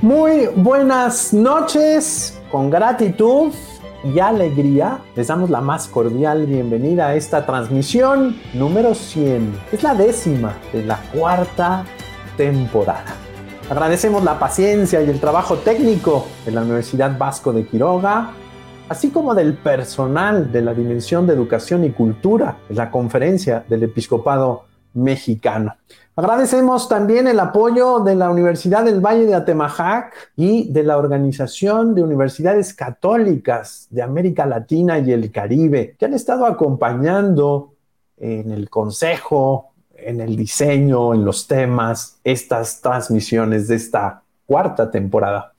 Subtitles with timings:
[0.00, 3.52] Muy buenas noches, con gratitud
[4.04, 9.60] y alegría les damos la más cordial bienvenida a esta transmisión número 100.
[9.72, 11.84] Es la décima de la cuarta
[12.36, 13.06] temporada.
[13.68, 18.30] Agradecemos la paciencia y el trabajo técnico de la Universidad Vasco de Quiroga,
[18.88, 23.82] así como del personal de la Dimensión de Educación y Cultura de la Conferencia del
[23.82, 25.74] Episcopado Mexicano.
[26.16, 31.94] Agradecemos también el apoyo de la Universidad del Valle de Atemajac y de la Organización
[31.94, 37.74] de Universidades Católicas de América Latina y el Caribe, que han estado acompañando
[38.16, 45.52] en el consejo, en el diseño, en los temas, estas transmisiones de esta cuarta temporada.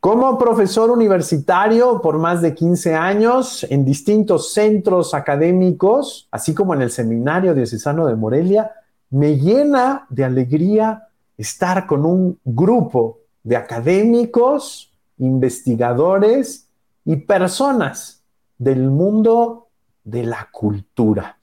[0.00, 6.80] Como profesor universitario por más de 15 años en distintos centros académicos, así como en
[6.80, 8.72] el Seminario Diocesano de Morelia,
[9.10, 16.66] me llena de alegría estar con un grupo de académicos, investigadores
[17.04, 18.22] y personas
[18.56, 19.68] del mundo
[20.02, 21.36] de la cultura.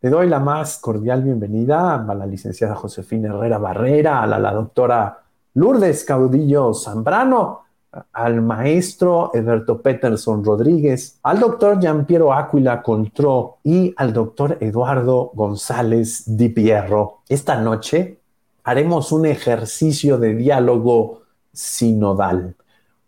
[0.00, 5.22] Le doy la más cordial bienvenida a la licenciada Josefina Herrera Barrera, a la, doctora
[5.54, 7.69] Lourdes Caudillo Zambrano,
[8.12, 16.24] al maestro Eberto Peterson Rodríguez, al doctor Giampiero Áquila Contró y al doctor Eduardo González
[16.26, 17.22] Di Pierro.
[17.28, 18.18] Esta noche
[18.64, 22.54] haremos un ejercicio de diálogo sinodal.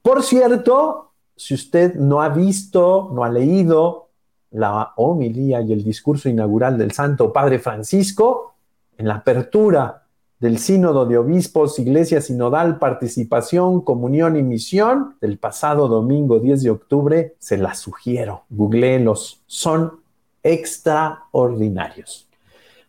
[0.02, 4.08] Por cierto, si usted no ha visto, no ha leído
[4.50, 8.54] la homilía y el discurso inaugural del Santo Padre Francisco,
[8.98, 10.01] en la apertura
[10.42, 16.70] del Sínodo de Obispos, Iglesia Sinodal, Participación, Comunión y Misión del pasado domingo 10 de
[16.70, 20.00] octubre, se las sugiero, googleenlos, son
[20.42, 22.28] extraordinarios.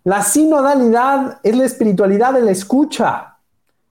[0.03, 3.37] La sinodalidad es la espiritualidad de la escucha,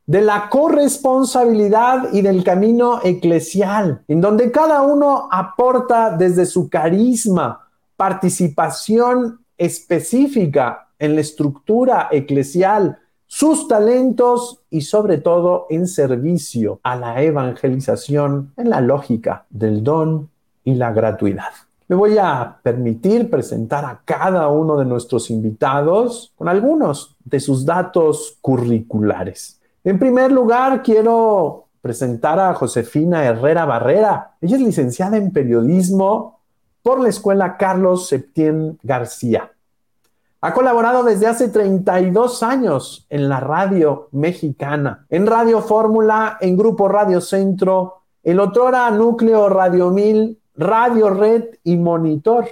[0.06, 7.68] de la corresponsabilidad y del camino eclesial, en donde cada uno aporta desde su carisma,
[7.96, 12.98] participación específica en la estructura eclesial,
[13.34, 20.28] sus talentos y sobre todo en servicio a la evangelización en la lógica del don
[20.64, 21.48] y la gratuidad.
[21.88, 27.64] Me voy a permitir presentar a cada uno de nuestros invitados con algunos de sus
[27.64, 29.58] datos curriculares.
[29.82, 34.32] En primer lugar, quiero presentar a Josefina Herrera Barrera.
[34.42, 36.38] Ella es licenciada en periodismo
[36.82, 39.51] por la Escuela Carlos Septién García.
[40.44, 46.88] Ha colaborado desde hace 32 años en la radio mexicana, en Radio Fórmula, en Grupo
[46.88, 52.48] Radio Centro, el otrora Núcleo Radio 1000, Radio Red y Monitor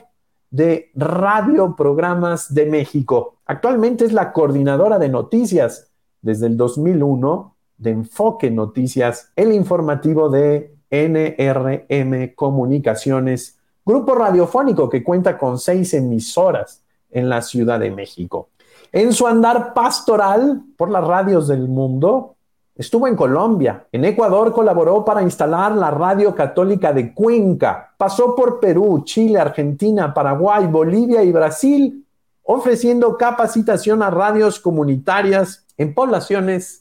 [0.50, 3.38] de Radio Programas de México.
[3.44, 5.90] Actualmente es la coordinadora de noticias
[6.22, 15.36] desde el 2001 de Enfoque Noticias, el informativo de NRM Comunicaciones, grupo radiofónico que cuenta
[15.36, 18.48] con seis emisoras en la Ciudad de México.
[18.93, 22.34] En su andar pastoral por las radios del mundo,
[22.75, 23.87] estuvo en Colombia.
[23.93, 27.94] En Ecuador colaboró para instalar la Radio Católica de Cuenca.
[27.97, 32.04] Pasó por Perú, Chile, Argentina, Paraguay, Bolivia y Brasil,
[32.43, 36.79] ofreciendo capacitación a radios comunitarias en poblaciones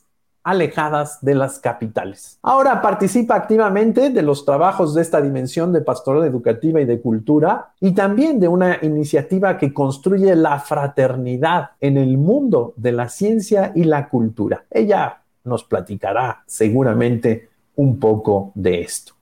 [0.50, 2.40] alejadas de las capitales.
[2.42, 7.74] Ahora participa activamente de los trabajos de esta dimensión de pastoral educativa y de cultura
[7.80, 13.72] y también de una iniciativa que construye la fraternidad en el mundo de la ciencia
[13.76, 14.66] y la cultura.
[14.72, 19.14] Ella nos platicará seguramente un poco de esto.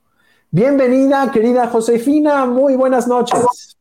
[0.50, 3.77] Bienvenida, querida Josefina, muy buenas noches.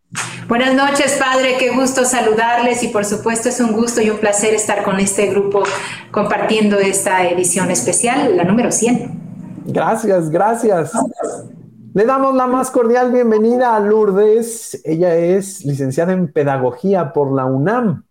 [0.48, 1.58] Buenas noches, padre.
[1.60, 5.28] Qué gusto saludarles y por supuesto es un gusto y un placer estar con este
[5.28, 5.64] grupo
[6.12, 9.66] compartiendo esta edición especial, la número 100.
[9.66, 10.92] Gracias, gracias.
[11.94, 14.82] Le damos la más cordial bienvenida a Lourdes.
[14.86, 18.06] Ella es licenciada en Pedagogía por la UNAM.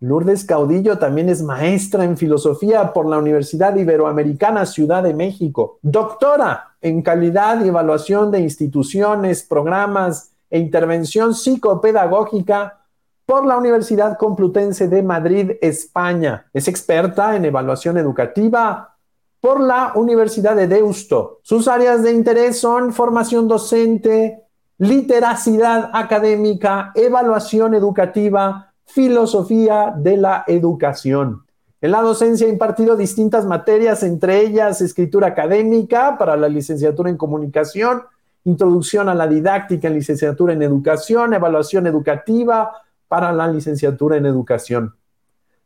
[0.00, 5.78] Lourdes Caudillo también es maestra en Filosofía por la Universidad Iberoamericana Ciudad de México.
[5.80, 12.84] Doctora en Calidad y Evaluación de Instituciones, Programas e Intervención Psicopedagógica
[13.26, 16.46] por la Universidad Complutense de Madrid, España.
[16.52, 18.96] Es experta en evaluación educativa
[19.40, 21.40] por la Universidad de Deusto.
[21.42, 24.44] Sus áreas de interés son formación docente,
[24.78, 31.44] literacidad académica, evaluación educativa, filosofía de la educación.
[31.80, 37.16] En la docencia ha impartido distintas materias, entre ellas escritura académica para la licenciatura en
[37.16, 38.02] comunicación,
[38.48, 42.72] introducción a la didáctica en licenciatura en educación, evaluación educativa
[43.06, 44.94] para la licenciatura en educación.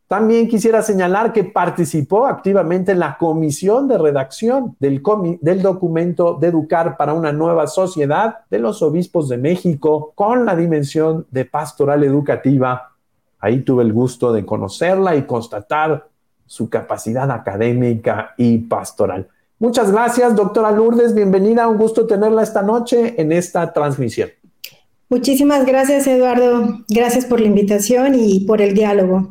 [0.09, 5.01] También quisiera señalar que participó activamente en la comisión de redacción del,
[5.41, 10.55] del, documento de Educar para una nueva sociedad de los obispos de México con la
[10.55, 12.91] dimensión de pastoral educativa.
[13.39, 16.07] Ahí tuve el gusto de conocerla y constatar
[16.45, 19.29] su capacidad académica y pastoral.
[19.63, 21.15] Muchas gracias, doctora Lourdes.
[21.15, 21.69] Bienvenida.
[21.69, 24.29] Un gusto tenerla esta noche en esta transmisión.
[25.09, 26.81] Muchísimas gracias, Eduardo.
[26.89, 29.29] Gracias por la invitación y por el diálogo.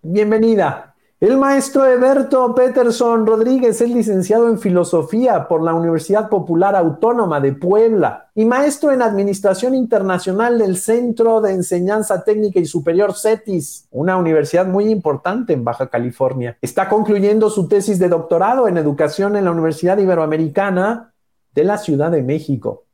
[0.00, 0.91] Bienvenida.
[1.22, 7.52] El maestro Eberto Peterson Rodríguez es licenciado en Filosofía por la Universidad Popular Autónoma de
[7.52, 14.16] Puebla y maestro en Administración Internacional del Centro de Enseñanza Técnica y Superior CETIS, una
[14.16, 16.58] universidad muy importante en Baja California.
[16.60, 21.14] Está concluyendo su tesis de doctorado en Educación en la Universidad Iberoamericana
[21.54, 22.86] de la Ciudad de México.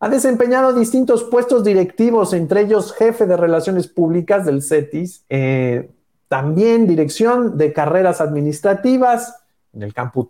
[0.00, 5.92] Ha desempeñado distintos puestos directivos, entre ellos jefe de Relaciones Públicas del CETIS, eh,
[6.28, 10.28] también dirección de carreras administrativas en el, campus,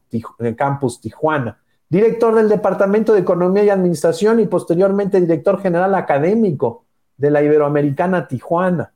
[0.57, 1.59] campus Tijuana.
[1.89, 6.85] Director del Departamento de Economía y Administración y posteriormente director general académico
[7.17, 8.93] de la Iberoamericana Tijuana.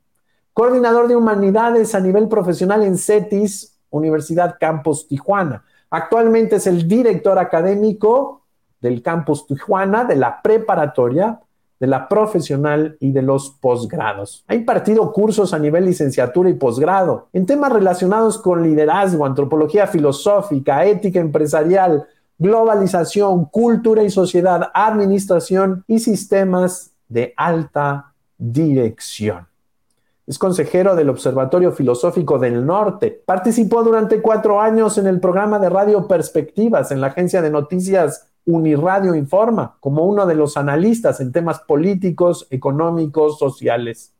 [0.53, 5.65] Coordinador de Humanidades a nivel profesional en CETIS, Universidad Campus Tijuana.
[5.91, 8.43] Actualmente es el director académico
[8.81, 11.41] del Campus Tijuana de la preparatoria
[11.81, 14.45] de la profesional y de los posgrados.
[14.47, 20.85] Ha impartido cursos a nivel licenciatura y posgrado en temas relacionados con liderazgo, antropología filosófica,
[20.85, 22.07] ética empresarial,
[22.39, 29.47] globalización, cultura y sociedad, administración y sistemas de alta dirección.
[30.27, 33.23] Es consejero del Observatorio Filosófico del Norte.
[33.27, 38.30] Participó durante cuatro años en el programa de radio Perspectivas en la agencia de noticias
[38.51, 44.13] Uniradio Informa como uno de los analistas en temas políticos, económicos, sociales.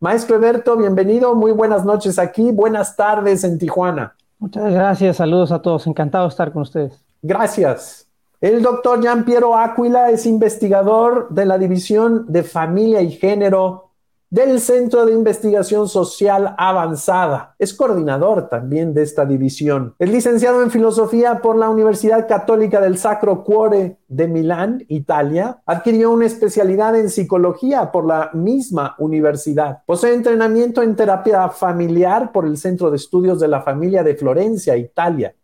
[0.00, 4.14] Maestro Eberto, bienvenido, muy buenas noches aquí, buenas tardes en Tijuana.
[4.38, 7.04] Muchas gracias, saludos a todos, encantado de estar con ustedes.
[7.22, 8.06] Gracias.
[8.40, 13.87] El doctor Jean Piero Áquila es investigador de la División de Familia y Género
[14.30, 17.54] del Centro de Investigación Social Avanzada.
[17.58, 19.94] Es coordinador también de esta división.
[19.98, 25.62] Es licenciado en Filosofía por la Universidad Católica del Sacro Cuore de Milán, Italia.
[25.64, 29.82] Adquirió una especialidad en Psicología por la misma universidad.
[29.86, 34.76] Posee entrenamiento en terapia familiar por el Centro de Estudios de la Familia de Florencia,
[34.76, 35.34] Italia.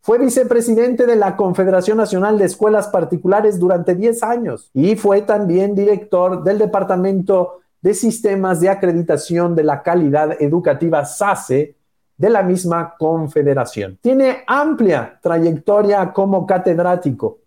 [0.00, 5.74] Fue vicepresidente de la Confederación Nacional de Escuelas Particulares durante 10 años y fue también
[5.74, 11.76] director del Departamento de sistemas de acreditación de la calidad educativa SACE
[12.16, 13.98] de la misma confederación.
[14.02, 17.38] Tiene amplia trayectoria como catedrático.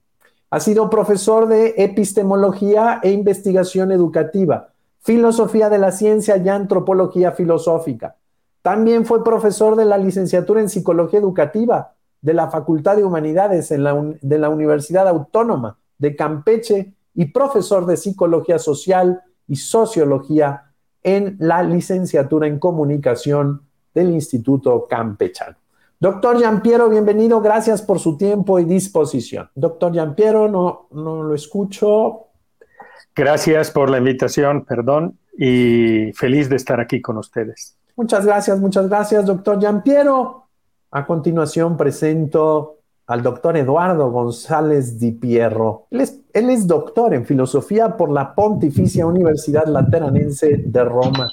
[0.49, 4.69] Ha sido profesor de epistemología e investigación educativa,
[4.99, 8.15] filosofía de la ciencia y antropología filosófica.
[8.61, 14.39] También fue profesor de la licenciatura en psicología educativa de la Facultad de Humanidades de
[14.39, 20.71] la Universidad Autónoma de Campeche y profesor de psicología social y Sociología
[21.03, 23.63] en la licenciatura en Comunicación
[23.93, 25.57] del Instituto Campechano.
[25.99, 29.49] Doctor Giampiero, bienvenido, gracias por su tiempo y disposición.
[29.53, 32.27] Doctor Giampiero, no, no lo escucho.
[33.13, 37.75] Gracias por la invitación, perdón, y feliz de estar aquí con ustedes.
[37.97, 40.45] Muchas gracias, muchas gracias, doctor Giampiero.
[40.91, 42.77] A continuación presento
[43.11, 45.87] al doctor Eduardo González Di Pierro.
[45.91, 51.29] Él es, doctor en filosofía por la Pontificia Universidad Lateranense de Roma.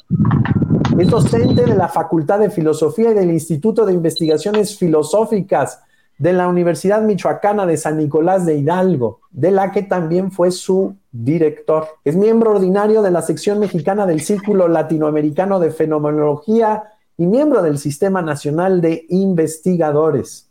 [0.98, 5.80] Es docente de la Facultad de Filosofía y del Instituto de Investigaciones Filosóficas
[6.18, 10.96] de la Universidad Michoacana de San Nicolás de Hidalgo, de la que también fue su
[11.12, 11.86] director.
[12.04, 17.78] Es miembro ordinario de la sección mexicana del Círculo Latinoamericano de Fenomenología y miembro del
[17.78, 20.47] Sistema Nacional de Investigadores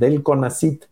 [0.00, 0.86] del CONACIT.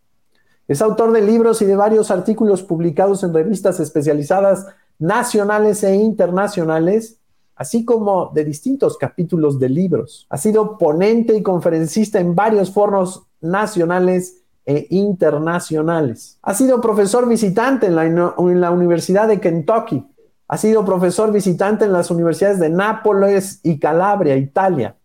[0.69, 4.67] Es autor de libros y de varios artículos publicados en revistas especializadas
[4.99, 7.17] nacionales e internacionales,
[7.55, 10.27] así como de distintos capítulos de libros.
[10.29, 16.37] Ha sido ponente y conferencista en varios foros nacionales e internacionales.
[16.43, 20.05] Ha sido profesor visitante en la, Universidad de Kentucky.
[20.47, 24.95] Ha sido profesor visitante en las universidades de Nápoles y Calabria, Italia.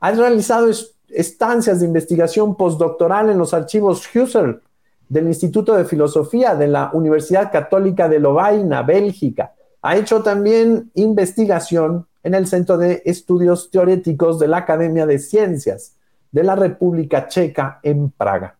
[0.00, 4.60] Ha realizado estudios estancias de investigación postdoctoral en los archivos Husserl
[5.08, 9.54] del Instituto de Filosofía de la Universidad Católica de Lovaina, Bélgica.
[9.82, 15.94] Ha hecho también investigación en el Centro de Estudios Teoréticos de la Academia de Ciencias
[16.32, 18.56] de la República Checa en Praga.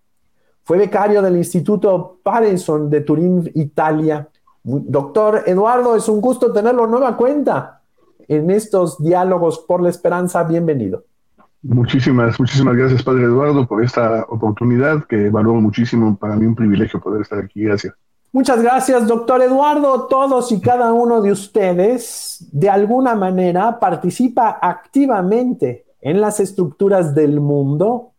[0.62, 4.28] Fue becario del Instituto Parenson de Turín, Italia.
[4.62, 7.82] Doctor Eduardo, es un gusto tenerlo nueva cuenta
[8.28, 10.42] en estos diálogos por la esperanza.
[10.44, 11.05] Bienvenido.
[11.68, 16.16] Muchísimas, muchísimas gracias, Padre Eduardo, por esta oportunidad que valoro muchísimo.
[16.16, 17.64] Para mí un privilegio poder estar aquí.
[17.64, 17.94] Gracias.
[18.32, 20.06] Muchas gracias, doctor Eduardo.
[20.06, 27.40] Todos y cada uno de ustedes, de alguna manera, participa activamente en las estructuras del
[27.40, 28.12] mundo,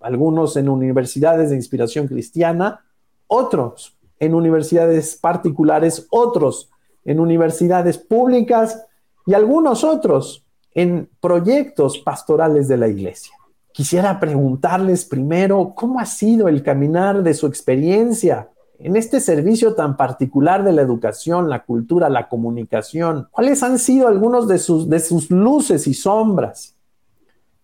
[0.00, 2.84] algunos en universidades de inspiración cristiana,
[3.26, 6.70] otros en universidades particulares, otros
[7.04, 8.86] en universidades públicas
[9.26, 10.43] y algunos otros
[10.74, 13.34] en proyectos pastorales de la iglesia.
[13.72, 19.96] Quisiera preguntarles primero cómo ha sido el caminar de su experiencia en este servicio tan
[19.96, 25.00] particular de la educación, la cultura, la comunicación, ¿cuáles han sido algunos de sus, de
[25.00, 26.74] sus luces y sombras?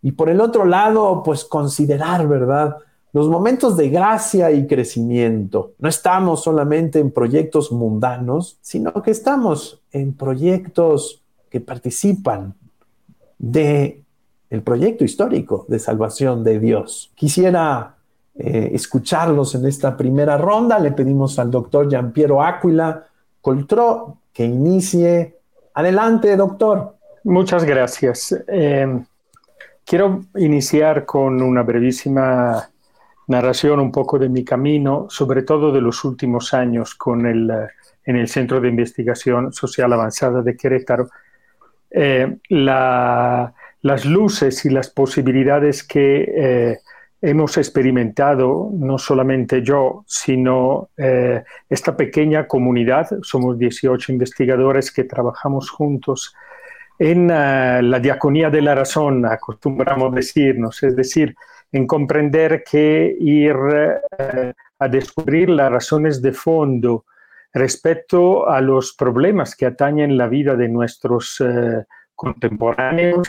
[0.03, 2.77] Y por el otro lado, pues considerar, ¿verdad?
[3.13, 5.73] Los momentos de gracia y crecimiento.
[5.79, 12.55] No estamos solamente en proyectos mundanos, sino que estamos en proyectos que participan
[13.41, 14.03] de
[14.51, 17.11] el proyecto histórico de salvación de Dios.
[17.15, 17.97] Quisiera
[18.37, 20.79] eh, escucharlos en esta primera ronda.
[20.79, 23.07] Le pedimos al doctor Giampiero Aquila
[23.41, 25.39] Coltró que inicie.
[25.75, 26.97] Adelante, doctor.
[27.25, 28.37] Muchas gracias.
[28.49, 29.03] Eh,
[29.85, 32.69] quiero iniciar con una brevísima
[33.29, 37.51] narración un poco de mi camino, sobre todo de los últimos años con el,
[38.05, 41.09] en el Centro de Investigación Social Avanzada de Querétaro.
[41.91, 46.79] Eh, las luces y las posibilidades que
[47.23, 55.71] hemos experimentado, no solamente yo, sino eh, esta pequeña comunidad, somos 18 investigadores que trabajamos
[55.71, 56.35] juntos
[56.99, 61.35] en eh, la diaconía de la razón, acostumbramos decirnos, es decir,
[61.73, 63.57] en comprender que ir
[64.19, 67.05] eh, a descubrir las razones de fondo
[67.53, 71.43] respecto a los problemas que atañen la vida de nuestros
[72.21, 73.29] contemporáneos,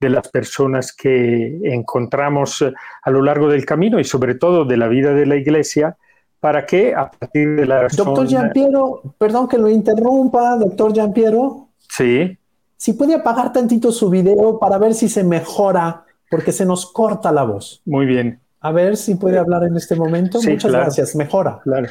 [0.00, 4.78] de las personas que encontramos eh, a lo largo del camino y sobre todo de
[4.78, 5.98] la vida de la iglesia,
[6.40, 8.06] para que a partir de la razón...
[8.06, 11.68] Doctor Giampiero, perdón que lo interrumpa, doctor Giampiero.
[11.78, 12.38] Sí.
[12.76, 17.30] Si puede apagar tantito su video para ver si se mejora, porque se nos corta
[17.30, 17.82] la voz.
[17.84, 18.40] Muy bien.
[18.60, 20.40] A ver si puede hablar en este momento.
[20.42, 21.14] Muchas gracias.
[21.14, 21.60] Mejora.
[21.62, 21.88] Claro.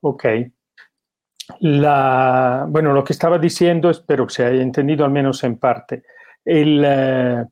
[0.00, 0.24] Ok.
[1.60, 6.04] Bueno, lo que estaba diciendo, espero que se haya entendido al menos en parte.
[6.44, 7.44] El eh,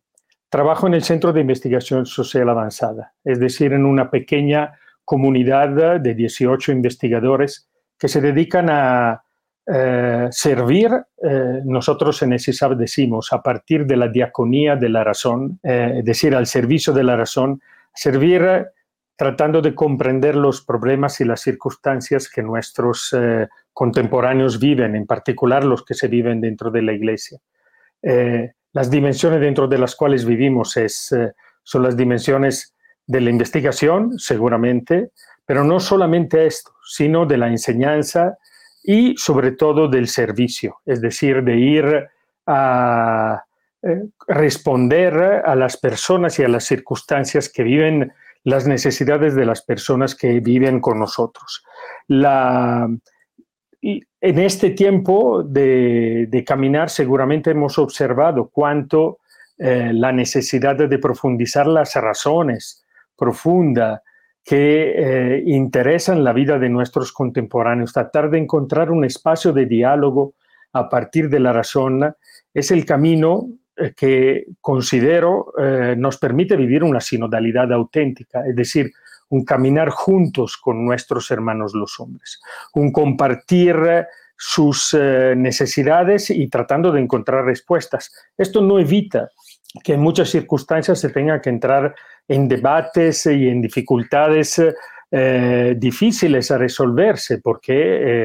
[0.48, 4.72] trabajo en el Centro de Investigación Social Avanzada, es decir, en una pequeña
[5.04, 9.22] comunidad de 18 investigadores que se dedican a
[9.66, 10.90] eh, servir,
[11.22, 16.34] eh, nosotros en ESISAB decimos, a partir de la diaconía de la razón, es decir,
[16.34, 17.60] al servicio de la razón,
[17.94, 18.68] servir
[19.18, 23.12] tratando de comprender los problemas y las circunstancias que nuestros
[23.78, 27.38] contemporáneos viven, en particular los que se viven dentro de la iglesia.
[28.02, 31.32] Eh, las dimensiones dentro de las cuales vivimos es, eh,
[31.62, 32.74] son las dimensiones
[33.06, 35.12] de la investigación, seguramente,
[35.46, 38.36] pero no solamente esto, sino de la enseñanza
[38.82, 42.08] y sobre todo del servicio, es decir, de ir
[42.46, 43.44] a
[43.82, 48.12] eh, responder a las personas y a las circunstancias que viven
[48.44, 51.64] las necesidades de las personas que viven con nosotros.
[53.80, 59.18] En este tiempo de, caminar seguramente hemos observado cuánto
[59.58, 62.84] eh, la necesidad de profundizar las razones
[63.16, 64.00] profundas
[64.44, 70.34] que eh, interesan la vida de nuestros contemporáneos, tratar de encontrar un espacio de diálogo
[70.72, 72.14] a partir de la razón,
[72.54, 73.48] es el camino
[73.96, 75.52] que considero
[75.96, 78.90] nos permite vivir una sinodalidad auténtica, es decir,
[79.30, 82.40] un caminar juntos con nuestros hermanos los hombres,
[82.74, 83.76] un compartir
[84.36, 88.12] sus eh, necesidades y tratando de encontrar respuestas.
[88.36, 89.30] Esto no evita
[89.82, 91.94] que en muchas circunstancias se tenga que entrar
[92.26, 94.62] en debates y en dificultades
[95.10, 97.74] eh, difíciles a resolverse, porque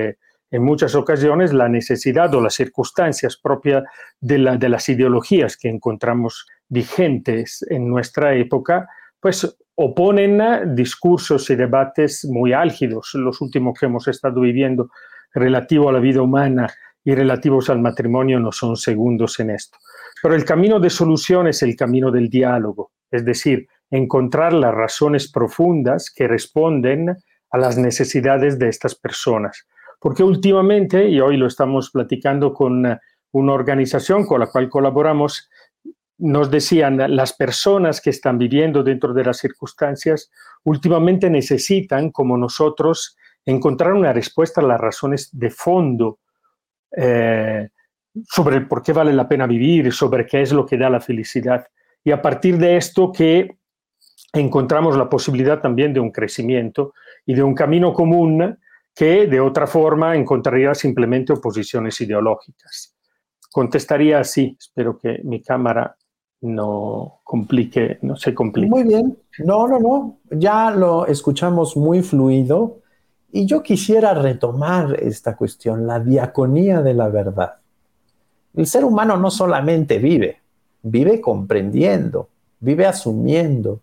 [0.09, 0.17] eh,
[0.53, 3.83] en muchas ocasiones la necesidad o las circunstancias propias
[4.21, 8.87] de, las ideologías que encontramos vigentes en nuestra época,
[9.19, 14.91] pues oponen discursos y debates muy álgidos, los últimos que hemos estado viviendo
[15.33, 16.71] relativo a la vida humana
[17.03, 19.79] y relativos al matrimonio no son segundos en esto.
[20.21, 25.31] Pero el camino de solución es el camino del diálogo, es decir, encontrar las razones
[25.31, 27.17] profundas que responden
[27.49, 29.65] a las necesidades de estas personas.
[30.03, 32.85] Porque últimamente, y hoy lo estamos platicando con
[33.31, 35.49] una organización con la cual colaboramos,
[36.17, 40.29] nos decían, las personas que están viviendo dentro de las circunstancias
[40.65, 46.19] últimamente necesitan, como nosotros, encontrar una respuesta a las razones de fondo
[46.97, 47.69] eh,
[48.27, 51.65] sobre por qué vale la pena vivir, sobre qué es lo que da la felicidad.
[52.03, 53.55] y a partir de esto que
[54.33, 56.93] encontramos la posibilidad también de un crecimiento
[57.25, 58.57] y de un camino común
[58.95, 62.95] que de otra forma encontraría simplemente oposiciones ideológicas.
[63.51, 65.95] Contestaría así, espero que mi cámara
[66.41, 68.69] no complique, no se complique.
[68.69, 72.79] Muy bien, no, no, no, ya lo escuchamos muy fluido
[73.31, 77.55] y yo quisiera retomar esta cuestión, la diaconía de la verdad.
[78.55, 80.41] El ser humano no solamente vive,
[80.83, 83.79] vive comprendiendo, vive asumiendo,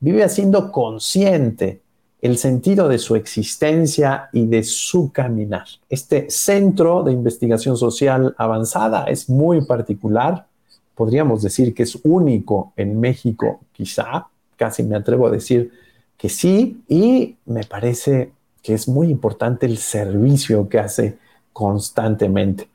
[0.00, 1.80] vive haciendo consciente
[2.22, 5.66] el sentido de su existencia y de su caminar.
[5.88, 10.46] Este centro de investigación social avanzada es muy particular,
[10.94, 15.72] podríamos decir que es único en México, quizá, casi me atrevo a decir
[16.18, 21.16] que sí, y me parece que es muy importante el servicio que hace
[21.54, 22.68] constantemente.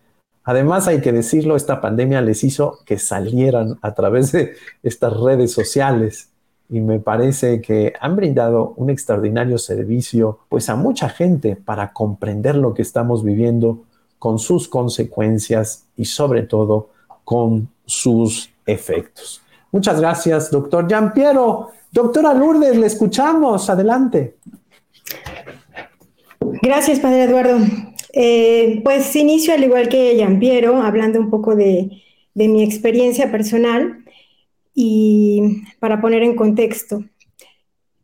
[0.44, 5.52] Además, hay que decirlo, esta pandemia les hizo que salieran a través de estas redes
[5.52, 6.30] sociales
[6.70, 12.56] y me parece que han brindado un extraordinario servicio pues a mucha gente para comprender
[12.56, 13.84] lo que estamos viviendo
[14.18, 16.90] con sus consecuencias y sobre todo
[17.24, 19.42] con sus efectos.
[19.72, 21.70] Muchas gracias, doctor Piero.
[21.92, 23.70] Doctora Lourdes, le escuchamos.
[23.70, 24.38] Adelante.
[26.62, 27.58] Gracias, padre Eduardo.
[28.14, 32.02] Eh, pues inicio al igual que Piero, hablando un poco de
[32.34, 34.05] mi experiencia personal
[34.76, 37.04] y para poner en contexto.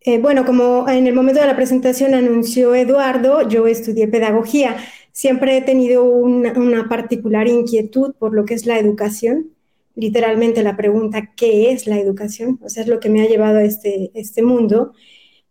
[0.04, 4.78] Eh, bueno, como en el momento de la presentación anunció Eduardo, yo estudié pedagogía.
[5.12, 9.52] Siempre he tenido una, particular inquietud por lo que es la educación.
[9.96, 12.60] Literalmente la pregunta, ¿qué es la educación?
[12.64, 14.94] O sea, es lo que me ha llevado a este, este mundo.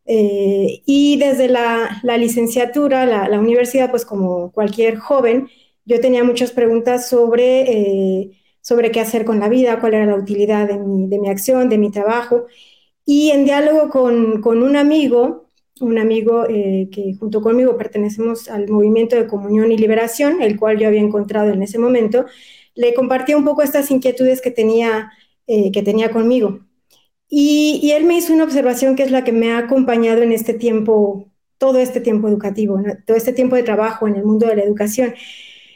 [0.06, 5.48] Eh, y desde la, licenciatura, la, universidad, pues como cualquier joven,
[5.84, 10.16] yo tenía muchas preguntas sobre eh, sobre qué hacer con la vida, cuál era la
[10.16, 12.46] utilidad de mi, acción, de mi trabajo.
[13.04, 15.48] Y en diálogo con, un amigo,
[15.80, 20.78] un amigo eh, que junto conmigo pertenecemos al movimiento de comunión y liberación, el cual
[20.78, 22.26] yo había encontrado en ese momento,
[22.74, 25.12] le compartí un poco estas inquietudes que tenía,
[25.46, 26.60] eh, que tenía conmigo.
[27.28, 30.52] Y, él me hizo una observación que es la que me ha acompañado en este
[30.54, 34.62] tiempo, todo este tiempo educativo, todo este tiempo de trabajo en el mundo de la
[34.64, 35.14] educación.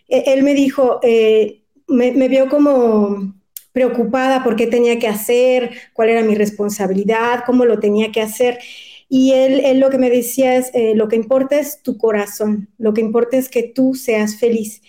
[0.08, 3.34] E, él me dijo, eh, me, vio como
[3.72, 8.58] preocupada por qué tenía que hacer, cuál era mi responsabilidad, cómo lo tenía que hacer.
[9.08, 12.94] Y él, lo que me decía es, eh, lo que importa es tu corazón, lo
[12.94, 14.82] que importa es que tú seas feliz.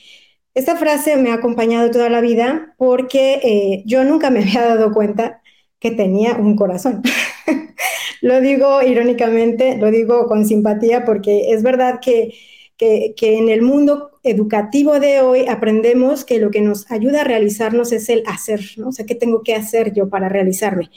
[0.53, 4.91] Esta frase me ha acompañado toda la vida porque eh, yo nunca me había dado
[4.93, 5.41] cuenta
[5.79, 7.01] que tenía un corazón.
[8.21, 12.33] lo digo irónicamente, lo digo con simpatía porque es verdad que
[12.77, 17.91] que, en el mundo educativo de hoy aprendemos que lo que nos ayuda a realizarnos
[17.91, 18.89] es el hacer, ¿no?
[18.89, 20.89] O sea, ¿qué tengo que hacer yo para realizarme?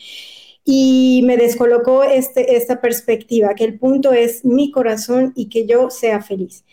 [0.64, 5.90] Y me descolocó este, esta perspectiva, que el punto es mi corazón y que yo
[5.90, 6.64] sea feliz.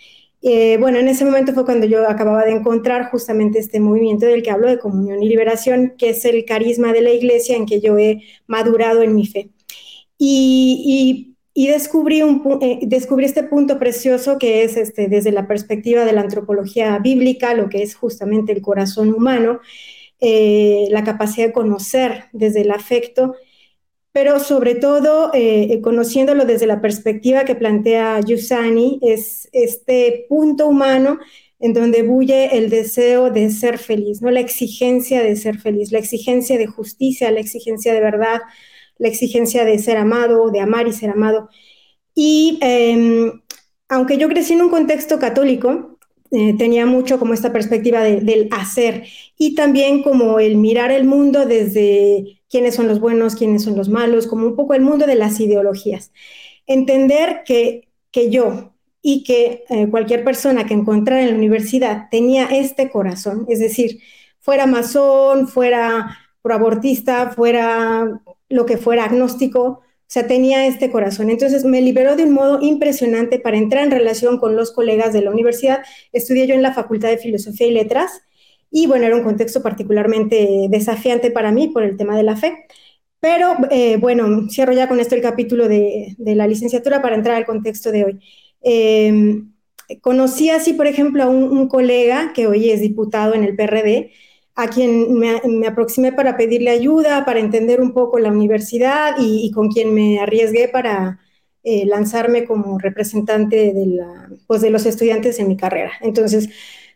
[0.41, 4.43] Eh, bueno, en ese momento fue cuando yo acababa de encontrar justamente este movimiento del
[4.43, 7.81] que hablo de comunión y liberación, que es el carisma de la iglesia en que
[7.81, 9.49] yo he madurado en mi fe.
[10.17, 10.83] Y,
[11.29, 16.19] y y eh, descubrí este punto precioso que es este, desde la perspectiva de la
[16.19, 19.61] antropología bíblica, lo que es justamente el corazón humano,
[20.19, 23.35] eh, la capacidad de conocer desde el afecto,
[24.11, 31.19] pero sobre todo eh, conociéndolo desde la perspectiva que plantea Yusani, es este punto humano
[31.59, 34.29] en donde bulle el deseo de ser feliz, ¿no?
[34.29, 38.41] la exigencia de ser feliz, la exigencia de justicia, la exigencia de verdad,
[38.97, 41.49] la exigencia de ser amado, de amar y ser amado.
[42.13, 43.41] Y em,
[43.89, 45.97] aunque yo crecí en un contexto católico,
[46.31, 49.05] eh, tenía mucho como esta perspectiva del hacer
[49.37, 53.89] y también como el mirar el mundo desde quiénes son los buenos, quiénes son los
[53.89, 56.11] malos, como un poco el mundo de las ideologías.
[56.67, 62.45] Entender que, que yo y que eh, cualquier persona que encontrara en la universidad tenía
[62.47, 63.99] este corazón, es decir,
[64.39, 68.21] fuera masón, fuera proabortista, fuera
[68.55, 71.29] lo que fuera agnóstico, o sea, tenía este corazón.
[71.29, 75.21] Entonces me liberó de un modo impresionante para entrar en relación con los colegas de
[75.21, 75.83] la universidad.
[76.11, 78.21] Estudié yo en la Facultad de Filosofía y Letras
[78.71, 82.65] y bueno, era un contexto particularmente desafiante para mí por el tema de la fe.
[83.19, 87.45] Pero eh, bueno, cierro ya con esto el capítulo de, la licenciatura para entrar al
[87.45, 88.19] contexto de hoy.
[88.61, 89.53] Em,
[90.01, 94.11] conocí así, por ejemplo, a un, colega que hoy es diputado en el PRD,
[94.55, 99.69] a quien me, aproximé para pedirle ayuda, para entender un poco la universidad y, con
[99.69, 101.19] quien me arriesgué para
[101.63, 105.91] eh, lanzarme como representante de, la, pues de los estudiantes en mi carrera.
[106.01, 106.49] Entonces,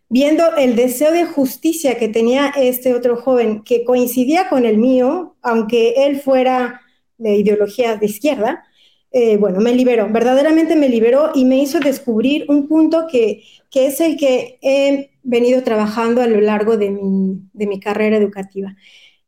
[0.07, 5.35] viendo el deseo de justicia que tenía este otro joven, que coincidía con el mío,
[5.41, 6.81] aunque él fuera
[7.17, 8.63] de ideología de izquierda,
[9.11, 13.87] eh, bueno, me liberó, verdaderamente me liberó y me hizo descubrir un punto que, que
[13.87, 18.75] es el que he venido trabajando a lo largo de mi, de mi carrera educativa,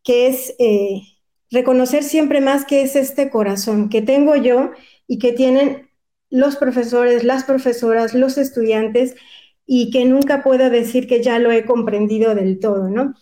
[0.04, 1.02] que es eh,
[1.52, 4.72] reconocer siempre más que es este corazón que tengo yo
[5.08, 5.90] y que tienen
[6.32, 9.16] los profesores, las profesoras, los estudiantes,
[9.68, 13.14] y que nunca puedo decir que ya lo he comprendido del todo, ¿no?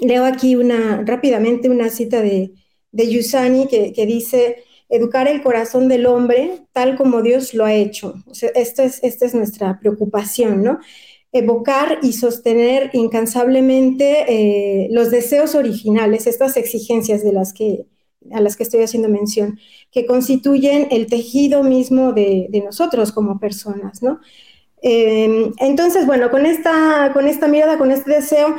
[0.00, 2.52] Leo aquí una, rápidamente una cita de,
[2.90, 7.72] de Yusani que, que dice, educar el corazón del hombre tal como Dios lo ha
[7.72, 8.14] hecho.
[8.26, 10.80] O es, esta es nuestra preocupación, ¿no?
[11.32, 17.86] Evocar y sostener incansablemente eh, los deseos originales, estas exigencias de las que,
[18.32, 19.58] a las que estoy haciendo mención,
[19.92, 24.20] que constituyen el tejido mismo de, nosotros como personas, ¿no?
[24.82, 28.56] Eh, entonces, bueno, con esta, con esta mirada, con este deseo,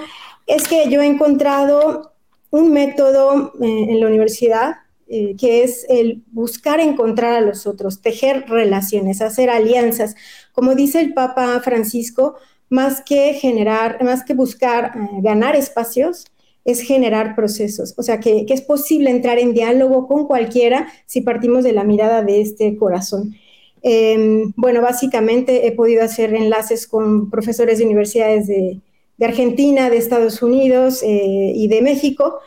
[0.47, 2.13] es que yo he encontrado
[2.51, 4.75] un método eh, en la universidad
[5.13, 10.15] eh, que es el buscar encontrar a los otros, tejer relaciones, hacer alianzas.
[10.53, 12.37] Como dice el Papa Francisco,
[12.71, 16.25] más que generar, más que buscar eh, ganar espacios,
[16.65, 17.93] es generar procesos.
[17.97, 21.83] O sea, que, que, es posible entrar en diálogo con cualquiera si partimos de la
[21.83, 23.35] mirada de este corazón.
[23.83, 28.79] Eh, bueno, básicamente he podido hacer enlaces con profesores de universidades de,
[29.17, 32.39] de Argentina, de Estados Unidos eh, y de México,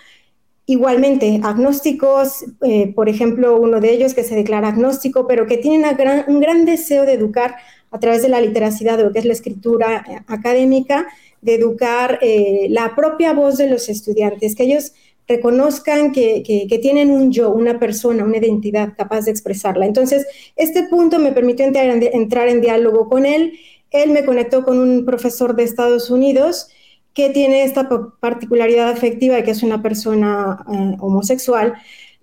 [0.67, 5.85] Igualmente, agnósticos, eh, por ejemplo, uno de ellos que se declara agnóstico, pero que tiene
[6.27, 7.57] un gran deseo de educar
[7.95, 11.07] a través de la literacidad, de lo que es la escritura eh, académica,
[11.41, 14.95] de educar eh, la propia voz de los estudiantes, que ellos
[15.29, 19.87] reconozcan que, que, tienen un yo, una persona, una identidad capaz de expresarla.
[19.87, 20.27] Entonces,
[20.57, 23.53] este punto me permitió entrar en, entrar en diálogo con él.
[23.93, 26.69] Él me conectó con un profesor de Estados Unidos
[27.15, 31.75] que tiene esta particularidad afectiva de que es una persona eh, homosexual,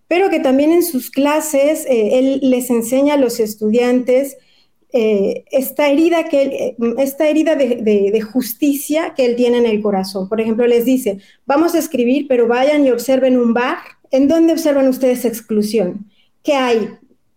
[0.10, 4.36] pero que también en sus clases él les enseña a los estudiantes
[4.94, 10.28] eh, esta herida, que esta herida de, justicia que él tiene en el corazón.
[10.30, 13.78] Por ejemplo, les dice, vamos a escribir, pero vayan y observen un bar.
[14.12, 16.10] ¿En dónde observan ustedes exclusión?
[16.44, 16.90] ¿Qué hay?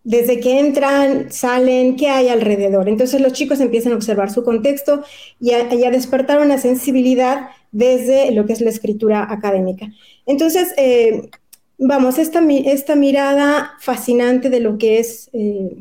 [0.05, 2.87] desde que entran, salen, qué hay alrededor.
[2.87, 5.03] Entonces los chicos empiezan a observar su contexto
[5.39, 9.91] y a, y a despertar una sensibilidad desde lo que es la escritura académica.
[10.27, 11.29] Entonces, eh,
[11.77, 15.75] vamos, esta, esta, mirada fascinante de lo que es eh,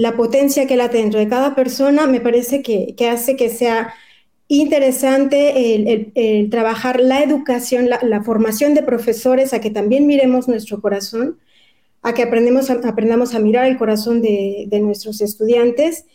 [0.00, 3.92] la potencia que late dentro de cada persona me parece que, que hace que sea
[4.48, 5.74] interesante
[6.14, 11.38] el, trabajar la educación, la, la formación de profesores, a que también miremos nuestro corazón
[12.02, 16.06] a que aprendemos aprendamos a mirar el corazón de, nuestros estudiantes.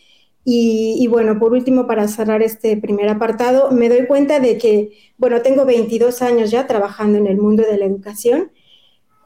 [0.48, 5.42] Y, bueno, por último, para cerrar este primer apartado, me doy cuenta de que, bueno,
[5.42, 8.52] tengo 22 años ya trabajando en el mundo de la educación.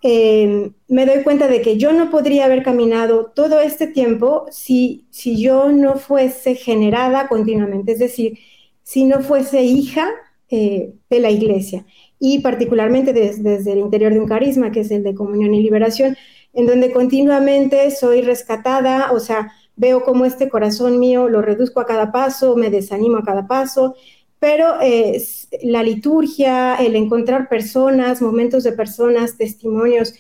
[0.03, 5.07] Eh, me doy cuenta de que yo no podría haber caminado todo este tiempo si,
[5.11, 8.39] si yo no fuese generada continuamente, es decir,
[8.83, 10.09] si no fuese hija
[10.49, 11.85] eh, de la iglesia.
[12.19, 15.63] Y particularmente des, desde el interior de un carisma, que es el de comunión y
[15.63, 16.17] liberación,
[16.53, 21.87] en donde continuamente soy rescatada, o sea, veo como este corazón mío lo reduzco a
[21.87, 23.95] cada paso, me desanimo a cada paso,
[24.41, 25.23] pero eh,
[25.63, 30.15] la liturgia, el encontrar personas, momentos de personas, testimonios,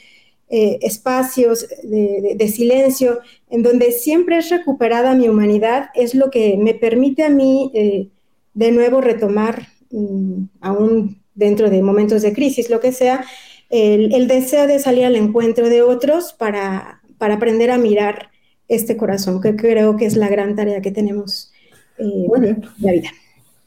[0.50, 6.30] eh, espacios de, de, de, silencio, en donde siempre es recuperada mi humanidad, es lo
[6.30, 8.08] que me permite a mí eh,
[8.52, 13.24] de nuevo retomar, mmm, aún dentro de momentos de crisis, lo que sea,
[13.70, 18.30] el, el, deseo de salir al encuentro de otros para, para, aprender a mirar
[18.68, 21.52] este corazón, que creo que es la gran tarea que tenemos
[21.96, 23.10] en la vida.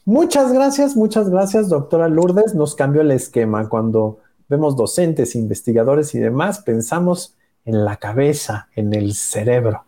[0.04, 2.54] Muchas gracias, muchas gracias, doctora Lourdes.
[2.54, 3.68] Nos cambió el esquema.
[3.68, 9.84] Cuando vemos docentes, investigadores y demás, pensamos en la cabeza, en el cerebro.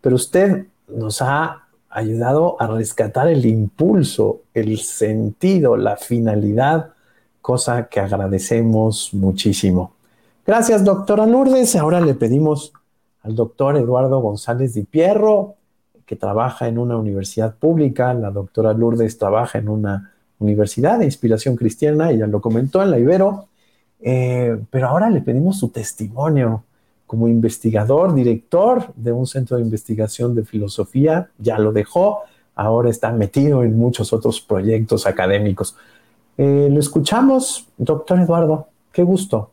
[0.00, 6.92] Pero usted nos ha ayudado a rescatar el impulso, el sentido, la finalidad
[7.40, 9.92] cosa que agradecemos muchísimo.
[10.46, 11.74] Gracias, doctora Lourdes.
[11.76, 12.72] Ahora le pedimos
[13.22, 15.56] al doctor Eduardo González Di Pierro,
[16.10, 18.12] que trabaja en una universidad pública.
[18.14, 22.98] La doctora Lourdes trabaja en una universidad de inspiración cristiana, ella lo comentó en la
[22.98, 23.46] Ibero.
[24.00, 26.64] Eh, pero ahora le pedimos su testimonio
[27.06, 32.22] como investigador, director de un centro de investigación de filosofía, ya lo dejó,
[32.56, 35.76] ahora está metido en muchos otros proyectos académicos.
[36.36, 38.66] Eh, lo escuchamos, doctor Eduardo.
[38.90, 39.52] Qué gusto.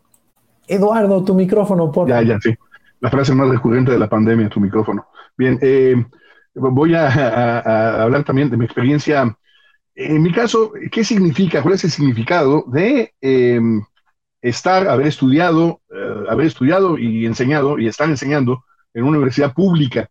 [0.67, 2.50] Eduardo, tu micrófono, por Ya, ya, sí.
[3.00, 5.06] La frase más recurrente de la pandemia, tu micrófono.
[5.38, 6.04] Bien, eh,
[6.58, 9.38] voy a, hablar también de mi experiencia
[9.96, 11.62] En mi caso, ¿qué significa?
[11.62, 13.84] ¿Cuál es el significado de em,
[14.41, 20.10] estar, haber estudiado, eh, haber estudiado y enseñado y estar enseñando en una universidad pública?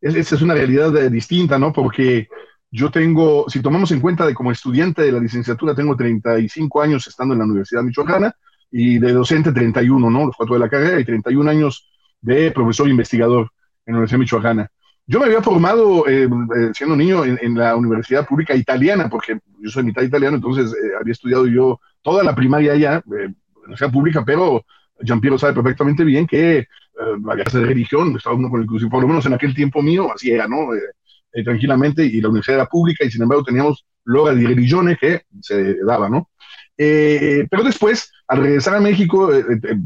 [0.00, 1.72] esa es una realidad eh, distinta, ¿no?
[1.72, 2.28] Porque
[2.70, 7.06] yo tengo, si tomamos en cuenta de como estudiante de la licenciatura, tengo 35 años
[7.06, 8.34] estando en la Universidad Michoacana
[8.70, 10.26] y de docente 31, ¿no?
[10.26, 11.88] Los cuatro de la carrera y 31 años
[12.20, 13.50] de profesor investigador
[13.86, 14.70] en la Universidad Michoacana.
[15.06, 19.70] Yo me había formado eh, eh, siendo niño en, la Universidad Pública Italiana, porque yo
[19.70, 23.92] soy mitad italiano, entonces eh, había estudiado yo toda la primaria allá, en la Universidad
[23.92, 24.64] Pública, pero
[25.02, 26.66] Giampiero sabe perfectamente bien que
[27.24, 29.82] la clase de religión estaba uno con el crucifijo, por lo menos en aquel tiempo
[29.82, 30.68] mío, así era, ¿no?
[31.44, 35.74] tranquilamente, y la universidad era pública, y sin embargo teníamos loga de religiones que se
[35.84, 36.30] daba, ¿no?
[36.76, 39.28] pero después, al regresar a México,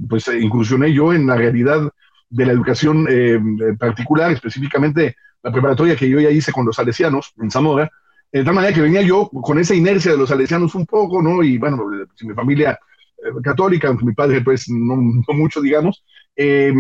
[0.07, 1.91] pues incursioné yo en la realidad
[2.31, 3.41] de la educación eh,
[3.79, 7.91] particular, específicamente la preparatoria que yo ya hice con los salesianos en Zamora,
[8.31, 11.43] de tal manera que venía yo con esa inercia de los salesianos un poco, ¿no?
[11.43, 11.85] Y bueno,
[12.21, 12.79] mi familia
[13.19, 14.97] eh, católica, aunque mi padre pues no,
[15.29, 16.05] mucho, digamos,
[16.37, 16.73] eh,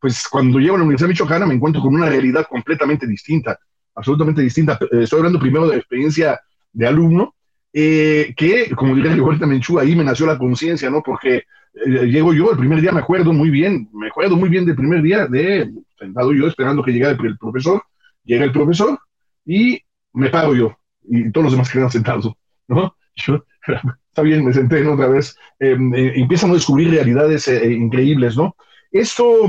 [0.00, 3.58] pues cuando llego a la Universidad Michoacana me encuentro con una realidad completamente distinta,
[3.94, 4.78] absolutamente distinta.
[4.90, 6.40] Estoy hablando primero de la experiencia
[6.72, 7.35] de alumno,
[7.76, 11.02] que, como diría Rigoberta Menchú, ahí me nació la conciencia, ¿no?
[11.02, 11.44] Porque
[11.84, 14.76] eh, llego yo, el primer día me acuerdo muy bien, me acuerdo muy bien del
[14.76, 17.82] primer día de sentado yo esperando que llegara el, profesor,
[18.24, 18.98] llega el profesor
[19.44, 19.78] y
[20.14, 20.74] me paro yo
[21.06, 22.32] y todos los demás quedan sentados,
[22.68, 22.96] ¿no?
[23.18, 28.36] Yo, está bien, me senté otra vez, em, eh, empiezan a descubrir realidades eh, increíbles,
[28.36, 28.54] ¿no?
[28.92, 29.48] Esto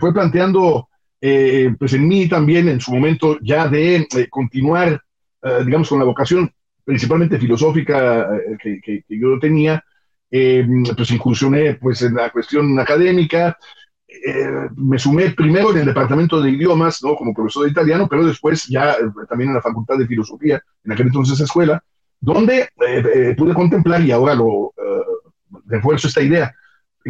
[0.00, 0.88] fue planteando,
[1.20, 5.00] pues en mí también en su momento ya de continuar,
[5.64, 6.52] digamos, con la vocación
[6.88, 8.30] principalmente filosófica
[8.62, 9.84] que, que, que yo tenía,
[10.30, 13.58] eh, pues incursioné pues, en la cuestión académica,
[14.08, 17.14] eh, me sumé primero en el departamento de idiomas, ¿no?
[17.14, 20.92] como profesor de italiano, pero después ya eh, también en la facultad de filosofía, en
[20.92, 21.84] aquel entonces escuela,
[22.18, 22.70] donde
[23.36, 24.72] pude contemplar y ahora lo
[25.66, 26.54] refuerzo esta idea,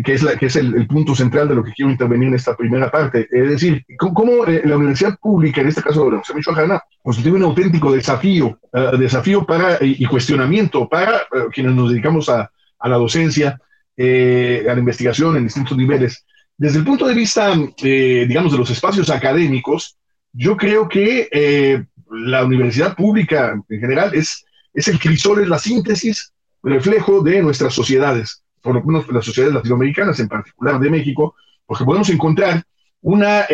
[0.05, 2.57] que es, la, que es el, punto central de lo que quiero intervenir en esta
[2.57, 3.27] primera parte.
[3.31, 7.92] Es decir, cómo, la universidad pública, en este caso la Universidad Michoacana, constituye un auténtico
[7.92, 8.59] desafío,
[8.98, 11.22] desafío para, y cuestionamiento para
[11.53, 13.61] quienes nos dedicamos a, a la docencia,
[13.96, 16.24] eh, a la investigación en distintos niveles.
[16.57, 19.96] Desde el punto de vista, eh, digamos, de los espacios académicos,
[20.33, 25.59] yo creo que eh, la universidad pública en general es, es el crisol, es la
[25.59, 31.34] síntesis, reflejo de nuestras sociedades, por lo menos las sociedades latinoamericanas, en particular de México,
[31.66, 32.62] porque podemos encontrar
[33.00, 33.44] una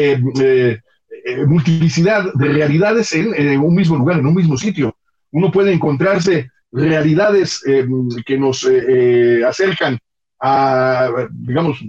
[1.47, 4.97] multiplicidad de realidades en, un mismo lugar, en un mismo sitio.
[5.31, 7.87] Uno puede encontrarse realidades eh,
[8.27, 9.99] que nos eh, eh, acercan
[10.41, 11.83] a, digamos,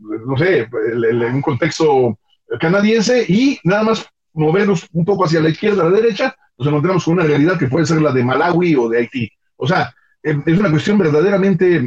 [0.00, 2.18] no sé, en un contexto
[2.60, 7.04] canadiense y nada más movernos un poco hacia la izquierda, a la derecha, nos encontramos
[7.04, 9.30] con una realidad que puede ser la de Malawi o de Haití.
[9.56, 11.78] O sea, es una cuestión verdaderamente,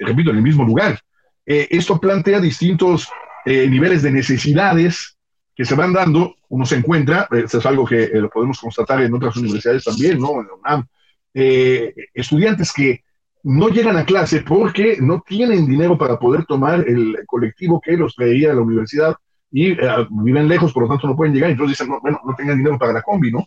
[0.00, 1.00] repito, en el mismo lugar.
[1.46, 3.08] esto plantea distintos
[3.46, 5.16] niveles de necesidades
[5.54, 6.36] que se van dando.
[6.48, 10.40] Uno se encuentra, eso es algo que lo podemos constatar en otras universidades también, ¿no?
[10.40, 10.86] En UNAM,
[11.34, 13.04] eh, estudiantes que
[13.42, 18.14] no llegan a clase porque no tienen dinero para poder tomar el colectivo que los
[18.14, 19.14] traería a la universidad
[19.50, 19.78] y eh,
[20.10, 22.78] viven lejos, por lo tanto no pueden llegar, entonces dicen, no, bueno, no tengan dinero
[22.78, 23.46] para la combi, ¿no?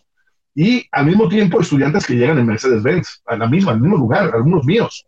[0.54, 4.30] Y al mismo tiempo estudiantes que llegan en Mercedes-Benz, a la misma, al mismo lugar,
[4.34, 5.04] algunos míos.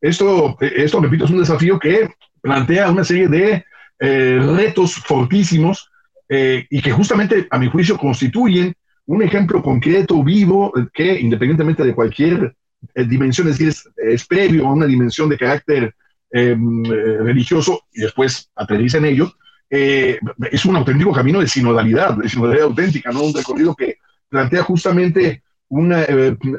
[0.00, 2.08] Esto, eh, esto, repito, es un desafío que
[2.40, 3.64] plantea una serie de
[3.98, 5.90] retos fortísimos
[6.28, 8.74] y que justamente, a mi juicio, constituyen
[9.06, 12.54] un ejemplo concreto, vivo, que independientemente de cualquier
[12.94, 15.94] eh, dimensión, es decir, es, previo a una dimensión de carácter
[16.30, 19.32] em, eh, religioso y después aterriza en ello,
[19.70, 20.18] eh,
[20.50, 23.22] es un auténtico camino de sinodalidad, de sinodalidad auténtica, ¿no?
[23.22, 26.06] Un recorrido que plantea justamente una,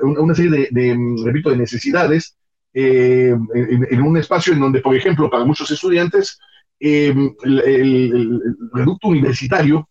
[0.02, 2.36] una serie de, repito, de necesidades
[2.74, 6.38] en, en, un espacio en donde, por ejemplo, para muchos estudiantes,
[6.80, 8.42] em, el,
[8.74, 9.88] reducto universitario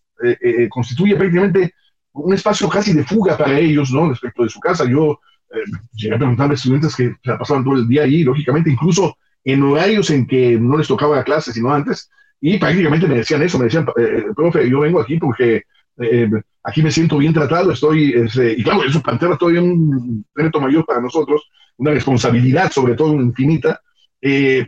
[0.70, 1.72] constituye prácticamente
[2.16, 4.08] un espacio casi de fuga para ellos, ¿no?
[4.08, 4.84] Respecto de su casa.
[4.84, 5.20] Yo
[5.52, 5.58] eh,
[5.94, 9.62] llegué a preguntarle a estudiantes que se pasaban todo el día ahí, lógicamente, incluso en
[9.62, 12.10] horarios en que no les tocaba la clase, sino antes,
[12.40, 15.62] y prácticamente me decían eso, me decían, eh, profe, yo vengo aquí porque
[15.98, 16.30] eh,
[16.62, 20.84] aquí me siento bien tratado, estoy, este, y claro, eso plantea todavía un reto mayor
[20.84, 21.42] para nosotros,
[21.76, 23.80] una responsabilidad sobre todo infinita,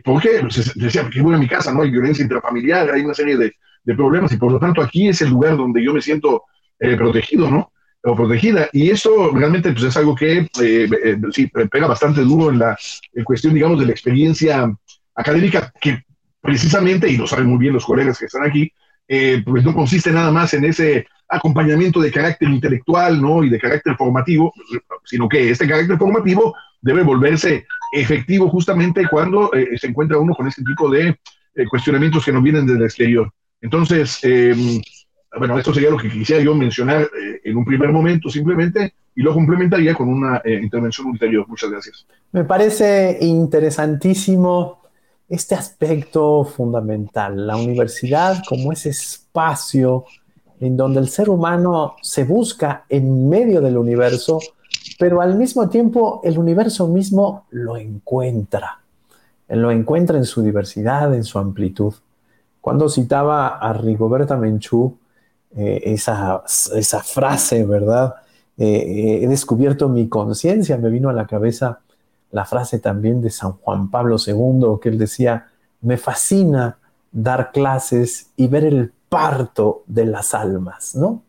[0.03, 1.81] porque se decía, porque voy a mi casa, ¿no?
[1.81, 5.21] Hay violencia intrafamiliar, hay una serie de, de problemas, y por lo tanto aquí es
[5.21, 6.43] el lugar donde yo me siento
[6.79, 7.71] eh, protegido, ¿no?
[8.03, 8.69] O protegida.
[8.71, 12.77] Y eso realmente pues, es algo que eh, eh, sí, pega bastante duro en la
[13.25, 14.71] cuestión, digamos, de la experiencia
[15.15, 16.03] académica, que
[16.41, 18.71] precisamente, y lo saben muy bien los colegas que están aquí,
[19.11, 23.43] eh, pues no consiste nada más en ese acompañamiento de carácter intelectual ¿no?
[23.43, 24.53] y de carácter formativo,
[25.03, 30.47] sino que este carácter formativo debe volverse efectivo justamente cuando eh, se encuentra uno con
[30.47, 31.19] este tipo de
[31.55, 33.33] eh, cuestionamientos que nos vienen desde el exterior.
[33.61, 34.79] Entonces, em,
[35.37, 37.09] bueno, esto sería lo que quisiera yo mencionar
[37.43, 41.47] en un primer momento simplemente y lo complementaría con una intervención ulterior.
[41.47, 42.05] Muchas gracias.
[42.31, 44.79] Me parece interesantísimo
[45.29, 50.05] este aspecto fundamental, la universidad como ese espacio
[50.59, 54.39] en donde el ser humano se busca en medio del universo
[54.99, 58.81] pero al mismo tiempo el universo mismo lo encuentra,
[59.47, 61.93] lo encuentra en su diversidad, en su amplitud.
[62.59, 64.97] Cuando citaba a Rigoberta Menchú,
[65.55, 66.43] eh, esa,
[66.75, 68.15] esa, frase, ¿verdad?
[68.57, 71.79] Eh, he descubierto mi conciencia, me vino a la cabeza
[72.31, 75.47] la frase también de San Juan Pablo II, que él decía,
[75.81, 76.77] me fascina
[77.11, 81.23] dar clases y ver el parto de las almas, ¿no?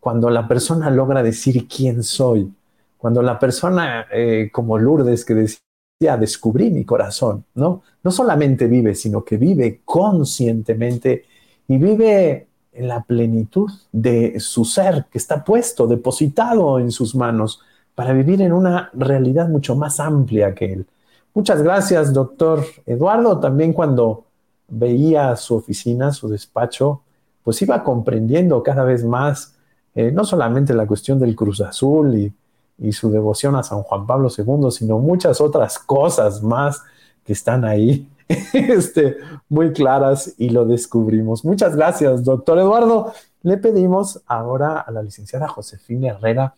[0.00, 2.52] Cuando la persona logra decir quién soy,
[2.96, 7.82] cuando la persona eh, como Lourdes que decía, descubrí mi corazón, ¿no?
[8.02, 11.24] No solamente vive, sino que vive conscientemente
[11.66, 17.60] y vive en la plenitud de su ser que está puesto, depositado en sus manos
[17.98, 20.86] para vivir en una realidad mucho más amplia que él.
[21.34, 23.40] Muchas gracias, doctor Eduardo.
[23.40, 24.26] También cuando
[24.68, 27.02] veía su oficina, su despacho,
[27.42, 29.56] pues iba comprendiendo cada vez más
[29.96, 32.32] eh, no solamente la cuestión del Cruz Azul y
[32.78, 36.82] y su devoción a San Juan Pablo II, sino muchas otras cosas más
[37.24, 38.08] que están ahí
[38.52, 39.16] este,
[39.48, 41.44] muy claras y lo descubrimos.
[41.44, 43.12] Muchas gracias, doctor Eduardo.
[43.42, 46.54] Le pedimos ahora a la licenciada Josefina Herrera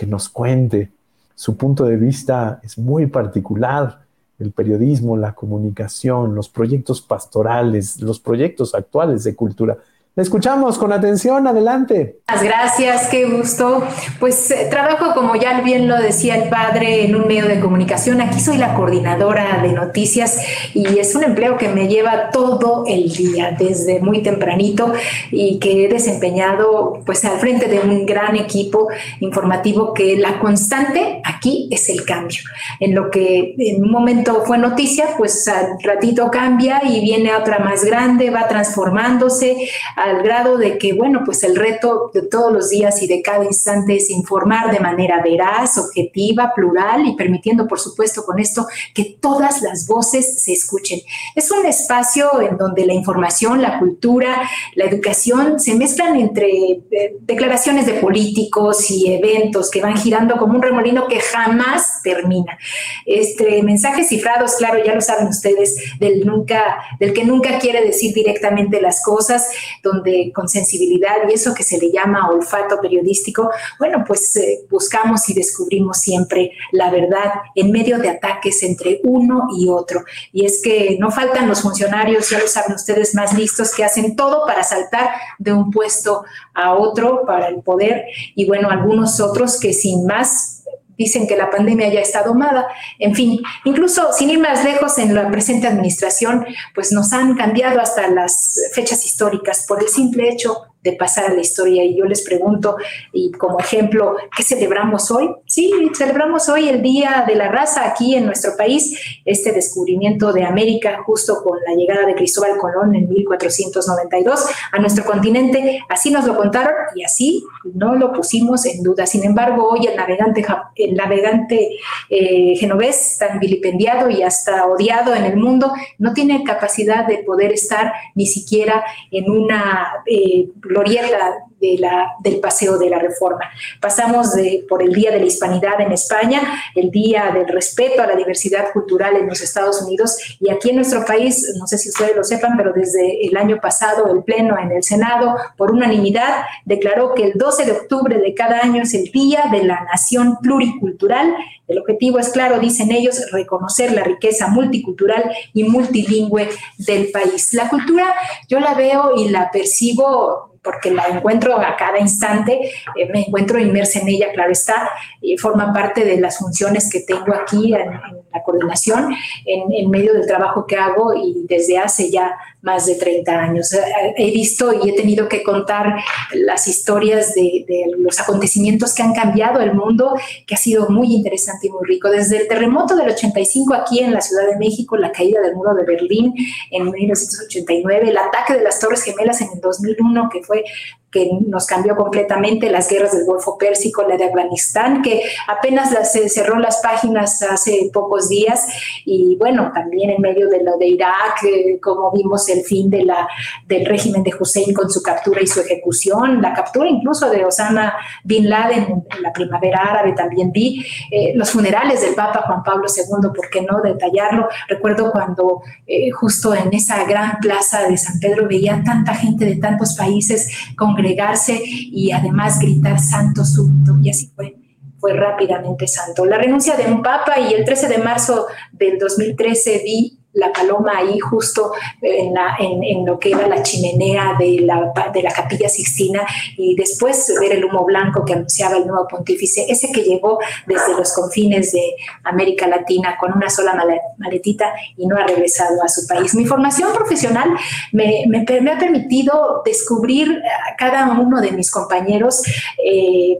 [0.00, 0.90] que nos cuente.
[1.34, 4.00] Su punto de vista es muy particular.
[4.38, 9.76] El periodismo, la comunicación, los proyectos pastorales, los proyectos actuales de cultura
[10.16, 12.18] escuchamos con atención, adelante.
[12.42, 13.82] Gracias, qué gusto.
[14.18, 18.20] Pues eh, trabajo, como ya bien lo decía el padre, en un medio de comunicación.
[18.20, 20.40] Aquí soy la coordinadora de noticias
[20.74, 24.92] y es un empleo que me lleva todo el día, desde muy tempranito
[25.30, 28.88] y que he desempeñado pues al frente de un gran equipo
[29.20, 32.40] informativo que la constante aquí es el cambio.
[32.78, 37.58] En lo que en un momento fue noticia, pues al ratito cambia y viene otra
[37.58, 39.56] más grande, va transformándose
[40.00, 43.44] al grado de que, bueno, pues el reto de todos los días y de cada
[43.44, 49.16] instante es informar de manera veraz, objetiva, plural y permitiendo, por supuesto, con esto que
[49.20, 51.00] todas las voces se escuchen.
[51.34, 57.16] Es un espacio en donde la información, la cultura, la educación se mezclan entre eh,
[57.20, 62.58] declaraciones de políticos y eventos que van girando como un remolino que jamás termina.
[63.04, 68.14] Este, mensajes cifrados, claro, ya lo saben ustedes, del, nunca, del que nunca quiere decir
[68.14, 69.50] directamente las cosas,
[69.92, 75.28] donde con sensibilidad y eso que se le llama olfato periodístico, bueno, pues eh, buscamos
[75.28, 80.04] y descubrimos siempre la verdad en medio de ataques entre uno y otro.
[80.32, 84.16] Y es que no faltan los funcionarios, ya lo saben ustedes, más listos que hacen
[84.16, 86.24] todo para saltar de un puesto
[86.54, 90.59] a otro para el poder y bueno, algunos otros que sin más
[91.00, 92.66] dicen que la pandemia ya está domada.
[92.98, 97.80] En fin, incluso sin ir más lejos, en la presente administración, pues nos han cambiado
[97.80, 101.84] hasta las fechas históricas por el simple hecho de pasar a la historia.
[101.84, 102.76] Y yo les pregunto,
[103.12, 105.30] y como ejemplo, ¿qué celebramos hoy?
[105.46, 110.44] Sí, celebramos hoy el Día de la Raza aquí en nuestro país, este descubrimiento de
[110.44, 115.80] América justo con la llegada de Cristóbal Colón en 1492 a nuestro continente.
[115.88, 119.06] Así nos lo contaron y así no lo pusimos en duda.
[119.06, 120.44] Sin embargo, hoy el navegante,
[120.76, 121.76] el navegante
[122.08, 127.52] eh, genovés, tan vilipendiado y hasta odiado en el mundo, no tiene capacidad de poder
[127.52, 130.02] estar ni siquiera en una...
[130.06, 133.50] Eh, glorieta de la, del Paseo de la Reforma.
[133.80, 136.40] Pasamos de, por el Día de la Hispanidad en España,
[136.74, 140.76] el Día del Respeto a la Diversidad Cultural en los Estados Unidos y aquí en
[140.76, 144.58] nuestro país, no sé si ustedes lo sepan, pero desde el año pasado el Pleno
[144.58, 148.94] en el Senado, por unanimidad, declaró que el 12 de octubre de cada año es
[148.94, 151.34] el Día de la Nación Pluricultural.
[151.68, 156.48] El objetivo es claro, dicen ellos, reconocer la riqueza multicultural y multilingüe
[156.78, 157.52] del país.
[157.54, 158.14] La cultura
[158.48, 162.60] yo la veo y la percibo porque la encuentro a cada instante,
[162.96, 164.90] eh, me encuentro inmersa en ella, claro está,
[165.20, 169.12] y forma parte de las funciones que tengo aquí en, la la coordinación
[169.44, 173.70] en, en, medio del trabajo que hago y desde hace ya más de 30 años.
[174.16, 175.96] He visto y he tenido que contar
[176.32, 180.14] las historias de, de los acontecimientos que han cambiado el mundo,
[180.46, 182.08] que ha sido muy interesante y muy rico.
[182.10, 185.74] Desde el terremoto del 85 aquí en la Ciudad de México, la caída del muro
[185.74, 186.34] de Berlín
[186.70, 190.64] en 1989, el ataque de las Torres Gemelas en el 2001, que fue
[191.10, 196.28] que nos cambió completamente, las guerras del Golfo Pérsico, la de Afganistán, que apenas se
[196.28, 198.66] cerró las páginas hace pocos días,
[199.04, 203.04] y bueno, también en medio de lo de Irak, eh, como vimos el fin de
[203.04, 203.28] la,
[203.66, 207.94] del régimen de Hussein con su captura y su ejecución, la captura incluso de Osama
[208.24, 212.86] Bin Laden en la primavera árabe, también vi eh, los funerales del Papa Juan Pablo
[212.88, 214.48] II, ¿por qué no detallarlo?
[214.68, 219.56] Recuerdo cuando eh, justo en esa gran plaza de San Pedro veía tanta gente de
[219.56, 223.96] tantos países con congregarse y además gritar santo súbito.
[224.02, 224.56] Y así fue,
[224.98, 226.24] fue rápidamente santo.
[226.24, 230.92] La renuncia de un papa y el 13 de marzo del 2013 vi la paloma
[230.98, 235.68] ahí justo en, la, en, lo que era la chimenea de la, de la capilla
[235.68, 236.24] Sixtina
[236.56, 240.94] y después ver el humo blanco que anunciaba el nuevo pontífice, ese que llegó desde
[240.96, 243.74] los confines de América Latina con una sola
[244.18, 246.34] maletita y no ha regresado a su país.
[246.34, 247.50] Mi formación profesional
[247.92, 248.24] me
[248.72, 252.42] ha permitido descubrir a cada uno de mis compañeros
[252.84, 253.38] eh,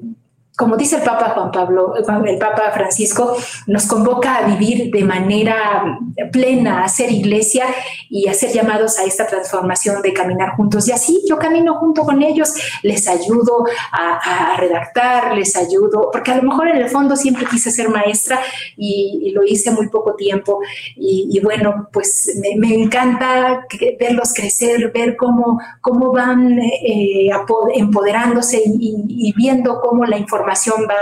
[0.60, 3.34] como dice el Papa Juan Pablo, el Papa Francisco,
[3.66, 5.98] nos convoca a vivir de manera
[6.30, 7.64] plena, a ser iglesia
[8.10, 10.88] y a ser llamados a esta transformación de caminar juntos.
[10.88, 12.52] Y así yo camino junto con ellos,
[12.82, 17.70] les ayudo a, redactar, les ayudo, porque a lo mejor en el fondo siempre quise
[17.70, 18.40] ser maestra
[18.76, 20.60] y, lo hice muy poco tiempo.
[20.96, 23.64] Y, bueno, pues me, encanta
[23.98, 27.30] verlos crecer, ver cómo, cómo van eh,
[27.74, 30.96] empoderándose y viendo cómo la información va,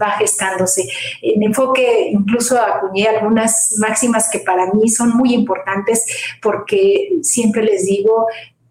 [0.00, 0.88] va gestándose.
[1.22, 6.04] En enfoque incluso acuñé algunas máximas que para mí son muy importantes
[6.54, 8.26] porque siempre les digo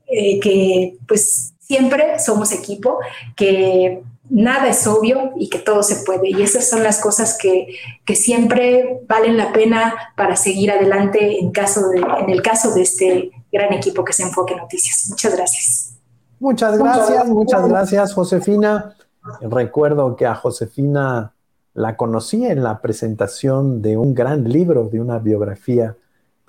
[0.08, 3.00] eh, que pues siempre somos equipo,
[3.36, 6.30] que nada es obvio y que todo se puede.
[6.30, 7.68] Y esas son las cosas que,
[8.06, 12.82] que siempre valen la pena para seguir adelante en, caso de, en el caso de
[12.82, 15.08] este gran equipo que es Enfoque Noticias.
[15.10, 15.96] Muchas gracias.
[16.40, 18.96] Muchas gracias, muchas gracias, Josefina.
[19.42, 21.34] Recuerdo que a Josefina
[21.74, 25.96] la conocí en la presentación de un gran libro, de una biografía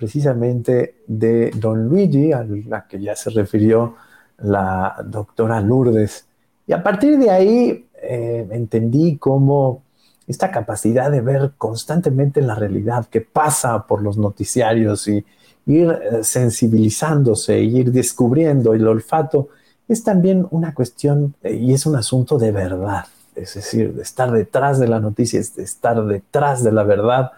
[0.05, 3.95] precisamente de Don Luigi, a la que ya se refirió
[4.37, 6.27] la doctora Lourdes.
[6.67, 9.83] Y a partir de ahí eh, entendí cómo
[10.27, 15.25] esta capacidad de ver constantemente la realidad que pasa por los noticiarios y
[15.65, 19.49] ir eh, sensibilizándose, ir descubriendo el olfato
[19.89, 24.31] es también una cuestión eh, y es un asunto de verdad, es decir, de estar
[24.33, 27.33] detrás de la noticia, de estar detrás de la verdad.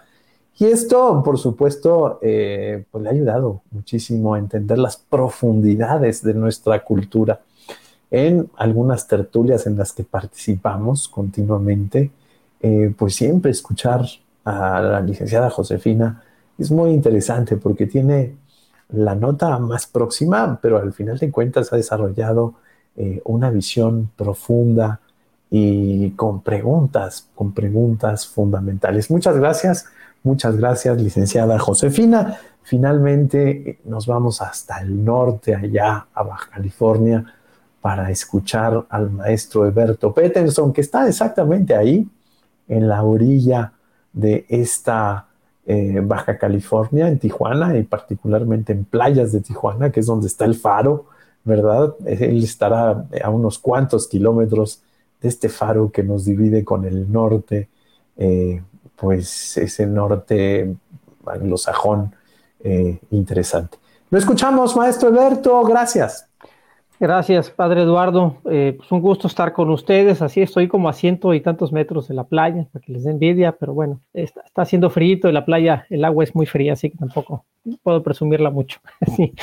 [0.59, 6.33] Y esto, por supuesto, eh, pues le ha ayudado muchísimo a entender las profundidades de
[6.33, 7.41] nuestra cultura.
[8.09, 12.11] En algunas tertulias en las que participamos continuamente,
[12.61, 14.05] eh, pues siempre escuchar
[14.45, 16.23] a la licenciada Josefina
[16.57, 18.35] es muy interesante porque tiene
[18.89, 22.55] la nota más próxima, pero al final de cuentas ha desarrollado
[22.95, 25.01] eh, una visión profunda
[25.49, 29.11] y con preguntas, con preguntas fundamentales.
[29.11, 29.85] Muchas gracias,
[30.27, 32.37] muchas gracias, licenciada Josefina.
[32.61, 37.23] Finalmente nos vamos hasta el norte, allá a Baja California,
[37.79, 42.05] para escuchar al maestro Eberto Peterson, que está exactamente ahí,
[42.67, 43.71] en la orilla
[44.11, 45.27] de esta
[45.65, 50.43] eh, Baja California, en Tijuana y particularmente en playas de Tijuana, que es donde está
[50.43, 51.05] el faro,
[51.45, 51.95] ¿verdad?
[52.05, 54.81] Él estará a unos cuantos kilómetros
[55.21, 57.69] de este faro que nos divide con el norte,
[58.17, 58.61] eh,
[58.99, 60.75] pues ese norte
[61.25, 62.15] anglosajón
[62.63, 63.77] eh, interesante.
[64.09, 66.27] Lo escuchamos, maestro Alberto, gracias.
[66.99, 68.37] Gracias, padre Eduardo.
[68.49, 70.23] Eh, pues un gusto estar con ustedes.
[70.23, 73.11] Así estoy como a ciento y tantos metros de la playa, para que les dé
[73.11, 76.89] envidia, pero bueno, está, haciendo frío y la playa, el agua es muy fría, así
[76.89, 77.45] que tampoco
[77.83, 78.79] puedo presumirla mucho.
[79.15, 79.33] sí.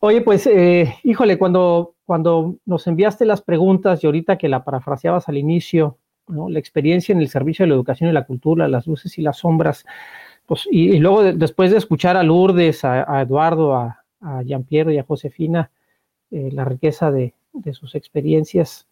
[0.00, 5.28] Oye, pues, eh, híjole, cuando, cuando nos enviaste las preguntas y ahorita que la parafraseabas
[5.28, 5.98] al inicio,
[6.48, 9.38] la experiencia en el servicio de la educación y la cultura, las luces y las
[9.38, 9.84] sombras,
[10.46, 15.04] pues, y, luego después de escuchar a Lourdes, a, Eduardo, a, a Giampiero y a
[15.04, 15.70] Josefina,
[16.30, 17.34] eh, la riqueza de,
[17.72, 18.86] sus experiencias.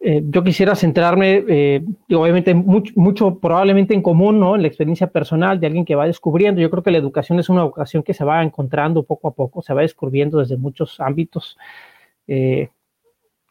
[0.00, 1.84] Eh, yo quisiera centrarme, eh,
[2.14, 4.56] obviamente, mucho, probablemente en común, ¿no?
[4.56, 6.60] En la experiencia personal de alguien que va descubriendo.
[6.62, 9.60] Yo creo que la educación es una vocación que se va encontrando poco a poco,
[9.62, 11.58] se va descubriendo desde muchos ámbitos.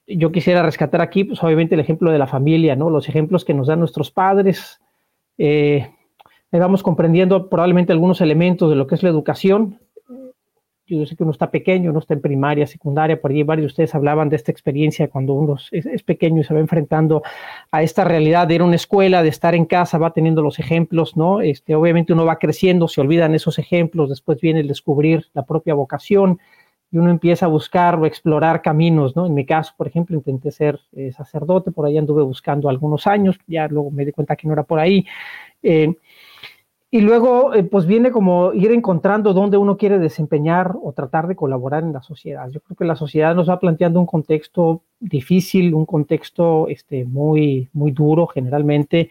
[0.08, 2.90] Yo quisiera rescatar aquí, pues, obviamente, el ejemplo de la familia, ¿no?
[2.90, 4.82] Los ejemplos que nos dan nuestros padres.
[6.52, 9.80] vamos comprendiendo probablemente algunos elementos de lo que es la educación.
[10.86, 13.68] Yo sé que uno está pequeño, uno está en primaria, secundaria, por ahí varios de
[13.68, 17.24] ustedes hablaban de esta experiencia cuando uno es, pequeño y se va enfrentando
[17.72, 20.60] a esta realidad de ir a una escuela, de estar en casa, va teniendo los
[20.60, 21.40] ejemplos, ¿no?
[21.40, 25.74] Este, obviamente uno va creciendo, se olvidan esos ejemplos, después viene el descubrir la propia
[25.74, 26.40] vocación,
[26.94, 29.26] y uno empieza a buscar o explorar caminos, ¿no?
[29.26, 33.40] En mi caso, por ejemplo, intenté ser eh, sacerdote, por ahí anduve buscando algunos años,
[33.48, 35.04] ya luego me di cuenta que no era por ahí.
[35.64, 35.96] Eh,
[36.92, 41.36] y luego, eh, pues viene como ir encontrando dónde uno quiere desempeñar o tratar de
[41.36, 42.48] colaborar en la sociedad.
[42.52, 47.70] Yo creo que la sociedad nos va planteando un contexto difícil, un contexto este, muy,
[47.74, 49.10] muy duro generalmente.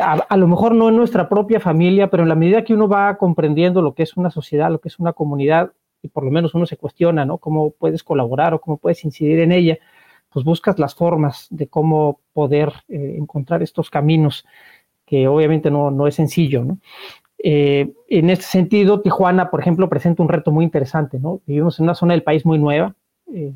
[0.00, 2.86] A, a, lo mejor no en nuestra propia familia, pero en la medida que uno
[2.86, 5.72] va comprendiendo lo que es una sociedad, lo que es una comunidad,
[6.02, 7.38] y por lo menos uno se cuestiona, ¿no?
[7.38, 9.78] Cómo puedes colaborar o cómo puedes incidir en ella,
[10.30, 14.44] pues buscas las formas de cómo poder eh, encontrar estos caminos,
[15.06, 16.78] que obviamente no, no es sencillo, ¿no?
[17.40, 21.40] Eh, en este sentido, Tijuana, por ejemplo, presenta un reto muy interesante, ¿no?
[21.46, 22.94] Vivimos en una zona del país muy nueva
[23.32, 23.52] eh,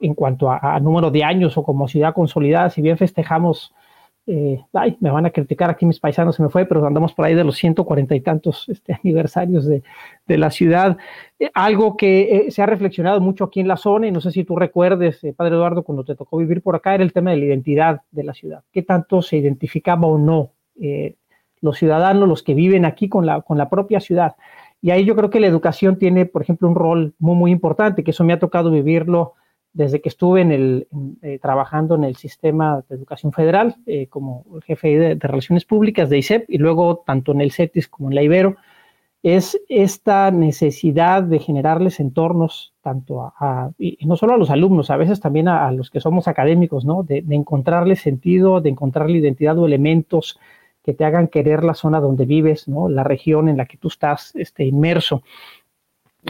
[0.00, 3.72] en cuanto a, a, número de años o como ciudad consolidada, si bien festejamos
[4.26, 7.24] eh, ay, me van a criticar aquí mis paisanos, se me fue, pero andamos por
[7.24, 9.82] ahí de los 140 y tantos este, aniversarios de,
[10.26, 10.98] de, la ciudad.
[11.38, 14.30] Eh, algo que eh, se ha reflexionado mucho aquí en la zona, y no sé
[14.30, 17.30] si tú recuerdes, eh, Padre Eduardo, cuando te tocó vivir por acá, era el tema
[17.30, 18.62] de la identidad de la ciudad.
[18.72, 21.16] ¿Qué tanto se identificaba o no eh,
[21.60, 24.36] los ciudadanos, los que viven aquí con la, con la propia ciudad?
[24.82, 28.04] Y ahí yo creo que la educación tiene, por ejemplo, un rol muy, muy importante,
[28.04, 29.34] que eso me ha tocado vivirlo
[29.72, 30.88] desde que estuve en el,
[31.22, 36.18] eh, trabajando en el sistema de educación federal eh, como jefe de, relaciones públicas de
[36.18, 38.56] ISEP y luego tanto en el CETIS como en la Ibero,
[39.22, 44.96] es esta necesidad de generarles entornos tanto a, y no solo a los alumnos, a
[44.96, 47.02] veces también a, a los que somos académicos, ¿no?
[47.02, 50.38] De, de, encontrarles sentido, de encontrarle identidad o elementos
[50.82, 52.88] que te hagan querer la zona donde vives, ¿no?
[52.88, 55.22] La región en la que tú estás este, inmerso.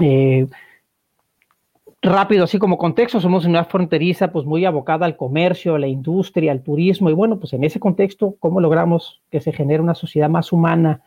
[0.01, 0.47] Eh,
[2.03, 6.53] rápido, así como contexto, somos una fronteriza pues muy abocada al comercio, a la industria,
[6.53, 10.31] al turismo, y bueno, pues en ese contexto, ¿cómo logramos que se genere una sociedad
[10.31, 11.03] más humana,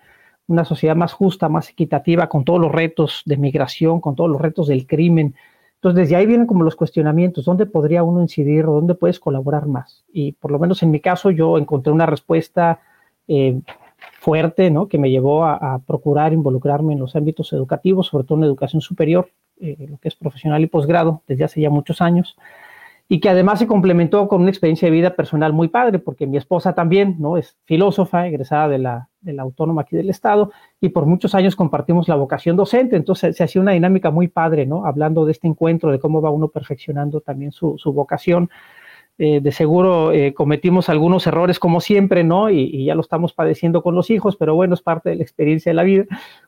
[0.48, 4.42] una sociedad más justa, más equitativa, con todos los retos de migración, con todos los
[4.42, 5.36] retos del crimen?
[5.76, 9.66] Entonces, desde ahí vienen como los cuestionamientos, ¿dónde podría uno incidir o dónde puedes colaborar
[9.66, 10.06] más?
[10.14, 12.80] Y por lo menos en mi caso, yo encontré una respuesta
[13.28, 13.60] eh,
[14.20, 14.88] fuerte, ¿no?
[14.88, 18.82] Que me llevó a, a procurar involucrarme en los ámbitos educativos, sobre todo en educación
[18.82, 19.30] superior,
[19.64, 22.36] eh, lo que es profesional y posgrado desde hace ya muchos años
[23.10, 26.38] y que además se complementó con una experiencia de vida personal muy padre, porque mi
[26.38, 27.38] esposa también ¿no?
[27.38, 32.08] es filósofa, egresada de la, de Autónoma aquí del Estado, y por muchos años compartimos
[32.08, 34.86] la vocación docente, entonces se hacía una dinámica muy padre, ¿no?
[34.86, 38.50] hablando de este encuentro, de cómo va uno perfeccionando también su, su vocación.
[39.20, 42.50] Eh, de seguro eh, cometimos algunos errores como siempre, ¿no?
[42.50, 45.70] Y, ya lo estamos padeciendo con los hijos, pero bueno, es parte de la experiencia
[45.70, 46.06] de la vida.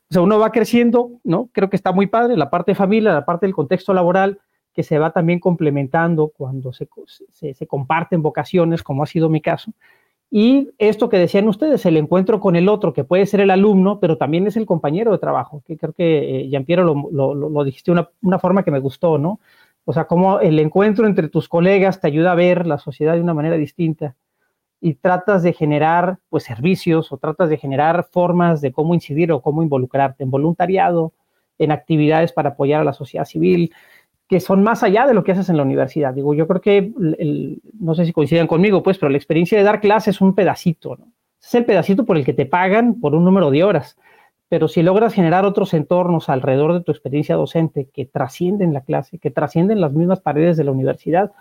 [0.09, 1.49] O sea, uno va creciendo, ¿no?
[1.51, 4.39] Creo que está muy padre la parte de familia, la parte del contexto laboral,
[4.73, 6.87] que se va también complementando cuando se,
[7.29, 9.71] se, se comparten vocaciones, como ha sido mi caso.
[10.29, 13.99] Y esto que decían ustedes, el encuentro con el otro, que puede ser el alumno,
[13.99, 17.63] pero también es el compañero de trabajo, que creo que, eh, Jean-Pierre, lo, lo, lo,
[17.63, 19.39] dijiste de una, una forma que me gustó, ¿no?
[19.85, 23.21] O sea, cómo el encuentro entre tus colegas te ayuda a ver la sociedad de
[23.21, 24.15] una manera distinta
[24.81, 29.41] y tratas de generar pues servicios o tratas de generar formas de cómo incidir o
[29.41, 31.13] cómo involucrarte en voluntariado,
[31.57, 33.73] en actividades para apoyar a la sociedad civil,
[34.27, 36.13] que son más allá de lo que haces en la universidad.
[36.13, 36.77] Digo, yo creo que,
[37.19, 40.35] el, no sé si coinciden conmigo, pues, pero la experiencia de dar clases es un
[40.35, 41.11] pedacito, ¿no?
[41.41, 43.97] Es el pedacito por el que te pagan por un número de horas
[44.47, 49.17] pero si logras generar otros entornos alrededor de tu experiencia docente que trascienden la clase,
[49.17, 51.31] que trascienden las mismas paredes de la universidad,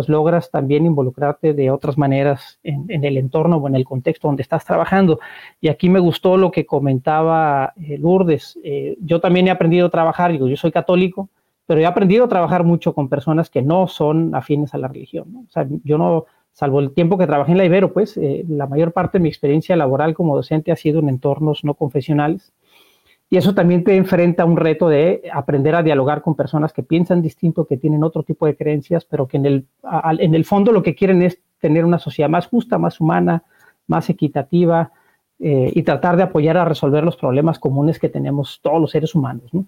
[0.00, 4.40] pues logras también involucrarte de otras maneras en, el entorno o en el contexto donde
[4.40, 5.20] estás trabajando.
[5.60, 8.58] Y aquí me gustó lo que comentaba eh, Lourdes.
[8.64, 11.28] Eh, yo también he aprendido a trabajar, digo, yo soy católico,
[11.66, 15.44] pero he aprendido a trabajar mucho con personas que no son afines a la religión.
[15.46, 18.66] O sea, yo no, salvo el tiempo que trabajé en la Ibero, pues eh, la
[18.66, 22.54] mayor parte de mi experiencia laboral como docente ha sido en entornos no confesionales.
[23.32, 26.82] Y eso también te enfrenta a un reto de aprender a dialogar con personas que
[26.82, 30.44] piensan distinto, que tienen otro tipo de creencias, pero que en el, a, en el
[30.44, 33.44] fondo lo que quieren es tener una sociedad más justa, más humana,
[33.86, 34.90] más equitativa
[35.38, 39.14] eh, y tratar de apoyar a resolver los problemas comunes que tenemos todos los seres
[39.14, 39.44] humanos.
[39.52, 39.64] ¿no?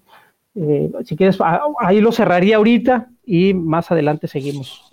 [0.55, 1.37] Eh, si quieres,
[1.79, 4.91] ahí lo cerraría ahorita y más adelante seguimos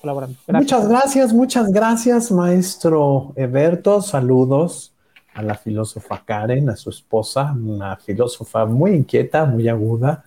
[0.00, 0.36] colaborando.
[0.46, 0.72] Gracias.
[0.72, 4.00] Muchas gracias, muchas gracias, maestro Eberto.
[4.00, 4.93] Saludos
[5.34, 10.24] a la filósofa Karen, a su esposa, una filósofa muy inquieta, muy aguda,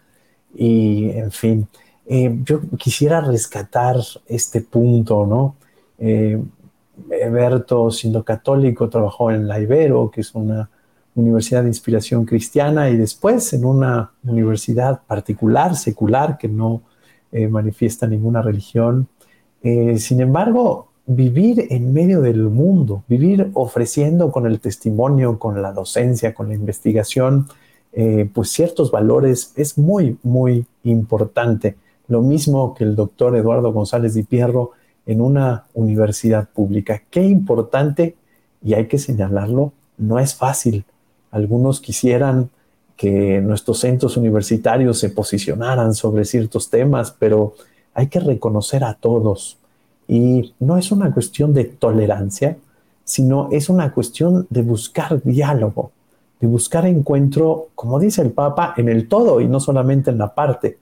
[0.53, 1.67] y en fin,
[2.05, 3.97] eh, yo quisiera rescatar
[4.27, 5.55] este punto, ¿no?
[5.99, 6.41] Eh,
[7.09, 10.69] Eberto, siendo católico, trabajó en la Ibero, que es una
[11.15, 16.81] universidad de inspiración cristiana y después en una universidad particular, secular, que no
[17.31, 19.07] eh, manifiesta ninguna religión.
[19.63, 25.71] Eh, sin embargo, vivir en medio del mundo, vivir ofreciendo con el testimonio, con la
[25.71, 27.47] docencia, con la investigación,
[27.93, 31.77] eh, pues ciertos valores es muy, muy importante.
[32.09, 34.71] Lo mismo que el doctor Eduardo González Di Pierro
[35.05, 37.01] en una universidad pública.
[37.09, 38.15] Qué importante,
[38.61, 40.83] y hay que señalarlo, no es fácil.
[41.31, 42.49] Algunos quisieran
[42.97, 47.53] que nuestros centros universitarios se posicionaran sobre ciertos temas, pero
[47.93, 49.57] hay que reconocer a todos.
[50.07, 52.57] Y no es una cuestión de tolerancia,
[53.03, 55.91] sino es una cuestión de buscar diálogo,
[56.39, 60.33] de buscar encuentro, como dice el Papa, en el todo y no solamente en la
[60.33, 60.77] parte,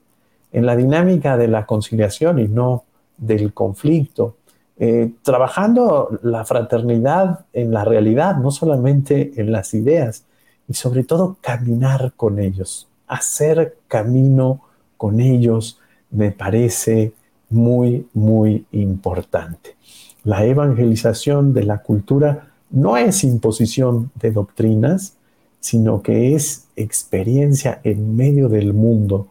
[0.52, 2.84] en la dinámica de la conciliación y no
[3.16, 4.36] del conflicto,
[4.78, 10.24] eh, trabajando la fraternidad en la realidad, no solamente en las ideas,
[10.68, 14.60] y sobre todo caminar con ellos, hacer camino
[14.96, 15.78] con ellos
[16.10, 17.12] me parece
[17.50, 19.76] muy, muy importante.
[20.24, 25.16] La evangelización de la cultura no es imposición de doctrinas,
[25.60, 29.28] sino que es experiencia en medio del mundo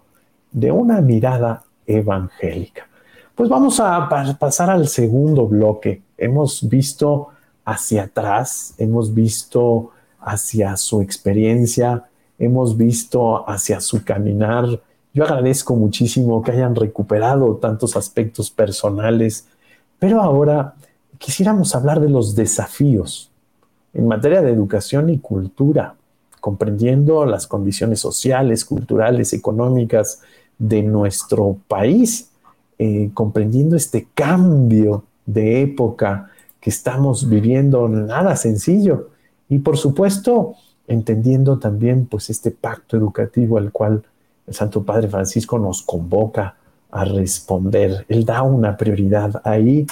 [0.52, 2.88] de una mirada evangélica.
[3.36, 4.08] Pues vamos a
[4.40, 6.02] pasar al segundo bloque.
[6.18, 7.30] Hemos visto
[7.66, 9.92] hacia atrás, hemos visto
[10.22, 12.06] hacia su experiencia,
[12.40, 14.82] hemos visto hacia su caminar.
[15.16, 19.48] Yo agradezco muchísimo que hayan recuperado tantos aspectos personales,
[19.98, 20.74] pero ahora
[21.20, 23.32] quisiéramos hablar de los desafíos
[23.94, 25.96] en materia de educación y cultura,
[26.42, 30.20] comprendiendo las condiciones sociales, culturales, económicas
[30.58, 32.32] de nuestro país,
[32.78, 39.12] eh, comprendiendo este cambio de época que estamos viviendo, nada sencillo.
[39.48, 40.56] Y por supuesto,
[40.90, 44.04] entendiendo también pues este pacto educativo al cual
[44.48, 46.56] el Santo Padre Francisco nos convoca
[46.92, 48.06] a responder.
[48.08, 49.86] Él da una prioridad ahí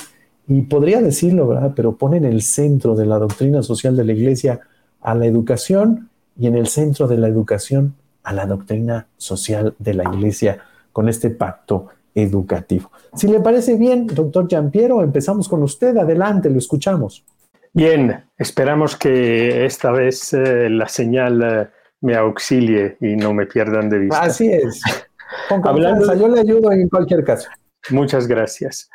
[0.47, 1.73] y podría decirlo, ¿verdad?
[1.75, 4.59] Pero pone en el centro de la doctrina social de la Iglesia
[5.01, 9.93] a la educación y en el centro de la educación a la doctrina social de
[9.93, 10.59] la Iglesia
[10.91, 12.91] con este pacto educativo.
[13.15, 15.97] Si le parece bien, doctor Giampiero, empezamos con usted.
[15.97, 17.23] Adelante, lo escuchamos.
[17.73, 21.67] Bien, esperamos que esta vez eh, la señal eh,
[22.03, 24.21] me auxilie y no me pierdan de vista.
[24.21, 24.81] Así es.
[25.49, 27.49] Con Hablando, yo le ayudo en cualquier caso.
[27.89, 28.89] Muchas gracias.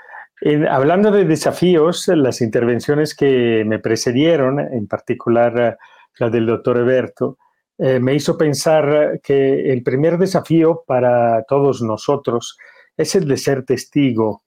[0.70, 5.76] hablando de desafíos, las intervenciones que me precedieron, en particular eh,
[6.18, 7.38] la del doctor Eberto,
[7.80, 12.58] me hizo pensar que el primer desafío para todos nosotros
[12.96, 14.42] es el de ser testigo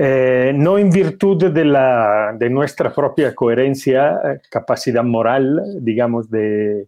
[0.00, 6.86] eh, no en virtud de, la, de nuestra propia coherencia, eh, capacidad moral, digamos, de,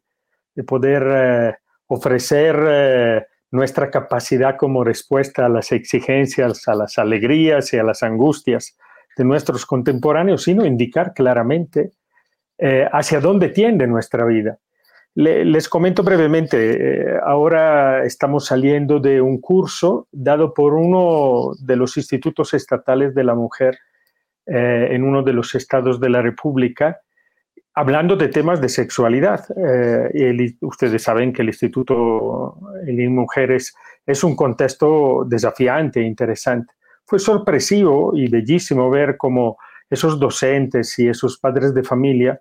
[0.66, 1.54] poder eh,
[1.86, 8.76] ofrecer nuestra capacidad como respuesta a las exigencias, a las alegrías y a las angustias
[9.16, 11.90] de nuestros contemporáneos, sino indicar claramente
[12.92, 14.58] hacia dónde tiende nuestra vida.
[15.14, 21.96] Les comento brevemente, eh, ahora estamos saliendo de un curso dado por uno de los
[21.96, 23.76] institutos estatales de la mujer
[24.46, 27.00] eh, en uno de los estados de la República,
[27.74, 29.44] hablando de temas de sexualidad.
[29.56, 33.74] Eh, ustedes saben que el Instituto en Mujeres
[34.06, 36.72] es un contexto desafiante e interesante.
[37.04, 39.56] Fue sorpresivo y bellísimo ver cómo
[39.88, 42.40] esos docentes y esos padres de familia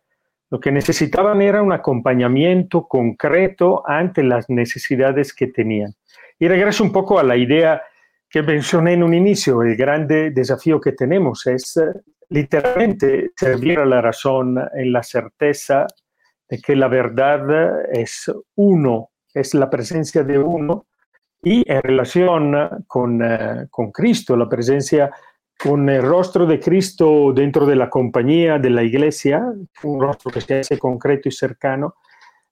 [0.51, 5.93] lo que necesitaban era un acompañamiento concreto ante las necesidades que tenían.
[6.39, 7.81] Y regreso un poco a la idea
[8.29, 11.91] que mencioné en un inicio, el grande desafío que tenemos es eh,
[12.29, 15.87] literalmente servir a la razón en la certeza
[16.47, 17.41] de que la verdad
[17.91, 20.85] es uno, es la presencia de uno,
[21.41, 25.09] y en relación con, eh, con Cristo, la presencia
[25.57, 29.43] con el rostro de Cristo dentro de la compañía de la iglesia,
[29.83, 31.95] un rostro que se hace concreto y cercano,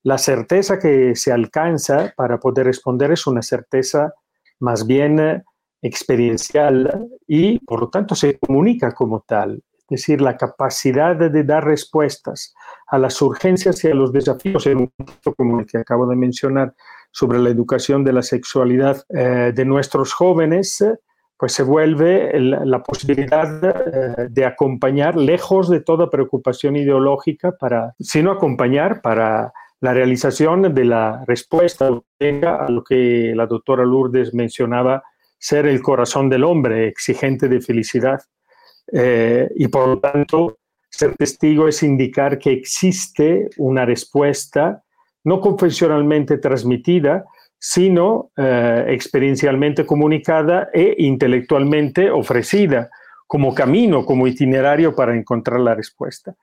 [0.03, 4.13] la certeza que se alcanza para poder responder es una certeza
[4.59, 5.43] más bien
[5.81, 9.61] experiencial y por lo tanto se comunica como tal.
[9.89, 12.53] Es decir, la capacidad de dar respuestas
[12.87, 16.15] a las urgencias y a los desafíos en un contexto como el que acabo de
[16.17, 16.73] mencionar
[17.11, 20.83] sobre la educación de la sexualidad eh, de nuestros jóvenes,
[21.37, 28.31] pues se vuelve la posibilidad eh, de acompañar lejos de toda preocupación ideológica para, sino
[28.31, 35.03] acompañar para la realización de la respuesta a lo que la doctora Lourdes mencionaba,
[35.37, 38.21] ser el corazón del hombre, exigente de felicidad,
[38.91, 40.57] eh, y por lo tanto
[40.89, 44.83] Ser testigo es indicar que existe una respuesta
[45.25, 47.25] no confesionalmente transmitida,
[47.59, 52.89] sino eh, experiencialmente comunicada e intelectualmente ofrecida
[53.25, 56.33] como camino, como itinerario para encontrar la respuesta.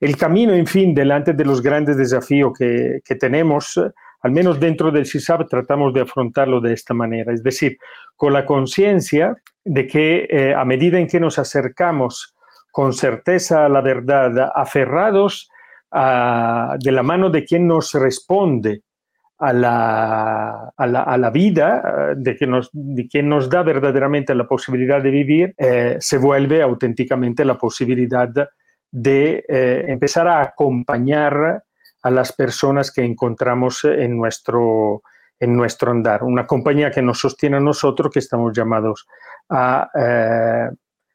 [0.00, 3.78] El camino, en fin, delante de los grandes desafíos que, tenemos,
[4.22, 7.76] al menos dentro del CISAB, tratamos de afrontarlo de esta manera, es decir,
[8.16, 12.34] con la conciencia de que eh, a medida en que nos acercamos
[12.70, 15.50] con certeza a la verdad, aferrados
[15.92, 18.80] de la mano de quien nos responde
[19.38, 25.02] a la, a la, vida, de, que nos, de quien nos da verdaderamente la posibilidad
[25.02, 28.28] de vivir, eh, se vuelve auténticamente la posibilidad
[28.90, 31.64] de eh, empezar a acompañar
[32.02, 35.02] a las personas que encontramos en nuestro,
[35.38, 36.24] en nuestro andar.
[36.24, 39.06] Una compañía que nos sostiene a nosotros, que estamos llamados
[39.48, 40.68] a, eh,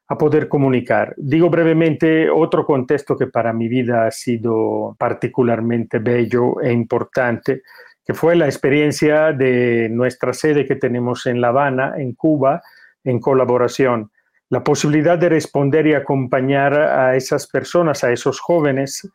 [0.07, 1.13] a poder comunicar.
[1.17, 7.63] Digo brevemente otro contexto que para mi vida ha sido particularmente bello e importante,
[8.05, 12.61] que fue la experiencia de nuestra sede que tenemos en La Habana, en Cuba,
[13.03, 14.11] en colaboración.
[14.49, 19.09] La posibilidad de responder y acompañar a esas personas, a esos jóvenes,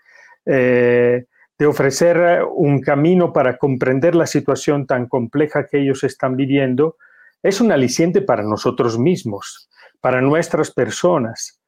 [0.45, 1.25] eh,
[1.63, 6.97] de ofrecer un camino para comprender la situación tan compleja que ellos están viviendo,
[7.41, 9.69] es un aliciente para nosotros mismos
[10.01, 11.63] para nuestras personas.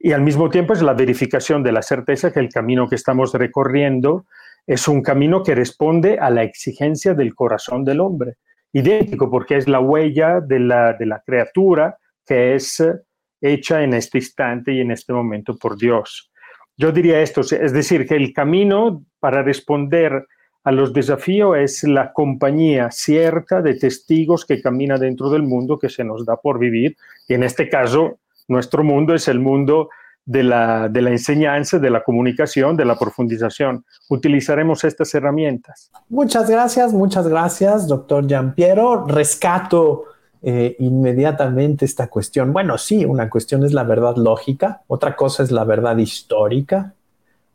[0.00, 3.32] Y al mismo tiempo es la verificación de la certeza que el camino que estamos
[3.34, 4.26] recorriendo
[4.66, 8.38] es un camino que responde a la exigencia del corazón del hombre.
[8.72, 12.82] Idéntico porque es la huella de la, de la criatura que es
[13.40, 16.32] hecha en este instante y en este momento por Dios.
[16.76, 20.26] Yo diría esto, es decir, que el camino para responder
[20.62, 25.88] a los desafíos es la compañía cierta de testigos que camina dentro del mundo que
[25.88, 26.96] se nos da por vivir.
[27.28, 28.18] Y en este caso,
[28.48, 29.88] nuestro mundo es el mundo
[30.24, 33.84] de la, de la enseñanza, de la comunicación, de la profundización.
[34.10, 35.90] Utilizaremos estas herramientas.
[36.08, 39.06] Muchas gracias, muchas gracias, doctor Giampiero.
[39.06, 40.15] Rescato
[40.48, 42.52] eh, inmediatamente esta cuestión.
[42.52, 46.94] Bueno, sí, una cuestión es la verdad lógica, otra cosa es la verdad histórica,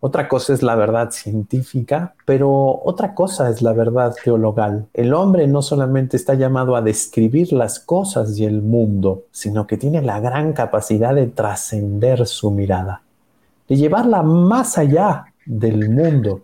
[0.02, 4.88] otra cosa es la verdad científica, pero otra cosa es la verdad teologal.
[4.94, 9.78] El hombre no solamente está llamado a describir las cosas y el mundo, sino que
[9.78, 13.04] tiene la gran capacidad de trascender su mirada,
[13.70, 16.42] de llevarla más allá del mundo.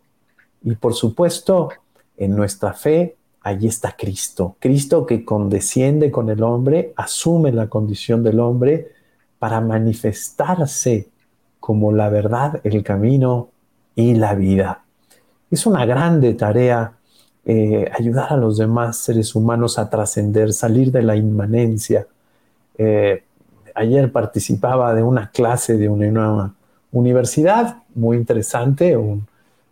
[0.63, 1.71] Y por supuesto,
[2.15, 3.16] en nuestra fe,
[3.47, 4.55] allí está Cristo.
[4.59, 8.91] Cristo que condesciende con el hombre, asume la condición del hombre
[9.39, 11.09] para manifestarse
[11.59, 13.49] como la verdad, el camino
[13.95, 14.83] y la vida.
[15.49, 16.93] Es una grande tarea
[17.45, 22.05] eh, ayudar a los demás seres humanos a trascender, salir de la inmanencia.
[22.77, 23.23] Eh,
[23.73, 26.53] ayer participaba de una clase de una,
[26.91, 29.27] universidad muy interesante, un,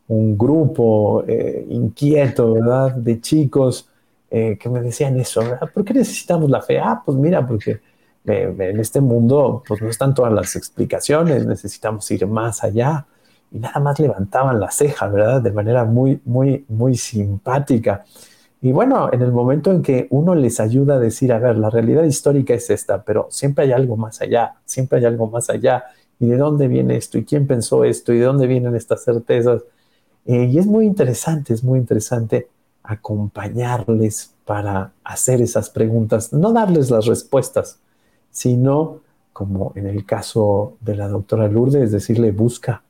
[0.07, 2.95] grupo eh, inquieto, ¿verdad?
[2.95, 3.89] De chicos
[4.29, 5.41] que me decían eso,
[5.73, 6.77] ¿por qué necesitamos la fe?
[6.77, 7.79] Ah, pues mira, porque
[8.25, 13.05] en este mundo pues no están todas las explicaciones, necesitamos ir más allá.
[13.51, 15.41] Y nada más levantaban la ceja, ¿verdad?
[15.41, 18.03] De manera muy, muy, muy simpática.
[18.61, 21.69] Y bueno, en el momento en que uno les ayuda a decir, a ver, la
[21.69, 25.85] realidad histórica es esta, pero siempre hay algo más allá, siempre hay algo más allá.
[26.19, 27.17] ¿Y de dónde viene esto?
[27.17, 28.11] ¿Y quién pensó esto?
[28.11, 29.61] ¿Y de dónde vienen estas certezas?
[30.25, 32.47] Eh, y es muy interesante, es muy interesante
[32.83, 37.79] acompañarles para hacer esas preguntas, no darles las respuestas,
[38.31, 38.99] sino,
[39.33, 42.81] como en el caso de la doctora Lourdes, decirle, busca,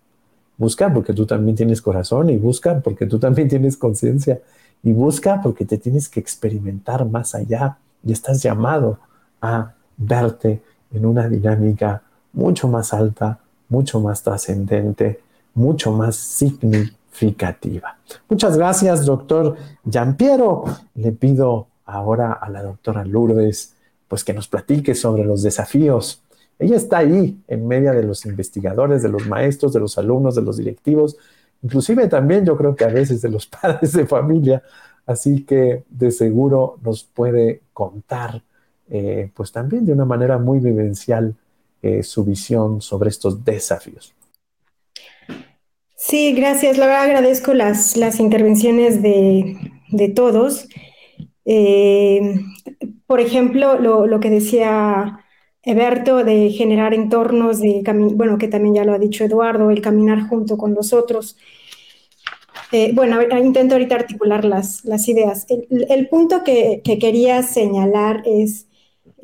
[0.58, 4.42] busca porque tú también tienes corazón y busca porque tú también tienes conciencia
[4.84, 9.00] y busca porque te tienes que experimentar más allá y estás llamado
[9.42, 10.62] a verte
[10.92, 12.02] en una dinámica
[12.34, 15.20] mucho más alta, mucho más trascendente,
[15.54, 16.16] mucho más
[18.30, 19.56] Muchas gracias, doctor
[19.90, 20.66] Giampiero.
[20.96, 23.76] Le pido ahora a la doctora Lourdes
[24.08, 26.22] pues que nos platique sobre los desafíos.
[26.60, 30.42] Ella está ahí en medio de los investigadores, de los maestros, de los alumnos, de
[30.42, 31.18] los directivos,
[31.62, 34.64] inclusive también yo creo que a veces de los padres de familia,
[35.06, 38.42] así que de seguro nos puede contar,
[38.90, 41.36] eh, pues también de una manera muy vivencial,
[41.82, 44.15] eh, su visión sobre estos desafíos.
[45.96, 46.78] Sí, gracias.
[46.78, 49.58] La agradezco las, las intervenciones de,
[49.90, 50.68] de todos.
[51.46, 52.40] Eh,
[53.08, 55.20] por ejemplo, lo, que decía
[55.64, 57.84] Eberto de generar entornos de
[58.16, 61.38] bueno, que también ya lo ha dicho Eduardo, el caminar junto con los otros.
[62.72, 65.46] Eh, bueno, intento ahorita articular las, las ideas.
[65.50, 68.68] El, punto que, quería señalar es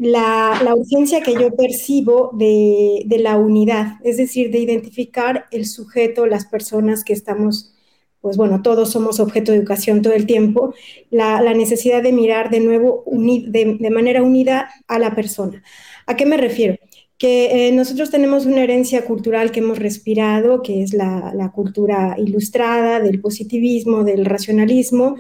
[0.01, 6.45] la, urgencia que yo percibo de, la unidad, es decir, de identificar el sujeto, las
[6.45, 7.75] personas que estamos,
[8.19, 10.73] pues bueno, todos somos objeto de educación todo el tiempo,
[11.11, 15.61] la, necesidad de mirar de nuevo de, manera unida a la persona.
[16.07, 16.77] ¿A qué me refiero?
[17.19, 22.15] Que eh, nosotros tenemos una herencia cultural que hemos respirado, que es la, la cultura
[22.17, 25.15] ilustrada del positivismo, del racionalismo,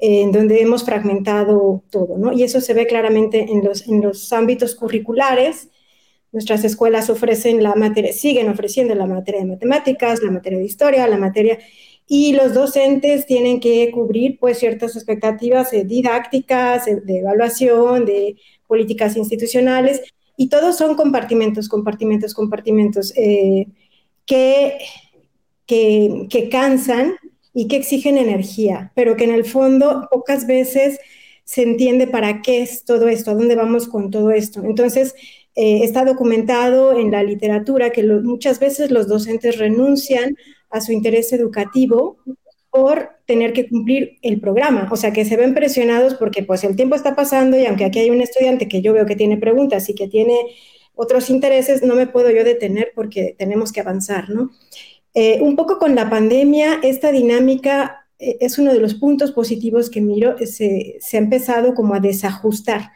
[0.00, 2.32] en donde hemos fragmentado todo, ¿no?
[2.32, 5.68] Y eso se ve claramente en los, en los ámbitos curriculares.
[6.32, 11.06] Nuestras escuelas ofrecen la materia, siguen ofreciendo la materia de matemáticas, la materia de historia,
[11.06, 11.58] la materia
[12.06, 18.36] y los docentes tienen que cubrir pues ciertas expectativas didácticas, de evaluación, de
[18.66, 20.00] políticas institucionales
[20.36, 23.66] y todos son compartimentos, compartimentos, compartimentos eh,
[24.24, 24.78] que,
[25.66, 27.14] que cansan
[27.60, 30.98] y que exigen energía, pero que en el fondo pocas veces
[31.44, 34.62] se entiende para qué es todo esto, a dónde vamos con todo esto.
[34.64, 35.14] Entonces,
[35.54, 40.36] eh, está documentado en la literatura que muchas veces los docentes renuncian
[40.70, 42.16] a su interés educativo
[42.70, 46.76] por tener que cumplir el programa, o sea que se ven presionados porque pues el
[46.76, 49.86] tiempo está pasando y aunque aquí hay un estudiante que yo veo que tiene preguntas
[49.90, 50.34] y que tiene
[50.94, 54.50] otros intereses, no me puedo yo detener porque tenemos que avanzar, ¿no?
[55.14, 59.90] Eh, un poco con la pandemia, esta dinámica eh, es uno de los puntos positivos
[59.90, 62.92] que miro, eh, se, ha empezado como a desajustar.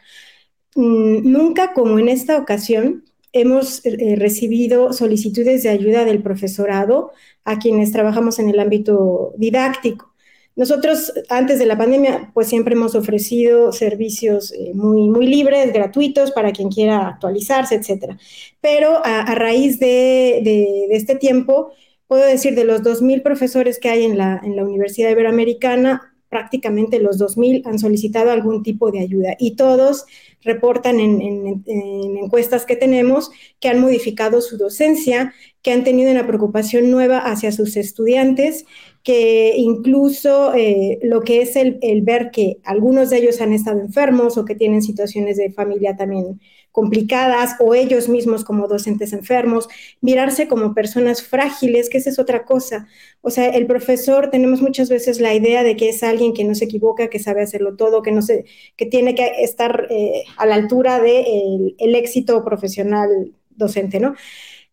[0.75, 3.81] Mm, nunca como en esta ocasión hemos
[4.17, 7.11] recibido solicitudes de ayuda del profesorado
[7.43, 10.15] a quienes trabajamos en el ámbito didáctico.
[10.55, 16.53] Nosotros, antes de la pandemia, pues siempre hemos ofrecido servicios muy, muy libres, gratuitos, para
[16.53, 18.15] quien quiera actualizarse, etc.
[18.61, 21.73] Pero a, raíz de, este tiempo,
[22.07, 26.99] puedo decir, de los 2.000 profesores que hay en la, en la Universidad Iberoamericana, prácticamente
[26.99, 29.35] los 2.000 han solicitado algún tipo de ayuda.
[29.39, 30.05] Y todos
[30.41, 36.27] reportan en, en, encuestas que tenemos que han modificado su docencia, que han tenido una
[36.27, 38.65] preocupación nueva hacia sus estudiantes,
[39.03, 43.79] que incluso eh, lo que es el, el, ver que algunos de ellos han estado
[43.79, 46.39] enfermos o que tienen situaciones de familia también
[46.75, 49.69] complicadas o ellos mismos como docentes enfermos,
[50.01, 52.85] mirarse como personas frágiles, que esa es otra cosa.
[53.21, 56.53] O sea, el profesor tenemos muchas veces la idea de que es alguien que no
[56.53, 58.43] se equivoca, que sabe hacerlo todo, que no se,
[58.75, 64.13] que tiene que estar eh, a la altura del de el éxito profesional docente, ¿no?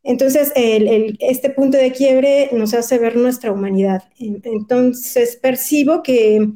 [0.02, 4.02] Entonces, este punto de quiebre nos hace ver nuestra humanidad.
[4.18, 6.48] Entonces, percibo que,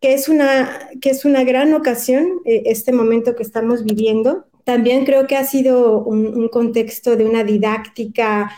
[0.00, 5.04] que, es, una, que es una gran ocasión eh, este momento que estamos viviendo también
[5.04, 8.50] creo que ha sido un, contexto de una didáctica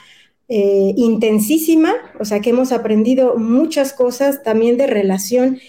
[0.48, 5.60] eh, intensísima, o sea que hemos aprendido muchas cosas también de relación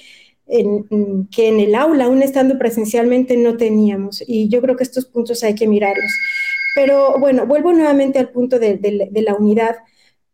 [0.47, 4.23] que en el aula, aún estando presencialmente, no teníamos.
[4.25, 6.11] Y yo creo que estos puntos hay que mirarlos.
[6.73, 8.79] Pero bueno, vuelvo nuevamente al punto de
[9.13, 9.75] la unidad.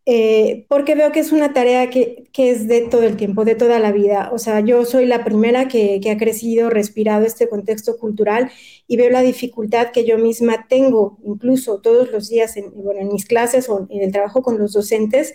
[0.07, 3.79] Eh, porque veo que es una tarea que, es de todo el tiempo, de toda
[3.79, 4.29] la vida.
[4.31, 8.51] O sea, yo soy la primera que, ha crecido, respirado este contexto cultural
[8.87, 12.71] y veo la dificultad que yo misma tengo, incluso todos los días en,
[13.11, 15.33] mis clases o en el trabajo con los docentes,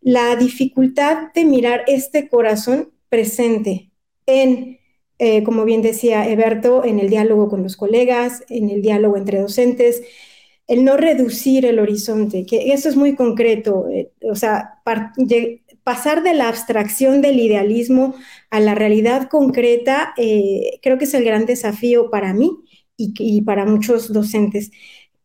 [0.00, 3.90] la dificultad de mirar este corazón presente
[4.26, 4.78] en,
[5.18, 9.40] eh, como bien decía Eberto, en el diálogo con los colegas, en el diálogo entre
[9.40, 10.02] docentes,
[10.66, 14.80] el no reducir el horizonte, que eso es muy concreto, eh, o sea,
[15.84, 18.14] pasar de la abstracción del idealismo
[18.50, 22.50] a la realidad concreta, eh, creo que es el gran desafío para mí
[22.96, 24.70] y, para muchos docentes.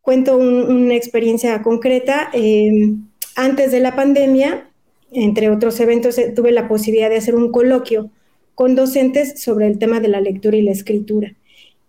[0.02, 2.30] Cuento una experiencia concreta.
[2.34, 4.70] Em, antes de la pandemia,
[5.12, 8.12] entre otros eventos, eh, tuve la posibilidad de hacer un coloquio
[8.56, 11.36] con docentes sobre el tema de la lectura y la escritura.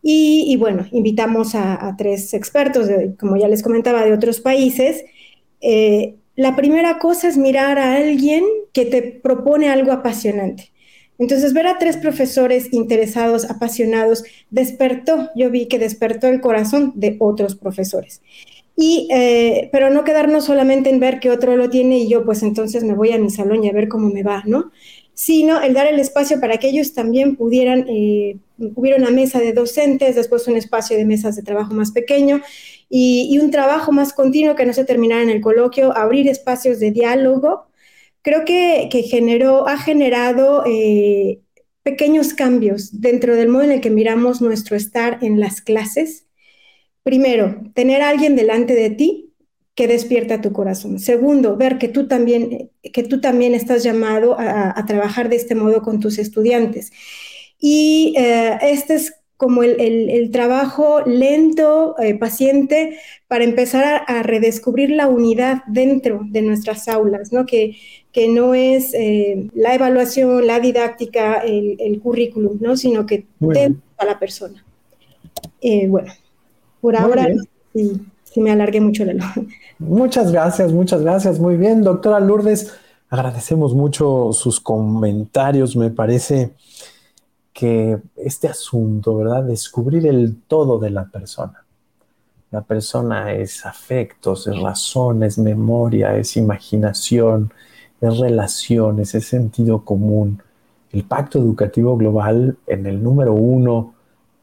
[0.03, 2.89] Y, bueno, invitamos a, tres expertos,
[3.19, 5.05] como ya les comentaba, de otros países.
[5.61, 10.73] Eh, la primera cosa es mirar a alguien que te propone algo apasionante.
[11.19, 17.17] Entonces, ver a tres profesores interesados, apasionados, despertó, yo vi que despertó el corazón de
[17.19, 18.23] otros profesores.
[18.75, 22.43] Y, eh, pero no quedarnos solamente en ver que otro lo tiene y yo, pues
[22.43, 24.71] entonces me voy a mi salón y a ver cómo me va, ¿no?
[25.21, 28.39] Sino el dar el espacio para que ellos también pudieran, eh,
[28.75, 32.41] hubiera una mesa de docentes, después un espacio de mesas de trabajo más pequeño
[32.89, 36.91] y, un trabajo más continuo que no se terminara en el coloquio, abrir espacios de
[36.91, 37.67] diálogo.
[38.23, 41.41] Creo que, generó, ha generado eh,
[41.83, 46.29] pequeños cambios dentro del modo en el que miramos nuestro estar en las clases.
[47.03, 49.30] Primero, tener a alguien delante de ti
[49.81, 50.99] que despierta tu corazón.
[50.99, 55.81] Segundo, ver que tú también, que tú también estás llamado a, trabajar de este modo
[55.81, 56.93] con tus estudiantes.
[57.59, 65.09] Y eh, este es como el, trabajo lento, eh, paciente, para empezar a, redescubrir la
[65.09, 67.47] unidad dentro de nuestras aulas, ¿no?
[67.47, 67.79] Que,
[68.13, 72.77] que no es eh, la evaluación, la didáctica, el, currículum, ¿no?
[72.77, 74.63] sino que dentro a la persona.
[75.63, 76.13] Eh, bueno,
[76.83, 77.29] por ahora
[77.73, 77.99] sí,
[78.37, 79.15] me alargué mucho la
[79.79, 81.41] Muchas gracias, muchas gracias.
[81.41, 82.73] Muy bien, doctora Lourdes,
[83.09, 85.75] agradecemos mucho sus comentarios.
[85.75, 86.53] Me parece
[87.53, 89.45] que este asunto, ¿verdad?
[89.45, 91.65] Descubrir el todo de la persona.
[92.53, 97.53] La persona es afectos, es razón, es memoria, es imaginación,
[98.01, 100.43] es relaciones, es sentido común.
[100.93, 103.95] El pacto educativo global en el número uno,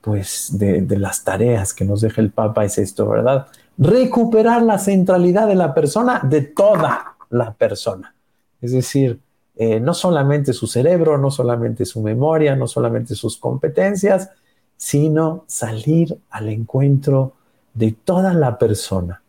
[0.01, 3.47] pues de las tareas que nos deja el Papa es esto, ¿verdad?
[3.77, 8.13] Recuperar la centralidad de la persona, de toda la persona.
[8.61, 9.19] Es decir,
[9.55, 14.29] eh, no solamente su cerebro, no solamente su memoria, no solamente sus competencias,
[14.77, 17.33] sino salir al encuentro
[17.73, 19.21] de toda la persona.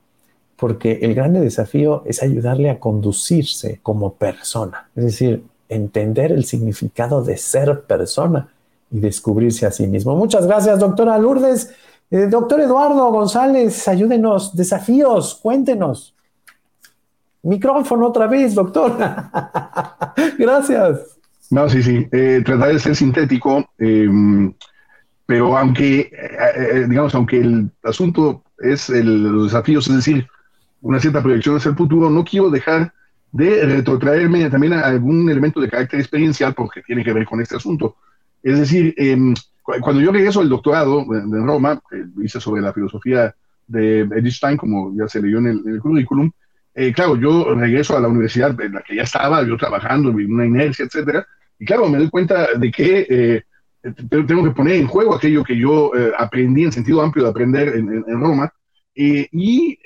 [0.56, 7.22] Porque el grande desafío es ayudarle a conducirse como persona, es decir, entender el significado
[7.22, 8.48] de ser persona
[8.90, 10.16] y descubrirse a sí mismo.
[10.16, 11.70] Muchas gracias, doctora Lourdes.
[12.10, 16.14] Eh, doctor Eduardo González, ayúdenos, desafíos, cuéntenos.
[17.42, 18.96] Micrófono otra vez, doctor.
[20.38, 21.18] Gracias.
[21.50, 22.06] No, sí, sí.
[22.12, 24.52] Eh, tratar de ser sintético, em,
[25.26, 26.10] pero aunque, eh,
[26.56, 30.26] eh, digamos, aunque el asunto es los desafíos, es decir,
[30.82, 32.92] una cierta proyección hacia el futuro, no quiero dejar
[33.32, 37.56] de retrotraerme también a algún elemento de carácter experiencial porque tiene que ver con este
[37.56, 37.96] asunto.
[38.42, 39.34] Es decir, em,
[39.80, 41.80] cuando yo regreso al doctorado en Roma,
[42.22, 43.34] hice sobre la filosofía
[43.66, 46.30] de Edith Stein, como ya se leyó en el currículum,
[46.80, 50.32] eh, claro, yo regreso a la universidad en la que ya estaba, yo trabajando en
[50.32, 51.26] una inercia, etcétera,
[51.58, 53.42] y claro, me doy cuenta de que eh,
[54.08, 57.74] tengo que poner en juego aquello que yo eh, aprendí en sentido amplio de aprender
[57.74, 58.52] en, Roma,
[58.94, 59.76] y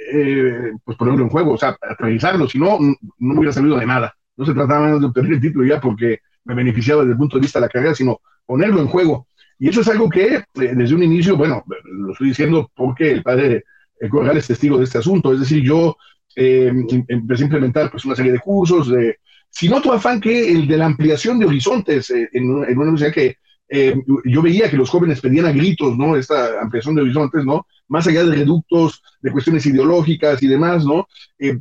[0.84, 4.14] pues ponerlo en juego, o sea, aterrizarlo, si no, no me hubiera salido de nada.
[4.36, 7.42] No se trataba de obtener el título ya porque me beneficiaba desde el punto de
[7.42, 9.26] vista de la carrera, sino ponerlo en juego.
[9.62, 13.62] Y eso es algo que desde un inicio, bueno, lo estoy diciendo porque el padre
[14.10, 15.96] Corral es testigo de este asunto, es decir, yo
[16.34, 16.72] eh,
[17.06, 19.18] empecé a implementar pues, una serie de cursos, de,
[19.50, 23.36] sin otro afán que el de la ampliación de horizontes eh, en, una universidad que
[23.68, 23.94] eh,
[24.24, 26.16] yo veía que los jóvenes pedían a gritos, ¿no?
[26.16, 27.64] Esta ampliación de horizontes, ¿no?
[27.86, 31.06] Más allá de reductos, de cuestiones ideológicas y demás, ¿no?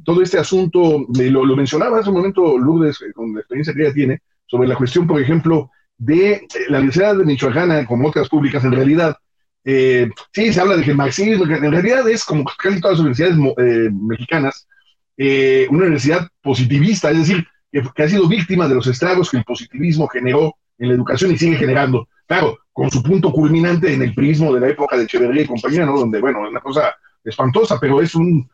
[0.04, 3.94] todo este asunto, lo, lo, mencionaba hace un momento Lourdes, con la experiencia que ella
[3.94, 5.70] tiene, sobre la cuestión, por ejemplo,
[6.02, 9.16] de la Universidad de Michoacán, como otras públicas, en realidad,
[9.64, 13.06] eh, sí, se habla de que el marxismo, en realidad es como casi todas las
[13.06, 14.68] universidades eh, mexicanas,
[15.16, 19.44] eh, una universidad positivista, es decir, que, ha sido víctima de los estragos que el
[19.44, 22.08] positivismo generó en la educación y sigue generando.
[22.26, 25.86] Claro, con su punto culminante en el prismo de la época de Echeverría y compañía,
[25.86, 26.00] ¿no?
[26.00, 28.50] Donde, bueno, es una cosa espantosa, pero es un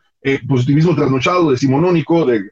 [0.46, 2.50] positivismo trasnochado, decimonónico, de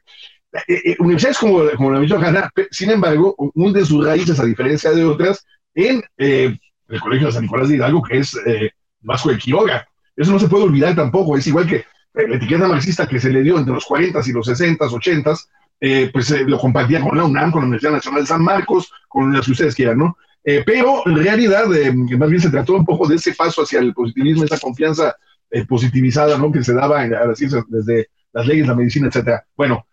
[0.99, 5.45] universidades como, como la Michoacana, sin embargo, hunde sus raíces, a diferencia de otras,
[5.75, 6.59] en el
[7.01, 9.87] Colegio de San Nicolás de Hidalgo, que es eh, Vasco de Quiroga.
[10.15, 11.75] Eso no se puede olvidar tampoco, es igual que
[12.17, 15.33] eh, la etiqueta marxista que se le dio entre los 40 y los 60, 80,
[15.79, 18.91] eh, pues eh, lo compartía con la UNAM, con la Universidad Nacional de San Marcos,
[19.07, 20.17] con las que ustedes quieran, ¿no?
[20.65, 24.45] pero en realidad, más bien se trató un poco de ese paso hacia el positivismo,
[24.45, 25.13] esa confianza
[25.67, 26.49] positivizada, ¿no?
[26.53, 29.45] Que se daba en, a las ciencias desde las leyes, la medicina, etcétera.
[29.57, 29.85] Bueno,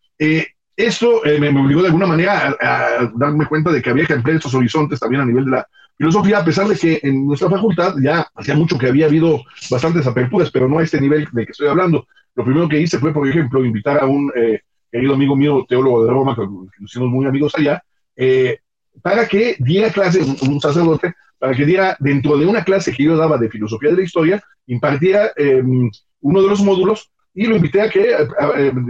[0.77, 4.55] esto me, obligó de alguna manera a, darme cuenta de que había que ampliar estos
[4.55, 8.27] horizontes también a nivel de la filosofía, a pesar de que en nuestra facultad ya
[8.35, 11.69] hacía mucho que había habido bastantes aperturas, pero no a este nivel de que estoy
[11.69, 12.07] hablando.
[12.35, 14.61] Lo primero que hice fue, por ejemplo, invitar a un eh,
[14.91, 17.83] querido amigo mío, teólogo de Roma, que nos hicimos muy amigos allá,
[18.17, 18.59] eh,
[19.03, 23.17] para que diera clase, un, sacerdote, para que diera, dentro de una clase que yo
[23.17, 27.81] daba de filosofía de la historia, impartiera em, uno de los módulos y lo invité
[27.83, 28.17] a que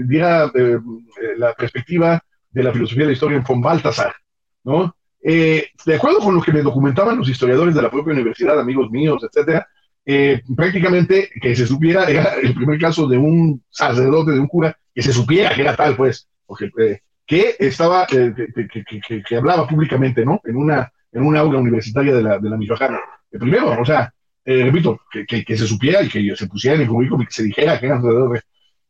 [0.07, 0.79] diera eh,
[1.39, 4.15] la perspectiva de la filosofía de la historia en von Baltasar,
[4.65, 4.95] ¿no?
[5.27, 8.91] Eh, de acuerdo con lo que me documentaban los historiadores de la propia universidad, amigos
[8.91, 9.67] míos, etcétera,
[10.05, 14.77] eh, prácticamente que se supiera, era el primer caso de un sacerdote, de un cura,
[14.95, 16.29] que se supiera que era tal, pues,
[16.79, 18.35] eh, que estaba, que,
[19.37, 20.43] hablaba públicamente, ¿no?
[20.45, 23.01] En una, en una aula universitaria de la, de la Michoacana.
[23.31, 24.13] primero, o sea,
[24.45, 27.79] repito, que, se supiera y que se pusiera en el currículum y que se dijera
[27.79, 28.43] que era sacerdote.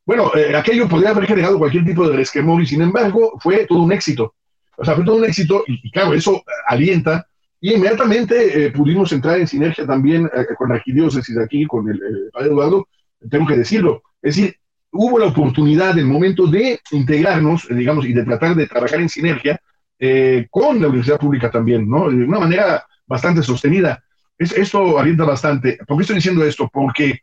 [0.07, 3.93] Bueno, aquello podría haber generado cualquier tipo de resquemor y sin embargo fue todo un
[3.93, 4.35] éxito.
[4.77, 7.27] O sea, fue todo un éxito y, claro, eso alienta.
[7.61, 11.99] Y inmediatamente eh, pudimos entrar en sinergia también eh, con la arquidiócesis aquí, con el,
[12.33, 12.89] padre Eduardo,
[13.31, 14.03] tengo que decirlo.
[14.21, 14.57] Es decir,
[14.93, 19.09] hubo la oportunidad, el momento de integrarnos, eh, digamos, y de tratar de trabajar en
[19.09, 19.61] sinergia
[20.51, 22.11] con la universidad pública también, ¿no?
[22.11, 24.05] De una manera bastante sostenida.
[24.39, 25.79] Esto alienta bastante.
[25.87, 26.69] ¿Por qué estoy diciendo esto?
[26.73, 27.21] Porque,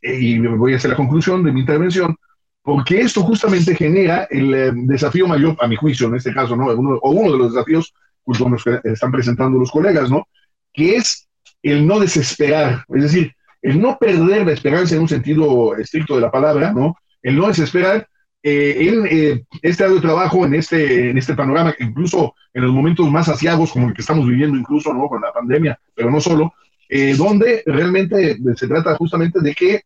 [0.00, 2.16] y voy a hacer la conclusión de mi intervención,
[2.62, 6.66] porque esto justamente genera el eh, desafío mayor, a mi juicio, en este caso, ¿no?
[6.66, 7.92] Uno, o uno de los desafíos
[8.24, 10.26] con los que están presentando los colegas, ¿no?
[10.72, 11.28] Que es
[11.62, 13.32] el no desesperar, es decir,
[13.62, 16.96] el no perder la esperanza en un sentido estricto de la palabra, ¿no?
[17.22, 18.08] El no desesperar
[18.44, 23.08] eh, en eh, este de trabajo, en este, en este panorama, incluso en los momentos
[23.08, 25.06] más asiagos, como el que estamos viviendo, incluso ¿no?
[25.06, 26.52] con la pandemia, pero no solo,
[26.88, 29.82] eh, donde realmente se trata justamente de que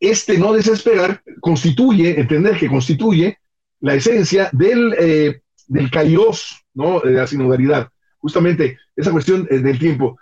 [0.00, 3.38] este no desesperar constituye, entender que constituye
[3.80, 7.00] la esencia del, del kairos, ¿no?
[7.00, 7.88] de la sinodalidad.
[8.18, 10.18] Justamente esa cuestión del tiempo.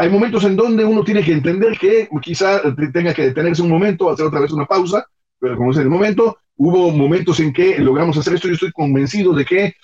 [0.00, 2.60] hay momentos en donde uno tiene que entender que quizá
[2.92, 5.06] tenga que detenerse un momento, hacer otra vez una pausa,
[5.38, 8.48] pero como es el momento, hubo momentos en que logramos hacer esto.
[8.48, 9.74] Yo estoy convencido de que eh,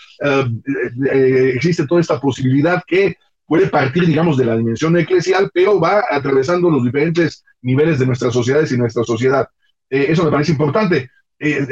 [1.12, 6.04] eh, existe toda esta posibilidad que puede partir, digamos, de la dimensión eclesial, pero va
[6.10, 9.46] atravesando los diferentes niveles de nuestras sociedades y nuestra sociedad.
[9.90, 11.10] Eh, eso me parece importante.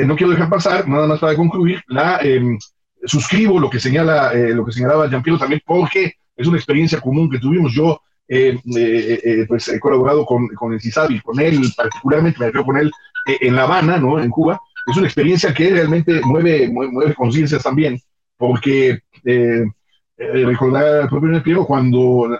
[0.05, 2.59] no quiero dejar pasar, nada más para concluir, la, em,
[3.05, 7.31] suscribo lo que, señala, lo que señalaba Jean Pierre también, porque es una experiencia común
[7.31, 7.73] que tuvimos.
[7.73, 8.01] Yo
[9.49, 12.91] pues he colaborado con, con el CISABI, con él particularmente, me refiero con él
[13.27, 14.21] eh, en La Habana, ¿no?
[14.21, 18.01] En Cuba, es una experiencia que realmente mueve, mueve, conciencias también,
[18.37, 19.65] porque eh,
[20.17, 22.39] eh, recordar al propio Piero cuando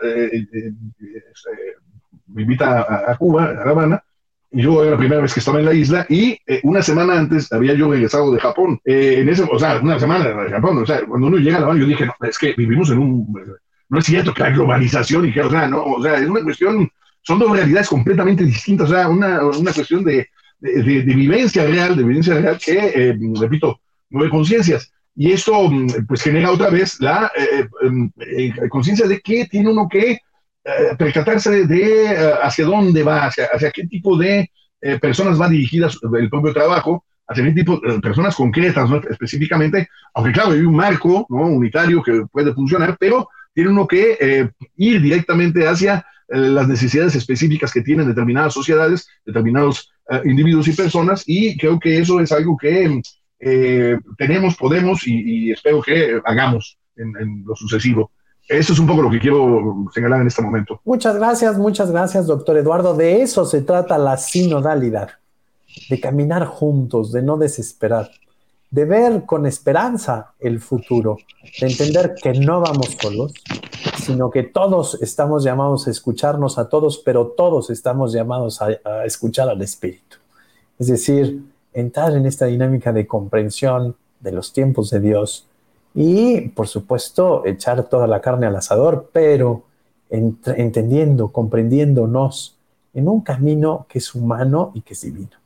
[2.27, 4.05] me invita a, Cuba, a La Habana,
[4.53, 7.75] yo era la primera vez que estaba en la isla y una semana antes había
[7.75, 8.81] yo regresado de Japón.
[8.85, 10.79] en ese, o sea, una semana de Japón.
[10.79, 12.99] O sea, cuando uno llega a La Habana, yo dije, no, es que vivimos en
[12.99, 13.45] un.
[13.91, 16.43] No es cierto que la globalización y que, o sea, no, o sea, es una
[16.43, 16.89] cuestión.
[17.23, 18.89] Son dos realidades completamente distintas.
[18.89, 20.29] O sea, una, una cuestión de,
[20.61, 23.81] de, vivencia real, de vivencia real que, eh, repito,
[24.11, 24.93] mueve conciencias.
[25.17, 29.71] Y esto, mm, pues, genera otra vez la eh, em, eh, conciencia de que tiene
[29.71, 30.19] uno que
[30.99, 34.49] percatarse de, hacia dónde va, hacia, hacia qué tipo de
[35.01, 39.01] personas va dirigidas el propio trabajo, hacia qué tipo de personas concretas, ¿no?
[39.11, 41.47] específicamente, aunque claro, hay un marco ¿no?
[41.47, 47.83] unitario que puede funcionar, pero tiene uno que ir directamente hacia las necesidades específicas que
[47.83, 53.01] tienen determinadas sociedades, determinados eh, individuos y personas, y creo que eso es algo que
[53.41, 58.11] eh, tenemos, podemos y, espero que hagamos en, lo sucesivo.
[58.49, 60.81] Eso es un poco lo que quiero señalar en este momento.
[60.85, 62.95] Muchas gracias, muchas gracias, doctor Eduardo.
[62.95, 65.11] De eso se trata la sinodalidad,
[65.89, 68.11] de caminar juntos, de no desesperar,
[68.71, 71.19] de ver con esperanza el futuro,
[71.61, 73.35] de entender que no vamos solos,
[74.01, 79.49] sino que todos estamos llamados a escucharnos a todos, pero todos estamos llamados a, escuchar
[79.49, 80.19] al Espíritu.
[80.79, 81.43] Es decir,
[81.73, 85.47] entrar en esta dinámica de comprensión de los tiempos de Dios
[85.95, 89.65] y, por supuesto, echar toda la carne al asador, pero
[90.09, 92.57] entendiendo, comprendiéndonos
[92.95, 95.37] en un camino que es humano y que es divino.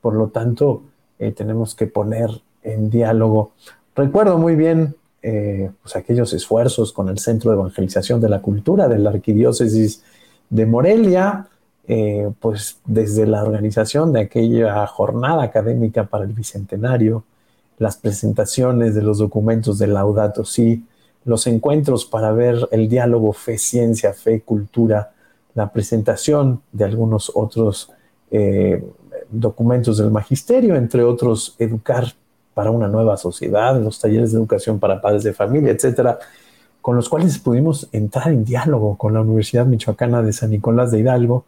[0.00, 0.82] Por lo tanto,
[1.24, 2.28] eh, tenemos que poner
[2.62, 3.52] en diálogo.
[3.96, 8.88] Recuerdo muy bien eh, pues aquellos esfuerzos con el Centro de Evangelización de la Cultura
[8.88, 10.02] de la Arquidiócesis
[10.50, 11.48] de Morelia,
[11.88, 17.24] eh, pues desde la organización de aquella jornada académica para el Bicentenario,
[17.78, 20.84] las presentaciones de los documentos de Laudato Si,
[21.24, 25.12] los encuentros para ver el diálogo fe, ciencia, fe, cultura,
[25.54, 27.90] la presentación de algunos otros
[28.30, 28.84] eh,
[29.30, 32.14] documentos del magisterio, entre otros, educar
[32.54, 36.18] para una nueva sociedad, los talleres de educación para padres de familia, etcétera,
[36.80, 41.00] con los cuales pudimos entrar en diálogo con la Universidad Michoacana de San Nicolás de
[41.00, 41.44] Hidalgo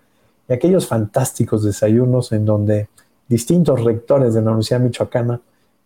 [0.49, 2.89] y aquellos fantásticos desayunos en donde
[3.29, 5.41] distintos rectores de la Universidad Michoacana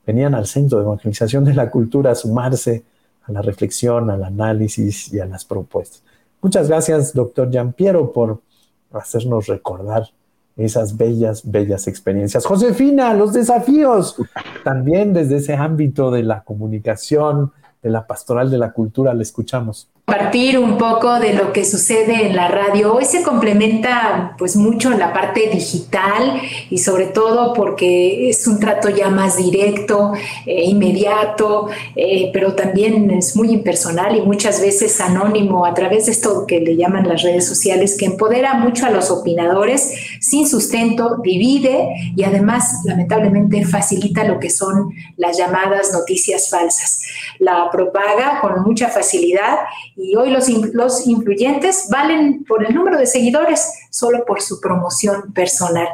[0.07, 2.85] venían al Centro de Evangelización de la Cultura a sumarse
[3.25, 6.03] a la reflexión, al análisis y a las propuestas.
[6.43, 8.41] Muchas gracias, doctor Piero, por
[8.93, 10.09] hacernos recordar
[10.61, 12.45] esas bellas, bellas experiencias.
[12.45, 14.17] Josefina, los desafíos,
[14.63, 19.89] también desde ese ámbito de la comunicación, de la pastoral de la cultura, le escuchamos
[20.11, 22.95] compartir un poco de lo que sucede en la radio.
[22.95, 28.59] Hoy se complementa pues mucho en la parte digital y sobre todo porque es un
[28.59, 30.13] trato ya más directo,
[30.47, 36.13] e inmediato, eh, pero también es muy impersonal y muchas veces anónimo a través de
[36.13, 41.19] esto que le llaman las redes sociales, que empodera mucho a los opinadores, sin sustento,
[41.23, 47.03] divide y además lamentablemente facilita lo que son las llamadas noticias falsas.
[47.39, 49.61] La propaga con mucha facilidad
[50.01, 55.33] y hoy los, los influyentes valen por el número de seguidores, solo por su promoción
[55.35, 55.89] personal.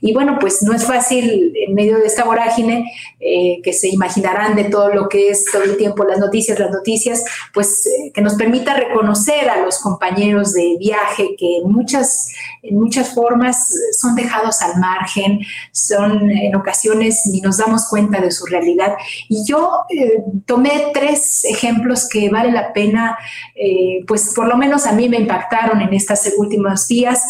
[0.00, 4.56] Y bueno, pues no es fácil en medio de esta vorágine eh, que se imaginarán
[4.56, 8.22] de todo lo que es todo el tiempo las noticias, las noticias, pues eh, que
[8.22, 12.28] nos permita reconocer a los compañeros de viaje que en muchas,
[12.62, 15.40] en muchas formas son dejados al margen,
[15.72, 18.94] son en ocasiones ni nos damos cuenta de su realidad.
[19.28, 23.18] Y yo eh, tomé tres ejemplos que vale la pena,
[24.06, 27.22] pues por lo menos a mí me impactaron en estas últimas días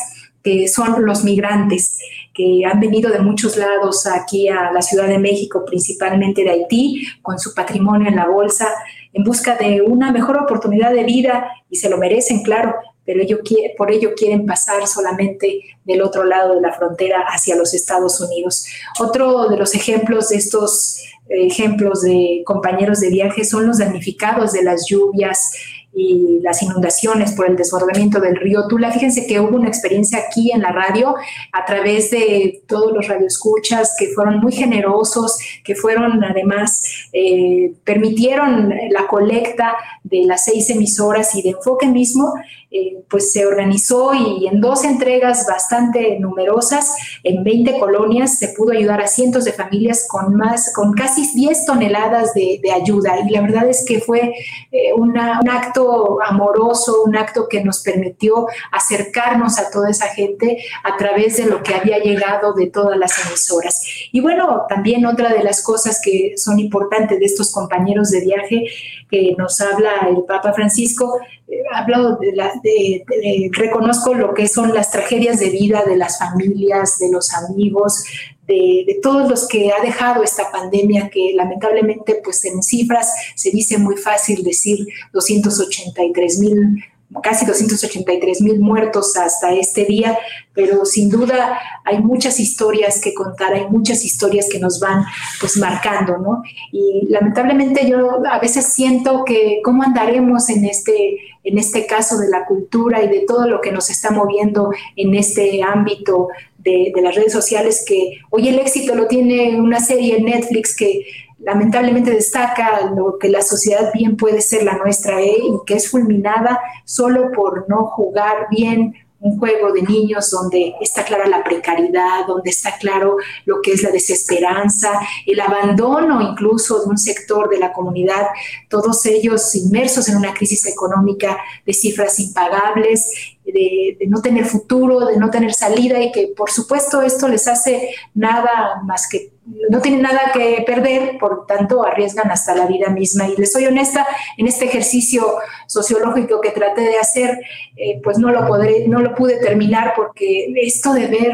[0.43, 1.99] que son los migrantes
[2.35, 7.07] que han venido de muchos lados aquí a la Ciudad de México, principalmente de Haití,
[7.21, 8.69] con su patrimonio en la bolsa,
[9.13, 12.75] en busca de una mejor oportunidad de vida y se lo merecen, claro,
[13.05, 13.41] pero ellos,
[13.77, 18.65] por ello quieren pasar solamente del otro lado de la frontera hacia los Estados Unidos.
[19.01, 20.99] Otro de los ejemplos de estos
[21.29, 25.53] ejemplos de compañeros de viaje son los damnificados de las lluvias
[25.95, 28.91] y las inundaciones por el desbordamiento del río Tula.
[28.91, 31.15] Fíjense que hubo una experiencia aquí en la radio
[31.53, 36.83] a través de todos los radioescuchas que fueron muy generosos, que fueron además,
[37.13, 42.33] eh, permitieron la colecta de las seis emisoras y de enfoque mismo
[42.75, 48.73] eh, pues se organizó y en dos entregas bastante numerosas, en 20 colonias, se pudo
[48.73, 53.21] ayudar a cientos de familias con más, con casi 10 toneladas de, ayuda.
[53.21, 54.33] Y la verdad es que fue
[54.71, 60.97] eh, un acto amoroso, un acto que nos permitió acercarnos a toda esa gente a
[60.97, 63.83] través de lo que había llegado de todas las emisoras.
[64.13, 68.65] Y bueno, también otra de las cosas que son importantes de estos compañeros de viaje
[69.13, 73.05] que nos habla el Papa Francisco, eh, hablo de, la, de,
[73.53, 78.05] reconozco lo que son las tragedias de vida de las familias, de los amigos,
[78.47, 83.51] de, de, todos los que ha dejado esta pandemia que lamentablemente pues en cifras se
[83.51, 86.83] dice muy fácil decir 283 mil
[87.21, 90.19] casi 283 mil muertos hasta este día,
[90.55, 95.05] pero sin duda hay muchas historias que contar, hay muchas historias que nos van
[95.41, 96.43] pues marcando, ¿no?
[96.73, 102.29] Y lamentablemente yo a veces siento que cómo andaremos en este, en este caso de
[102.29, 106.29] la cultura y de todo lo que nos está moviendo en este ámbito
[106.59, 110.77] de, de las redes sociales, que hoy el éxito lo tiene una serie en Netflix
[110.77, 111.05] que
[111.45, 115.37] lamentablemente destaca lo que la sociedad bien puede ser la nuestra ¿eh?
[115.39, 121.05] y que es fulminada solo por no jugar bien un juego de niños donde está
[121.05, 126.91] clara la precariedad, donde está claro lo que es la desesperanza, el abandono incluso de
[126.91, 128.27] un sector de la comunidad,
[128.69, 133.09] todos ellos inmersos en una crisis económica de cifras impagables,
[133.45, 137.47] de, de, no tener futuro, de no tener salida y que por supuesto esto les
[137.47, 142.91] hace nada más que no tienen nada que perder, por tanto arriesgan hasta la vida
[142.91, 143.29] misma.
[143.29, 144.07] Y les soy honesta,
[144.37, 145.27] en este ejercicio
[145.67, 147.41] sociológico que traté de hacer,
[147.77, 151.33] eh, pues no lo, podré, no lo pude terminar porque esto de ver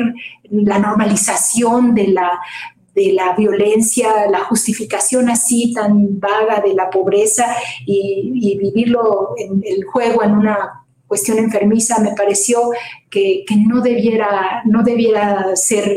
[0.50, 2.40] la normalización de la,
[2.94, 7.54] de la violencia, la justificación así tan vaga de la pobreza
[7.84, 12.70] y, vivirlo en el juego en una cuestión enfermiza me pareció
[13.10, 15.90] que, que no, debiera, no debiera ser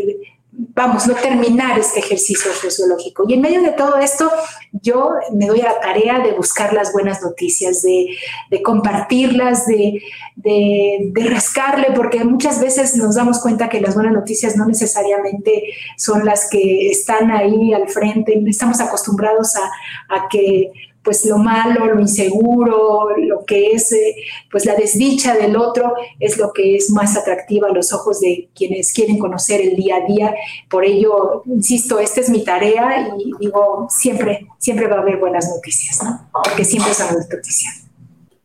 [0.74, 3.24] vamos, no terminar este ejercicio sociológico.
[3.28, 4.32] Y en medio de todo esto,
[4.72, 10.02] yo me doy a la tarea de buscar las buenas noticias, de, compartirlas, de,
[10.36, 15.64] de, rascarle, porque muchas veces nos damos cuenta que las buenas noticias no necesariamente
[15.98, 18.42] son las que están ahí al frente.
[18.48, 20.72] Estamos acostumbrados a que
[21.03, 24.15] pues lo malo, lo inseguro, lo que es eh,
[24.52, 28.49] pues la desdicha del otro es lo que es más atractiva a los ojos de
[28.56, 30.36] quienes quieren conocer el día a día.
[30.69, 35.49] Por ello, insisto, esta es mi tarea y digo, siempre, siempre va a haber buenas
[35.49, 36.30] noticias, ¿no?
[36.32, 37.86] Porque siempre son buenas noticias.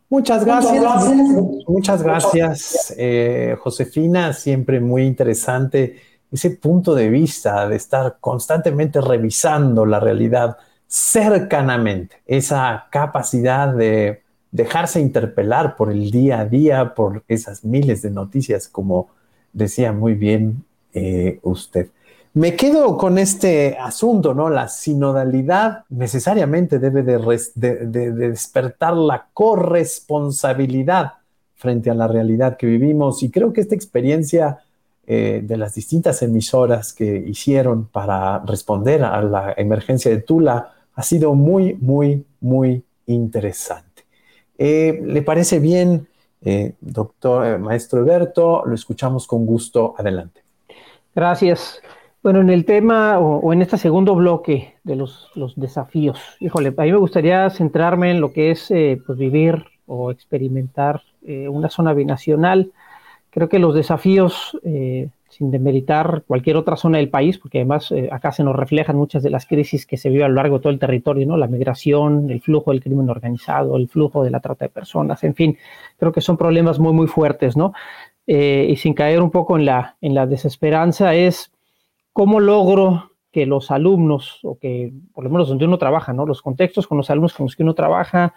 [0.09, 0.85] Muchas gracias.
[1.67, 4.33] Muchas gracias, eh, Josefina.
[4.33, 5.97] Siempre muy interesante
[6.31, 10.57] ese punto de vista de estar constantemente revisando la realidad
[10.97, 18.11] cercanamente, esa capacidad de dejarse interpelar por el día a día, por esas miles de
[18.11, 19.11] noticias, como
[19.53, 20.65] decía muy bien
[20.95, 21.91] eh, usted.
[22.33, 24.49] Me quedo con este asunto, ¿no?
[24.49, 31.13] La sinodalidad necesariamente debe de, despertar la corresponsabilidad
[31.57, 34.61] frente a la realidad que vivimos y creo que esta experiencia
[35.07, 41.03] eh, de las distintas emisoras que hicieron para responder a la emergencia de Tula ha
[41.03, 44.05] sido muy, muy, muy interesante.
[44.59, 46.09] Eh, ¿Le parece bien,
[46.41, 48.65] eh, doctor, eh, maestro Alberto?
[48.65, 49.95] Lo escuchamos con gusto.
[49.99, 50.41] Adelante.
[51.15, 51.81] Gracias.
[52.23, 56.93] Bueno, en el tema o, en este segundo bloque de los, desafíos, híjole, a mí
[56.93, 62.73] me gustaría centrarme en lo que es pues vivir o experimentar una zona binacional.
[63.31, 64.59] Creo que los desafíos,
[65.29, 69.31] sin demeritar cualquier otra zona del país, porque además acá se nos reflejan muchas de
[69.31, 71.37] las crisis que se vive a lo largo de todo el territorio, ¿no?
[71.37, 75.35] La migración, el flujo del crimen organizado, el flujo de la trata de personas, en
[75.35, 75.59] fin,
[75.99, 77.73] creo que son problemas muy, muy fuertes, ¿no?
[78.27, 81.53] y sin caer un poco en la, en la desesperanza, es
[82.13, 86.27] ¿cómo logro que los alumnos, o que por lo menos donde uno trabaja, ¿no?
[86.27, 88.35] los contextos con los alumnos con los que uno trabaja,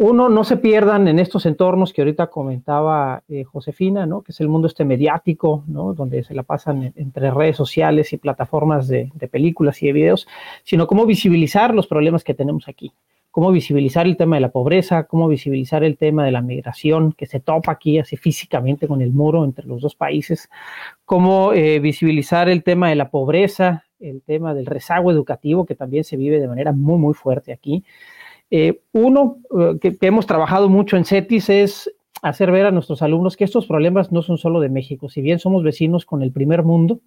[0.00, 4.22] uno, no se pierdan en estos entornos que ahorita comentaba eh, Josefina, ¿no?
[4.22, 5.92] que es el mundo este mediático, ¿no?
[5.92, 10.28] donde se la pasan entre redes sociales y plataformas de, películas y de videos,
[10.62, 12.92] sino cómo visibilizar los problemas que tenemos aquí
[13.30, 17.26] cómo visibilizar el tema de la pobreza, cómo visibilizar el tema de la migración que
[17.26, 20.48] se topa aquí así físicamente con el muro entre los dos países,
[21.04, 26.02] cómo eh, visibilizar el tema de la pobreza, el tema del rezago educativo que también
[26.02, 27.84] se vive de manera muy, muy fuerte aquí.
[28.50, 33.36] Eh, uno eh, que, hemos trabajado mucho en CETIS es hacer ver a nuestros alumnos
[33.36, 36.62] que estos problemas no son solo de México, si bien somos vecinos con el primer
[36.62, 37.00] mundo,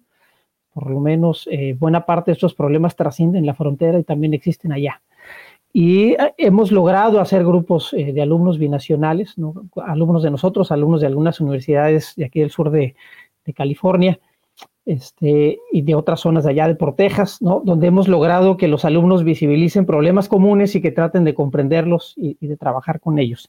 [0.72, 1.46] por lo menos
[1.78, 5.02] buena parte de estos problemas trascienden la frontera y también existen allá.
[5.72, 9.34] Y eh, hemos logrado hacer grupos eh, de alumnos binacionales,
[9.76, 12.94] alumnos de nosotros, alumnos de algunas universidades de aquí del sur de,
[13.56, 14.20] California
[14.84, 19.24] este, y de otras zonas allá de por Texas, donde hemos logrado que los alumnos
[19.24, 23.48] visibilicen problemas comunes y que traten de comprenderlos y, de trabajar con ellos.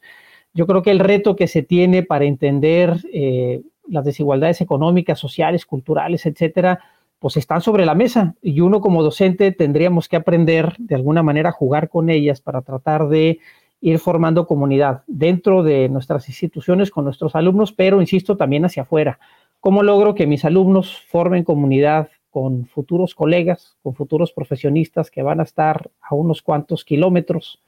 [0.54, 5.66] Yo creo que el reto que se tiene para entender eh, las desigualdades económicas, sociales,
[5.66, 6.80] culturales, etcétera,
[7.18, 11.50] pues están sobre la mesa y uno como docente tendríamos que aprender de alguna manera
[11.50, 13.40] a jugar con ellas para tratar de
[13.80, 19.20] ir formando comunidad dentro de nuestras instituciones con nuestros alumnos, pero insisto también hacia afuera.
[19.64, 25.40] ¿Cómo logro que mis alumnos formen comunidad con futuros colegas, con futuros profesionistas que van
[25.40, 27.64] a estar a unos cuantos kilómetros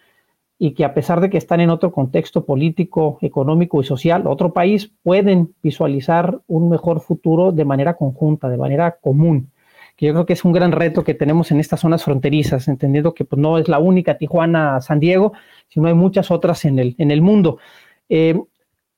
[0.59, 4.51] y que a pesar de que están en otro contexto político, económico y social, otro
[4.51, 9.53] país, pueden visualizar un mejor futuro de manera conjunta, de manera común,
[9.95, 13.13] que yo creo que es un gran reto que tenemos en estas zonas fronterizas, entendiendo
[13.13, 15.31] que pues, no es la única Tijuana, San Diego,
[15.69, 17.57] sino hay muchas otras en el, en el mundo.
[18.09, 18.37] Eh,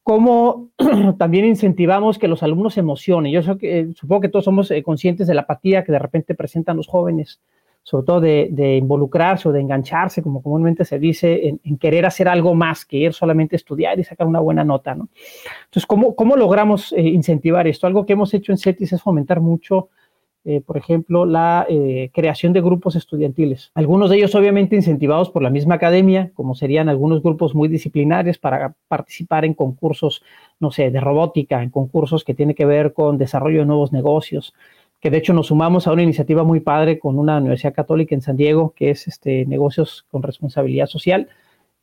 [0.08, 0.70] ¿Cómo
[1.18, 3.30] también incentivamos que los alumnos se emocionen?
[3.30, 6.88] Yo supongo que todos somos eh, conscientes de la apatía que de repente presentan los
[6.88, 7.42] jóvenes
[7.84, 12.56] sobre todo de, involucrarse o de engancharse, como comúnmente se dice, en, querer hacer algo
[12.56, 15.10] más que ir solamente a estudiar y sacar una buena nota, ¿no?
[15.66, 17.86] Entonces, ¿cómo, cómo logramos eh, incentivar esto?
[17.86, 19.90] Algo que hemos hecho en CETIS es fomentar mucho,
[20.50, 23.70] eh, por ejemplo, la eh, creación de grupos estudiantiles.
[23.76, 28.38] Algunos de ellos obviamente incentivados por la misma academia, como serían algunos grupos muy disciplinares
[28.38, 30.24] para participar en concursos,
[30.62, 34.54] no sé, de robótica, en concursos que tienen que ver con desarrollo de nuevos negocios,
[35.02, 38.22] que de hecho nos sumamos a una iniciativa muy padre con una universidad católica en
[38.22, 41.28] San Diego, que es este, negocios con responsabilidad social.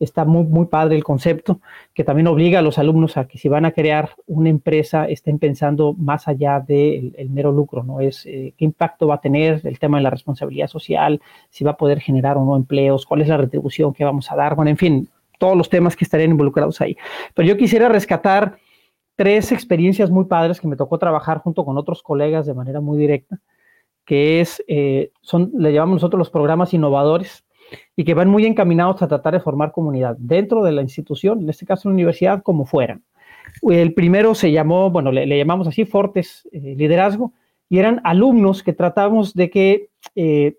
[0.04, 1.60] Está muy, muy padre el concepto,
[1.94, 5.38] que también obliga a los alumnos a que si van a crear una empresa, estén
[5.38, 8.00] pensando más allá del mero lucro, ¿no?
[8.00, 11.20] Es eh, qué impacto va a tener el tema de la responsabilidad social,
[11.50, 14.36] si va a poder generar o no empleos, cuál es la retribución que vamos a
[14.36, 15.08] dar, bueno, en fin,
[15.38, 16.96] todos los temas que estarían involucrados ahí.
[17.34, 18.58] Pero yo quisiera rescatar
[19.16, 22.98] tres experiencias muy padres que me tocó trabajar junto con otros colegas de manera muy
[22.98, 23.40] directa,
[24.04, 27.43] que es, eh, son, le llamamos nosotros los programas innovadores
[27.96, 31.50] y que van muy encaminados a tratar de formar comunidad dentro de la institución, en
[31.50, 33.00] este caso la universidad, como fuera.
[33.62, 37.32] El primero se llamó, bueno, le, llamamos así Fortes eh, Liderazgo,
[37.68, 40.56] y eran alumnos que tratamos de que eh,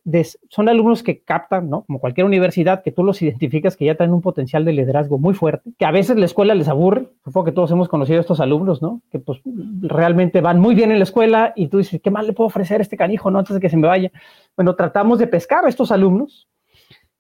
[0.50, 1.84] son alumnos que captan, ¿no?
[1.84, 5.34] Como cualquier universidad, que tú los identificas que ya tienen un potencial de liderazgo muy
[5.34, 8.40] fuerte, que a veces la escuela les aburre, supongo que todos hemos conocido a estos
[8.40, 9.02] alumnos, ¿no?
[9.12, 9.40] Que pues
[9.82, 12.80] realmente van muy bien en la escuela y tú dices, ¿qué más le puedo ofrecer
[12.80, 13.40] a este canijo, no?
[13.40, 14.12] Antes de que se me vaya.
[14.56, 16.48] Bueno, tratamos de pescar a estos alumnos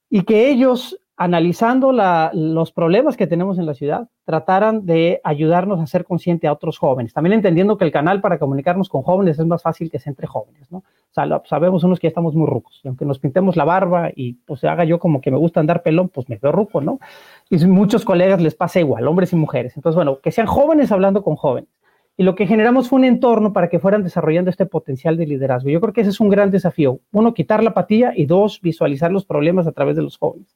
[0.09, 1.93] y que ellos analizando
[2.33, 6.77] los problemas que tenemos en la ciudad, trataran de ayudarnos a ser consciente a otros
[6.77, 7.13] jóvenes.
[7.13, 10.27] También entendiendo que el canal para comunicarnos con jóvenes es más fácil que sea entre
[10.27, 10.83] jóvenes, ¿no?
[11.13, 12.81] Sabemos unos que ya estamos muy rucos.
[12.83, 15.83] Y aunque nos pintemos la barba y pues haga yo como que me gusta andar
[15.83, 16.99] pelón, pues me veo ruco, ¿no?
[17.49, 19.77] Y muchos colegas les pasa igual, hombres y mujeres.
[19.77, 21.69] Entonces, bueno, que sean jóvenes hablando con jóvenes.
[22.17, 25.69] Y lo que generamos fue un entorno para que fueran desarrollando este potencial de liderazgo.
[25.69, 26.99] Yo creo que ese es un gran desafío.
[27.11, 30.55] Uno, quitar la apatía y dos, visualizar los problemas a través de los jóvenes.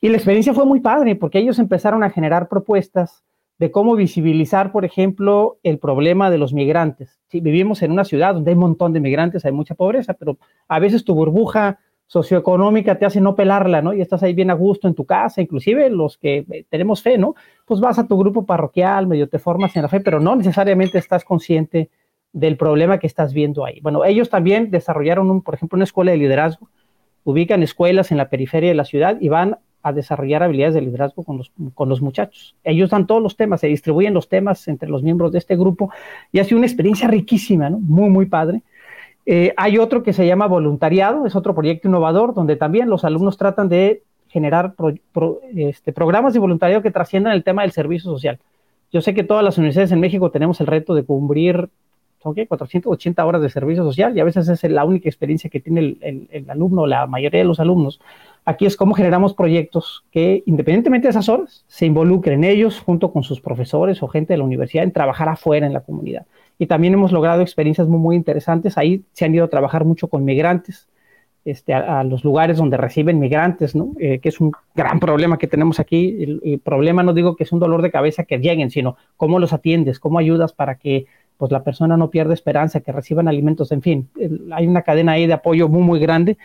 [0.00, 3.22] Y la experiencia fue muy padre porque ellos empezaron a generar propuestas
[3.58, 7.20] de cómo visibilizar, por ejemplo, el problema de los migrantes.
[7.28, 10.36] Sí, vivimos en una ciudad donde hay un montón de migrantes, hay mucha pobreza, pero
[10.66, 11.78] a veces tu burbuja
[12.12, 13.94] socioeconómica te hace no pelarla, ¿no?
[13.94, 17.16] Y estás ahí bien a gusto en tu casa, inclusive los que eh, tenemos fe,
[17.16, 17.34] ¿no?
[17.64, 20.98] Pues vas a tu grupo parroquial, medio te formas en la fe, pero no necesariamente
[20.98, 21.88] estás consciente
[22.34, 23.80] del problema que estás viendo ahí.
[23.80, 26.68] Bueno, ellos también desarrollaron, por ejemplo, una escuela de liderazgo,
[27.24, 31.24] ubican escuelas en la periferia de la ciudad y van a desarrollar habilidades de liderazgo
[31.24, 32.54] con los, con los muchachos.
[32.62, 35.90] Ellos dan todos los temas, se distribuyen los temas entre los miembros de este grupo
[36.30, 37.78] y ha una experiencia riquísima, ¿no?
[37.78, 38.62] muy, muy padre.
[39.24, 43.36] Eh, hay otro que se llama voluntariado, es otro proyecto innovador donde también los alumnos
[43.36, 44.74] tratan de generar
[45.54, 48.38] este, programas de voluntariado que trasciendan el tema del servicio social.
[48.90, 51.68] Yo sé que todas las universidades en México tenemos el reto de cubrir
[52.22, 55.80] son 480 horas de servicio social y a veces es la única experiencia que tiene
[56.00, 58.00] el, el, alumno, la mayoría de los alumnos.
[58.44, 63.22] Aquí es cómo generamos proyectos que, independientemente de esas horas, se involucren ellos junto con
[63.22, 66.26] sus profesores o gente de la universidad en trabajar afuera en la comunidad.
[66.58, 68.78] Y también hemos logrado experiencias muy, muy interesantes.
[68.78, 70.88] Ahí se han ido a trabajar mucho con migrantes,
[71.44, 73.94] este, a, los lugares donde reciben migrantes, ¿no?
[73.98, 76.22] Eh, que es un gran problema que tenemos aquí.
[76.22, 79.40] El, el, problema no digo que es un dolor de cabeza que lleguen, sino cómo
[79.40, 81.06] los atiendes, cómo ayudas para que
[81.36, 84.08] pues la persona no pierde esperanza, que reciban alimentos, en fin,
[84.52, 86.38] hay una cadena ahí de apoyo muy, muy grande.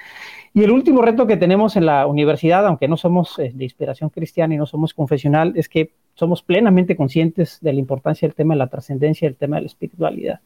[0.54, 4.10] Y el último reto que tenemos en la universidad, aunque no somos eh, de inspiración
[4.10, 8.56] cristiana y no somos confesional, es que somos plenamente conscientes de la importancia del tema
[8.56, 10.40] de la trascendencia, del tema de la espiritualidad.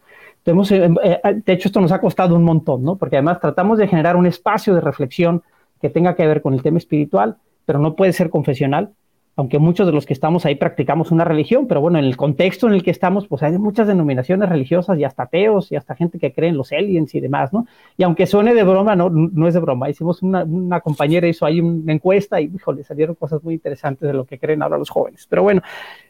[0.44, 2.98] Entonces, eh, eh, de hecho, esto nos ha costado un montón, ¿no?
[2.98, 5.44] Porque además tratamos de generar un espacio de reflexión
[5.80, 8.92] que tenga que ver con el tema espiritual, pero no puede ser confesional,
[9.36, 12.68] aunque muchos de los que estamos ahí practicamos una religión, pero bueno, en el contexto
[12.68, 16.20] en el que estamos, pues hay muchas denominaciones religiosas y hasta ateos y hasta gente
[16.20, 17.66] que cree en los aliens y demás, ¿no?
[17.98, 19.90] Y aunque suene de broma, no, no es de broma.
[19.90, 24.14] Hicimos una, una compañera hizo ahí una encuesta y, híjole, salieron cosas muy interesantes de
[24.14, 25.26] lo que creen ahora los jóvenes.
[25.30, 25.62] Pero bueno,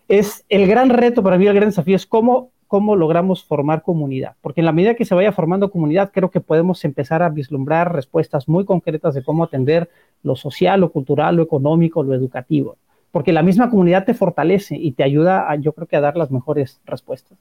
[0.07, 4.37] es el gran reto para mí, el gran desafío es cómo cómo logramos formar comunidad,
[4.39, 7.93] porque en la medida que se vaya formando comunidad, creo que podemos empezar a vislumbrar
[7.93, 9.89] respuestas muy concretas de cómo atender
[10.23, 12.77] lo social, lo cultural, lo económico, lo educativo
[13.11, 16.17] porque la misma comunidad te fortalece y te ayuda, a, yo creo que a dar
[16.17, 17.37] las mejores respuestas.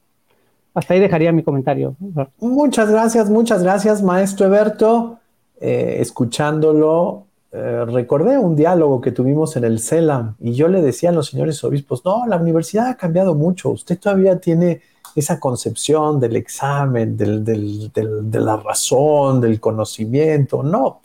[0.75, 1.97] Hasta ahí dejaría mi comentario.
[2.39, 5.19] Muchas gracias, muchas gracias, maestro Eberto.
[5.61, 11.11] Eh, escuchándolo, eh, recordé un diálogo que tuvimos en el CELAM y yo le decía
[11.11, 14.81] a los señores obispos, no, la universidad ha cambiado mucho, usted todavía tiene
[15.17, 21.01] esa concepción del examen, del, del, de la razón, del conocimiento, no,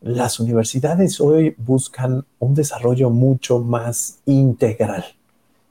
[0.00, 5.04] las universidades hoy buscan un desarrollo mucho más integral.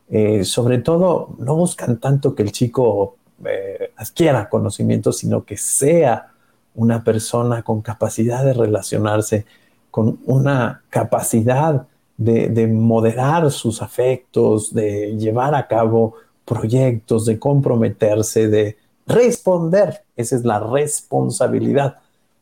[0.10, 6.32] Eh, sobre todo, no buscan tanto que el chico eh, adquiera conocimiento, sino que sea
[6.76, 9.46] una persona con capacidad de relacionarse,
[9.90, 11.88] con una capacidad
[12.18, 16.16] de, de moderar sus afectos, de llevar a cabo
[16.46, 18.78] proyectos, de comprometerse, de
[19.08, 20.04] responder.
[20.16, 21.98] Esa es la responsabilidad.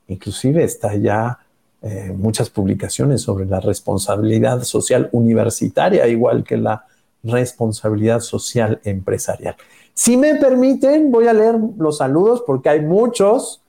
[0.07, 1.39] Inclusive está ya
[1.82, 6.86] eh, muchas publicaciones sobre la responsabilidad social universitaria, igual que la
[7.24, 9.56] responsabilidad social empresarial.
[9.94, 13.62] Si me permiten, voy a leer los saludos porque hay muchos.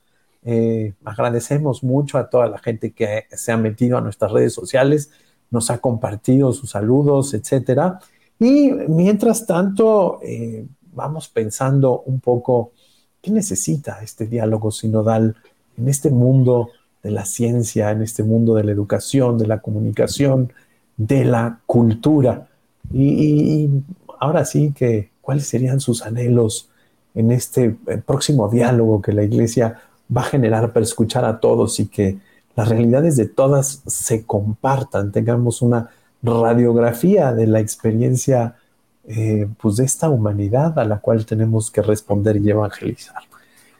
[0.43, 5.11] Eh, agradecemos mucho a toda la gente que se ha metido a nuestras redes sociales,
[5.51, 7.99] nos ha compartido sus saludos, etcétera.
[8.39, 12.71] Y mientras tanto, eh, vamos pensando un poco
[13.21, 15.35] qué necesita este diálogo sinodal
[15.77, 16.69] en este mundo
[17.03, 20.51] de la ciencia, en este mundo de la educación, de la comunicación,
[20.97, 22.47] de la cultura.
[22.91, 23.69] Y,
[24.19, 26.69] ahora sí que, ¿cuáles serían sus anhelos
[27.15, 29.81] en este eh, próximo diálogo que la iglesia
[30.15, 32.17] va a generar para escuchar a todos y que
[32.55, 35.89] las realidades de todas se compartan, tengamos una
[36.21, 38.55] radiografía de la experiencia
[39.07, 43.23] eh, pues de esta humanidad a la cual tenemos que responder y evangelizar.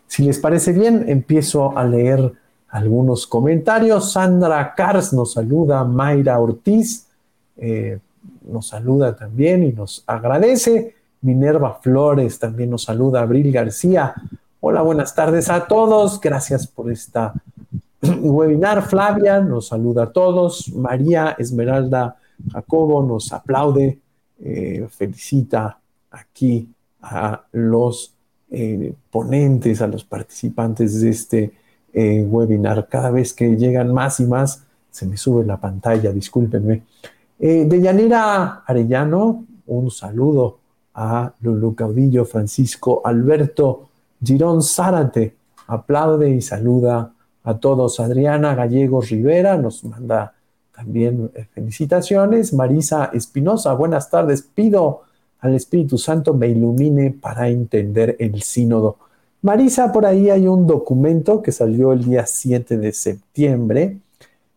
[0.08, 2.34] Si les parece bien, empiezo a leer
[2.70, 4.12] algunos comentarios.
[4.12, 7.08] Sandra Kars nos saluda, Mayra Ortiz
[7.58, 8.00] eh,
[8.48, 10.96] nos saluda también y nos agradece.
[11.22, 14.14] Minerva Flores también nos saluda, Abril García.
[14.62, 16.20] Hola, buenas tardes a todos.
[16.22, 17.34] Gracias por esta
[18.02, 18.84] webinar.
[18.84, 20.72] Flavia nos saluda a todos.
[20.74, 22.18] María Esmeralda
[22.52, 24.00] Jacobo nos aplaude,
[24.42, 25.78] eh, felicita
[26.12, 26.70] aquí
[27.02, 28.14] a los
[28.50, 31.52] eh, ponentes, a los participantes de este
[31.94, 32.88] eh, webinar.
[32.88, 36.84] Cada vez que llegan más y más, se me sube la pantalla, discúlpenme.
[37.40, 40.60] Eh, de Yanira Arellano, un saludo
[40.94, 43.90] a Lulu Caudillo, Francisco Alberto
[44.22, 45.36] Girón Zárate,
[45.68, 47.14] aplaude y saluda
[47.44, 48.00] a todos.
[48.00, 50.34] Adriana Gallegos Rivera nos manda
[50.76, 52.54] también eh, felicitaciones.
[52.54, 54.42] Marisa Espinosa, buenas tardes.
[54.42, 55.04] Pido
[55.40, 58.98] al Espíritu Santo me ilumine para entender el sínodo.
[59.42, 64.00] Marisa, por ahí hay un documento que salió el día 7 de septiembre.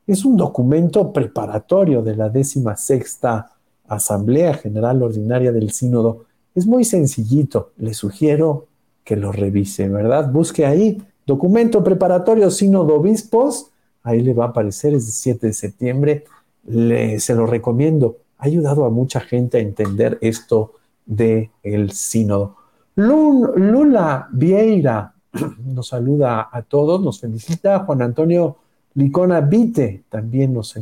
[0.08, 3.52] Es un documento preparatorio de la décima sexta
[3.86, 6.24] Asamblea General Ordinaria del Sínodo.
[6.56, 7.70] Es muy sencillito.
[7.76, 8.66] Le sugiero
[9.04, 10.32] que lo revise, ¿verdad?
[10.32, 13.70] Busque ahí, documento preparatorio Sínodo Obispos,
[14.02, 16.24] ahí le va a aparecer, es el 7 de septiembre,
[16.66, 18.16] le, se lo recomiendo.
[18.38, 20.72] Ha ayudado a mucha gente a entender esto
[21.06, 22.56] del el sínodo.
[22.94, 25.12] Lula Vieira
[25.64, 27.80] nos saluda a todos, nos felicita.
[27.80, 28.56] Juan Antonio
[28.94, 30.74] Licona Vite también nos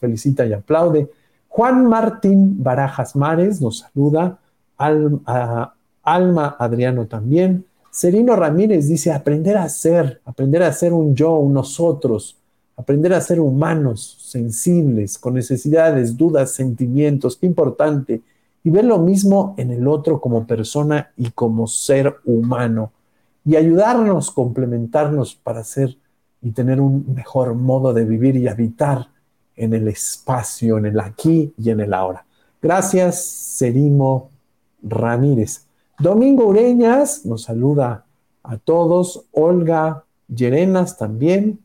[0.00, 1.10] felicita y aplaude.
[1.48, 4.38] Juan Martín Barajas Mares nos saluda.
[4.76, 7.64] Alma Adriano también.
[7.90, 12.36] Serino Ramírez dice, aprender a ser, aprender a ser un yo, un nosotros,
[12.76, 18.20] aprender a ser humanos, sensibles, con necesidades, dudas, sentimientos, qué importante.
[18.64, 22.92] Y ver lo mismo en el otro como persona y como ser humano.
[23.44, 25.96] Y ayudarnos, complementarnos para ser
[26.42, 29.08] y tener un mejor modo de vivir y habitar
[29.56, 32.24] en el espacio, en el aquí y en el ahora.
[32.60, 34.30] Gracias, Serimo
[34.82, 35.64] Ramírez.
[35.98, 38.04] Domingo Ureñas nos saluda
[38.42, 39.24] a todos.
[39.32, 41.60] Olga Llerenas también.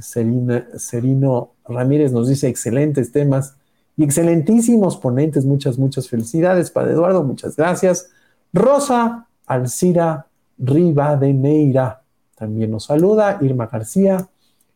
[0.00, 3.56] Serino Ramírez nos dice excelentes temas
[3.96, 5.44] y excelentísimos ponentes.
[5.44, 7.22] Muchas, muchas felicidades, Padre Eduardo.
[7.22, 8.10] Muchas gracias.
[8.52, 10.26] Rosa Alcira
[10.58, 12.02] Rivadeneira
[12.36, 13.38] también nos saluda.
[13.40, 14.26] Irma García,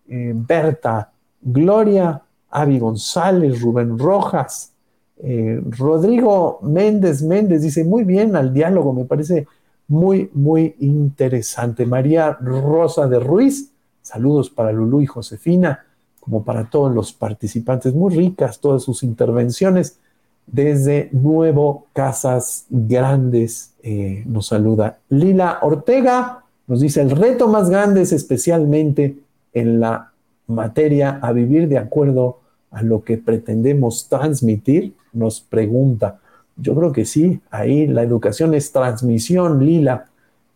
[0.09, 2.21] eh, Berta Gloria,
[2.51, 4.73] Avi González, Rubén Rojas,
[5.21, 9.47] eh, Rodrigo Méndez Méndez dice, muy bien al diálogo, me parece
[9.89, 11.87] muy, muy interesante.
[11.87, 13.73] María Rosa de Ruiz,
[14.03, 15.85] saludos para Lulú y Josefina,
[16.21, 19.99] como para todos los participantes, muy ricas todas sus intervenciones.
[20.47, 28.03] Desde Nuevo Casas Grandes eh, nos saluda Lila Ortega, nos dice, el reto más grande
[28.03, 29.19] es especialmente
[29.53, 30.13] en la
[30.47, 32.41] materia a vivir de acuerdo
[32.71, 36.21] a lo que pretendemos transmitir, nos pregunta.
[36.57, 40.07] Yo creo que sí, ahí la educación es transmisión, Lila.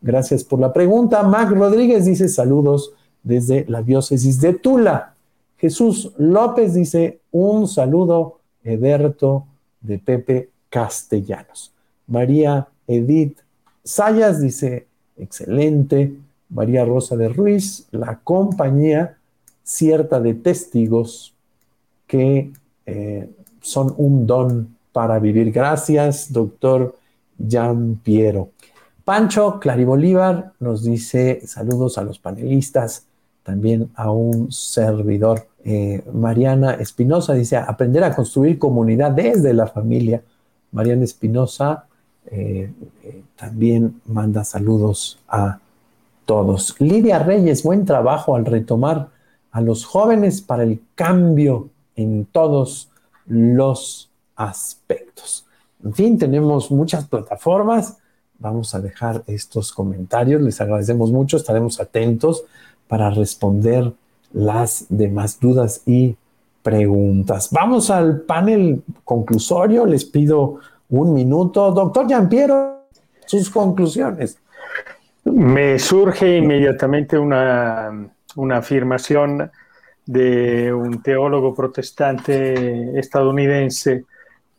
[0.00, 1.22] Gracias por la pregunta.
[1.22, 5.11] Mac Rodríguez dice saludos desde la diócesis de Tula.
[5.62, 9.46] Jesús López dice un saludo, Eberto
[9.80, 11.70] de Pepe Castellanos.
[12.08, 13.38] María Edith
[13.84, 16.16] Sayas dice excelente.
[16.48, 19.16] María Rosa de Ruiz, la compañía
[19.62, 21.32] cierta de testigos
[22.08, 22.50] que
[22.84, 23.30] eh,
[23.60, 25.52] son un don para vivir.
[25.52, 26.98] Gracias, doctor
[27.38, 28.50] Jean Piero.
[29.04, 33.06] Pancho Claribolívar nos dice saludos a los panelistas,
[33.44, 35.51] también a un servidor.
[35.64, 40.22] Eh, Mariana Espinosa dice aprender a construir comunidad desde la familia.
[40.72, 41.86] Mariana Espinosa
[42.26, 42.72] eh,
[43.36, 45.58] también manda saludos a
[46.24, 46.74] todos.
[46.78, 49.08] Lidia Reyes, buen trabajo al retomar
[49.50, 52.90] a los jóvenes para el cambio en todos
[53.26, 55.46] los aspectos.
[55.84, 57.98] En fin, tenemos muchas plataformas.
[58.38, 60.40] Vamos a dejar estos comentarios.
[60.40, 61.36] Les agradecemos mucho.
[61.36, 62.44] Estaremos atentos
[62.88, 63.92] para responder
[64.32, 66.16] las demás dudas y
[66.62, 67.48] preguntas.
[67.50, 69.86] Vamos al panel conclusorio.
[69.86, 71.72] Les pido un minuto.
[71.72, 72.86] Doctor Giampiero,
[73.26, 74.38] sus conclusiones.
[75.24, 79.50] Me surge inmediatamente una, una afirmación
[80.04, 84.04] de un teólogo protestante estadounidense,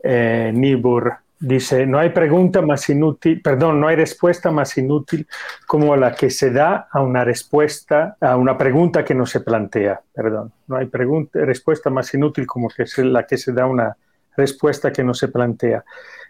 [0.01, 5.28] eh, Niebuhr, dice, no hay pregunta más inútil, perdón, no hay respuesta más inútil
[5.68, 10.02] como la que se da a una respuesta, a una pregunta que no se plantea,
[10.14, 13.98] perdón, no hay pregunta, respuesta más inútil como que la que se da a una
[14.38, 15.84] respuesta que no se plantea.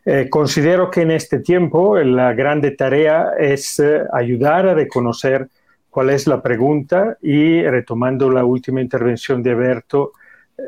[0.03, 5.47] Eh, considero que en este tiempo la grande tarea es eh, ayudar a reconocer
[5.91, 10.13] cuál es la pregunta y retomando la última intervención de Alberto,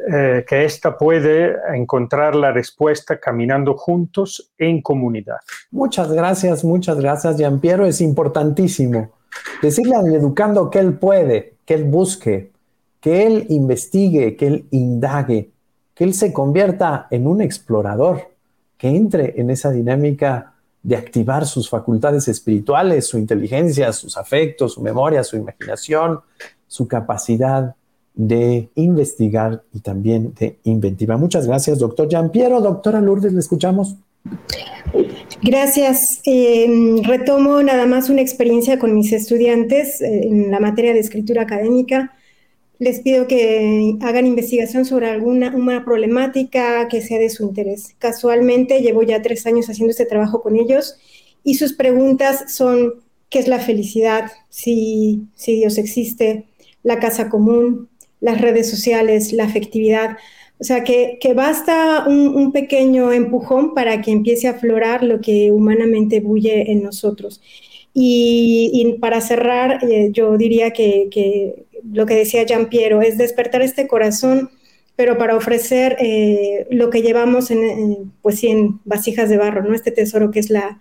[0.07, 5.37] eh, que ésta puede encontrar la respuesta caminando juntos en comunidad.
[5.71, 7.85] Muchas gracias, muchas gracias, Jean Piero.
[7.85, 9.11] Es importantísimo
[9.61, 12.51] decirle al educando que él puede, que él busque,
[12.99, 15.51] que él investigue, que él indague,
[15.93, 18.31] que él se convierta en un explorador,
[18.77, 20.53] que entre en esa dinámica
[20.83, 26.19] de activar sus facultades espirituales, su inteligencia, sus afectos, su memoria, su imaginación,
[26.67, 27.75] su capacidad
[28.15, 31.17] de investigar y también de inventiva.
[31.17, 32.61] Muchas gracias, doctor Jean Piero.
[32.61, 33.95] Doctora Lourdes, le escuchamos.
[35.41, 36.21] Gracias.
[36.23, 41.43] Em, retomo nada más una experiencia con mis estudiantes eh, en la materia de escritura
[41.43, 42.13] académica
[42.77, 47.95] les pido que hagan investigación sobre alguna una problemática que sea de su interés.
[47.99, 50.97] Casualmente llevo ya tres años haciendo este trabajo con ellos
[51.43, 52.95] y sus preguntas son
[53.29, 54.31] ¿qué es la felicidad?
[54.49, 56.45] Si, si Dios existe,
[56.83, 57.89] la casa común,
[58.25, 60.17] las redes sociales, la afectividad.
[60.59, 65.21] O sea, que, que basta un, un, pequeño empujón para que empiece a aflorar lo
[65.21, 67.41] que humanamente bulle en nosotros.
[67.93, 73.87] Y, para cerrar, eh, yo diría que, lo que decía Jean Piero es despertar este
[73.87, 74.49] corazón,
[74.97, 79.75] pero para ofrecer eh, lo que llevamos en, pues en vasijas de barro, ¿no?
[79.75, 80.79] Este tesoro que es la,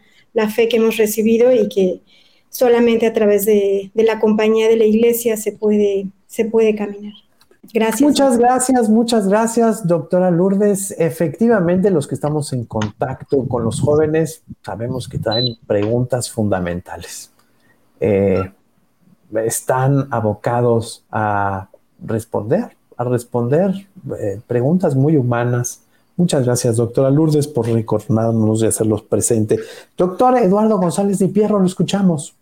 [0.54, 2.00] fe que hemos recibido y que
[2.48, 7.14] solamente a través de, de la compañía de la iglesia se puede, se puede caminar.
[7.74, 8.02] Gracias.
[8.02, 10.94] Muchas gracias, muchas gracias, doctora Lourdes.
[10.96, 17.32] Efectivamente, los que estamos en contacto con los jóvenes sabemos que traen preguntas fundamentales.
[17.98, 18.48] Eh,
[19.44, 21.68] están abocados a
[22.00, 23.88] responder, a responder
[24.20, 25.82] eh, preguntas muy humanas.
[26.16, 29.58] Muchas gracias, doctora Lourdes, por recordarnos de hacerlos presente.
[29.96, 32.36] Doctor Eduardo González de Pierro, lo escuchamos.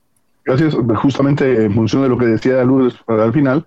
[0.44, 3.64] Gracias, justamente en función de lo que decía Lourdes al final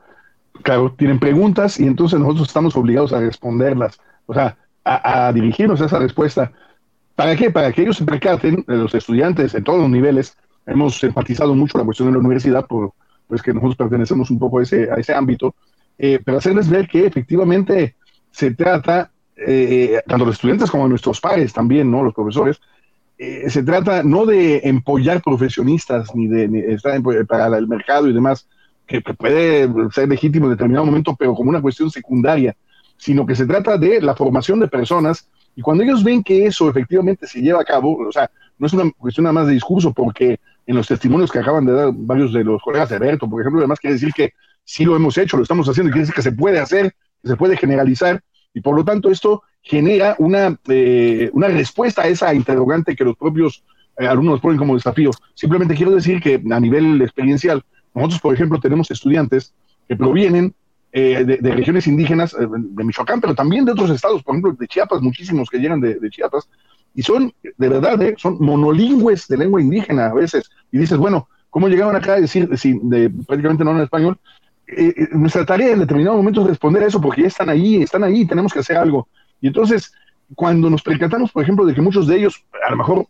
[0.63, 5.85] claro, tienen preguntas y entonces nosotros estamos obligados a responderlas, o sea, a, dirigirnos a
[5.85, 6.51] esa respuesta.
[7.15, 7.49] ¿Para qué?
[7.49, 11.85] Para que ellos se percaten, los estudiantes en todos los niveles, hemos enfatizado mucho la
[11.85, 12.93] cuestión de la universidad, por,
[13.27, 15.55] pues que nosotros pertenecemos un poco a ese, a ese ámbito,
[15.97, 17.95] eh, pero hacerles ver que efectivamente
[18.31, 22.03] se trata, eh, tanto los estudiantes como nuestros padres también, ¿no?
[22.03, 22.59] Los profesores,
[23.17, 28.47] eh, se trata no de empollar profesionistas ni de estar para el mercado y demás,
[28.85, 32.55] que, puede ser legítimo en determinado momento, pero como una cuestión secundaria,
[32.97, 36.69] sino que se trata de la formación de personas y cuando ellos ven que eso
[36.69, 39.93] efectivamente se lleva a cabo, o sea, no es una cuestión nada más de discurso,
[39.93, 43.41] porque en los testimonios que acaban de dar varios de los colegas de Berto, por
[43.41, 44.33] ejemplo, además quiere decir que
[44.63, 47.35] sí lo hemos hecho, lo estamos haciendo, quiere decir que se puede hacer, que se
[47.35, 48.21] puede generalizar,
[48.53, 53.17] y por lo tanto esto genera una, eh, una respuesta a esa interrogante que los
[53.17, 53.63] propios
[53.97, 55.11] eh, alumnos ponen como desafío.
[55.33, 57.63] Simplemente quiero decir que a nivel experiencial,
[57.95, 59.53] nosotros, por ejemplo, tenemos estudiantes
[59.87, 60.53] que provienen
[60.97, 64.65] eh, de, regiones indígenas eh, de Michoacán, pero también de otros estados, por ejemplo, de
[64.65, 66.47] Chiapas, muchísimos que llegan de, Chiapas,
[66.93, 70.49] y son, de verdad, eh, son monolingües de lengua indígena a veces.
[70.71, 74.17] Y dices, bueno, ¿cómo llegaban acá a decir, de, prácticamente no en español?
[75.11, 78.25] nuestra tarea en determinado momento es responder a eso porque ya están ahí, están ahí,
[78.25, 79.07] tenemos que hacer algo.
[79.39, 79.93] Y entonces,
[80.33, 83.07] cuando nos percatamos, por ejemplo, de que muchos de ellos, a lo mejor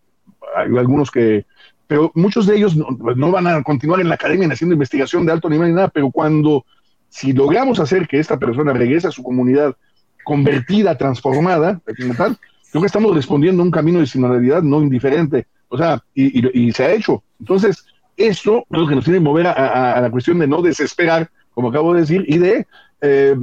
[0.56, 1.46] hay algunos que
[1.88, 5.50] pero muchos de ellos no, van a continuar en la academia haciendo investigación de alto
[5.50, 6.66] nivel ni nada, pero cuando,
[7.10, 9.76] si logramos hacer que esta persona regrese a su comunidad
[10.24, 16.02] convertida, transformada, creo que estamos respondiendo a un camino de sinodalidad no indiferente, o sea,
[16.14, 17.24] y, se ha hecho.
[17.40, 17.86] Entonces,
[18.18, 21.70] esto es lo que nos tiene que mover a, la cuestión de no desesperar, como
[21.70, 22.66] acabo de decir, y de,
[23.02, 23.36] eh,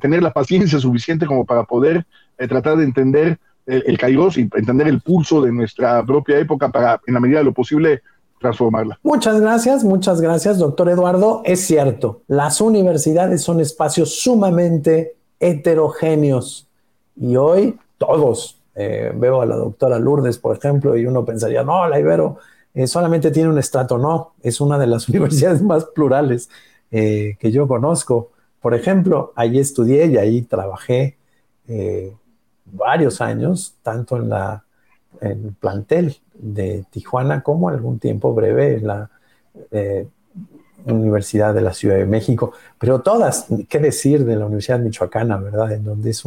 [0.00, 2.06] tener la paciencia suficiente como para poder
[2.38, 3.38] eh, tratar de entender
[3.70, 7.44] el, el y entender el pulso de nuestra propia época para, en la medida de
[7.44, 8.02] lo posible,
[8.40, 8.98] transformarla.
[9.02, 11.42] Muchas gracias, muchas gracias, doctor Eduardo.
[11.44, 16.66] Es cierto, las universidades son espacios sumamente heterogéneos
[17.20, 21.86] y hoy todos, eh, veo a la doctora Lourdes, por ejemplo, y uno pensaría, no,
[21.86, 22.38] la Ibero
[22.72, 26.48] eh, solamente tiene un estrato, no, es una de las universidades más plurales
[26.90, 28.30] eh, que yo conozco.
[28.60, 31.16] Por ejemplo, allí estudié y ahí trabajé
[32.72, 34.64] varios años, tanto en la
[35.20, 39.10] el plantel de Tijuana como algún tiempo breve en la
[39.70, 40.06] eh,
[40.86, 45.72] Universidad de la Ciudad de México, pero todas, qué decir de la Universidad Michoacana, ¿verdad?
[45.72, 46.22] En donde es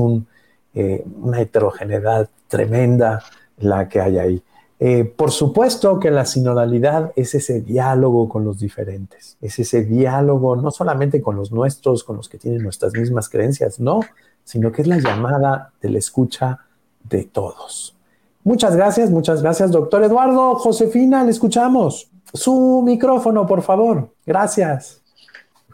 [0.75, 3.23] eh, una heterogeneidad tremenda
[3.57, 4.43] la que hay ahí.
[4.79, 10.55] Eh, por supuesto que la sinodalidad es ese diálogo con los diferentes, es ese diálogo
[10.55, 14.01] no solamente con los nuestros, con los que tienen nuestras mismas creencias, no,
[14.43, 16.59] sino que es la llamada de la escucha
[17.03, 17.95] de todos.
[18.43, 20.55] Muchas gracias, muchas gracias, doctor Eduardo.
[20.55, 22.09] Josefina, le escuchamos.
[22.33, 24.13] Su micrófono, por favor.
[24.25, 25.01] Gracias.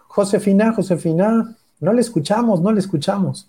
[0.07, 3.47] Josefina, Josefina, no le escuchamos, no le escuchamos.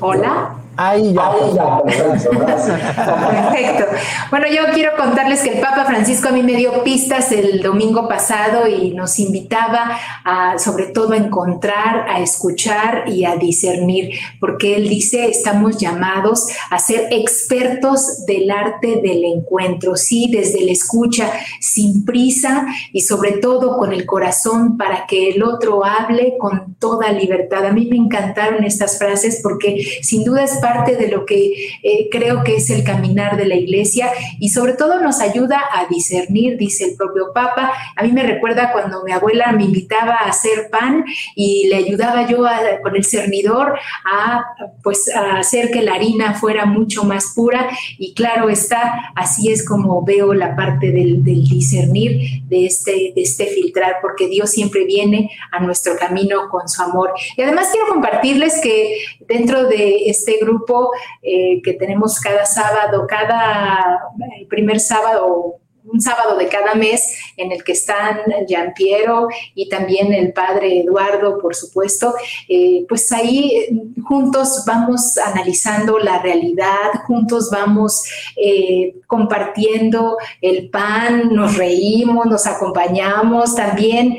[0.00, 0.56] Hola.
[0.80, 1.82] Ahí ya.
[1.82, 3.84] Perfecto.
[4.30, 8.06] Bueno, yo quiero contarles que el Papa Francisco a mí me dio pistas el domingo
[8.06, 14.76] pasado y nos invitaba a, sobre todo, a encontrar, a escuchar y a discernir, porque
[14.76, 21.28] él dice, estamos llamados a ser expertos del arte del encuentro, sí, desde la escucha,
[21.60, 27.10] sin prisa y sobre todo con el corazón para que el otro hable con toda
[27.10, 27.47] libertad.
[27.56, 32.08] A mí me encantaron estas frases porque sin duda es parte de lo que eh,
[32.10, 36.56] creo que es el caminar de la iglesia y sobre todo nos ayuda a discernir,
[36.56, 37.72] dice el propio Papa.
[37.96, 41.04] A mí me recuerda cuando mi abuela me invitaba a hacer pan
[41.34, 42.38] y le ayudaba yo
[42.82, 44.44] con el cernidor a,
[44.82, 47.68] pues, a hacer que la harina fuera mucho más pura
[47.98, 53.46] y claro está, así es como veo la parte del, discernir, de este, de este
[53.46, 57.12] filtrar, porque Dios siempre viene a nuestro camino con su amor.
[57.38, 60.90] Y además quiero compartirles que dentro de este grupo
[61.22, 64.00] eh, que tenemos cada sábado, cada
[64.48, 65.54] primer sábado
[65.90, 70.80] un sábado de cada mes en el que están Gian Piero y también el padre
[70.80, 72.14] Eduardo, por supuesto,
[72.48, 73.70] eh, pues ahí eh,
[74.02, 78.02] juntos vamos analizando la realidad, juntos vamos
[78.36, 84.16] eh, compartiendo el pan, nos reímos, nos acompañamos, también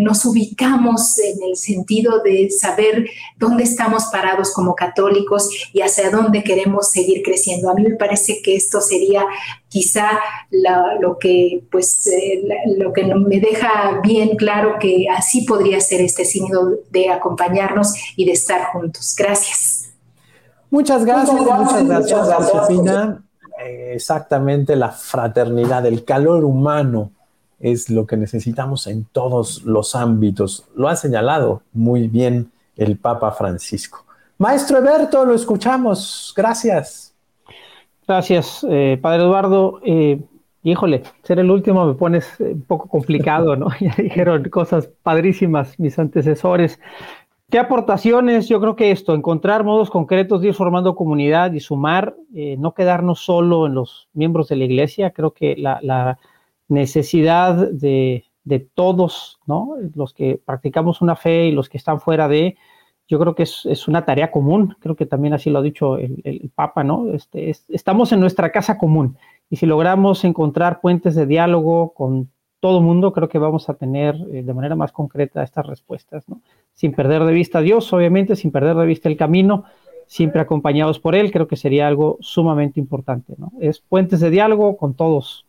[0.00, 6.44] nos ubicamos en el sentido de saber dónde estamos parados como católicos y hacia dónde
[6.44, 7.70] queremos seguir creciendo.
[7.70, 9.26] A mí me parece que esto sería
[9.72, 10.18] quizá
[10.50, 12.44] lo que pues eh,
[12.76, 18.26] lo que me deja bien claro que así podría ser este signo de acompañarnos y
[18.26, 19.14] de estar juntos.
[19.18, 19.88] Gracias.
[20.70, 23.22] Muchas gracias, muchas gracias, Josefina.
[23.64, 27.10] Eh, exactamente la fraternidad, el calor humano
[27.58, 30.66] es lo que necesitamos en todos los ámbitos.
[30.74, 34.04] Lo ha señalado muy bien el Papa Francisco.
[34.36, 36.32] Maestro Eberto, lo escuchamos.
[36.36, 37.11] Gracias.
[38.12, 39.80] Gracias, eh, Padre Eduardo.
[39.82, 40.20] Eh,
[40.64, 43.68] híjole, ser el último me pones un poco complicado, ¿no?
[43.80, 46.78] Ya dijeron cosas padrísimas mis antecesores.
[47.48, 48.50] ¿Qué aportaciones?
[48.50, 52.74] Yo creo que esto, encontrar modos concretos de ir formando comunidad y sumar, eh, no
[52.74, 55.12] quedarnos solo en los miembros de la iglesia.
[55.12, 56.18] Creo que la,
[56.68, 58.24] necesidad de,
[58.74, 59.76] todos, ¿no?
[59.94, 62.58] Los que practicamos una fe y los que están fuera de,
[63.08, 66.50] yo creo que es, una tarea común, creo que también así lo ha dicho el,
[66.54, 67.12] Papa, ¿no?
[67.12, 69.16] Este, estamos en nuestra casa común
[69.50, 72.30] y si logramos encontrar puentes de diálogo con
[72.60, 76.28] todo el mundo, creo que vamos a tener eh, de manera más concreta estas respuestas,
[76.28, 76.40] ¿no?
[76.72, 79.64] Sin perder de vista a Dios, obviamente, sin perder de vista el camino,
[80.06, 83.52] siempre acompañados por Él, creo que sería algo sumamente importante, ¿no?
[83.60, 85.44] Es puentes de diálogo con todos.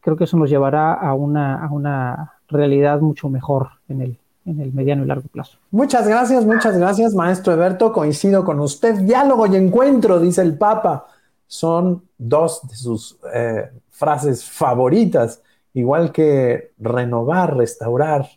[0.00, 4.60] Creo que eso nos llevará a una, a una realidad mucho mejor en el, en
[4.60, 5.58] el mediano y largo plazo.
[5.70, 7.92] Muchas gracias, muchas gracias, maestro Eberto.
[7.92, 8.96] Coincido con usted.
[9.00, 11.06] Diálogo y encuentro, dice el Papa.
[11.46, 15.42] Son dos de sus eh, frases favoritas,
[15.74, 18.28] igual que renovar, restaurar,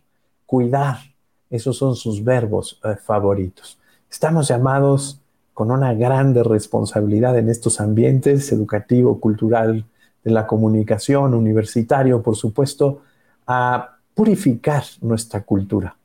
[0.45, 0.97] cuidar.
[1.49, 3.79] Esos son sus verbos eh, favoritos.
[4.09, 5.21] Estamos llamados
[5.53, 9.85] con una grande responsabilidad en estos ambientes educativo, cultural,
[10.25, 13.01] de la comunicación, universitario, por supuesto,
[13.47, 15.95] a purificar nuestra cultura,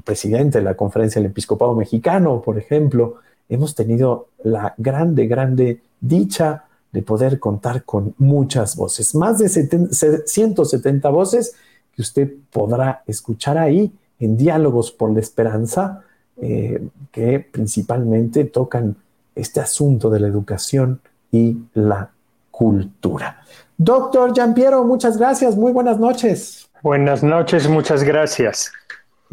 [0.05, 3.17] presidente de la conferencia del episcopado mexicano, por ejemplo,
[3.49, 11.09] hemos tenido la grande, grande dicha de poder contar con muchas voces, más de 170
[11.09, 11.55] voces
[11.95, 16.03] que usted podrá escuchar ahí en Diálogos por la Esperanza,
[16.41, 18.97] eh, que principalmente tocan
[19.35, 21.01] este asunto de la educación
[21.31, 22.11] y la
[22.51, 23.43] cultura.
[23.77, 26.69] Doctor Giampiero, muchas gracias, muy buenas noches.
[26.83, 28.71] Buenas noches, muchas gracias.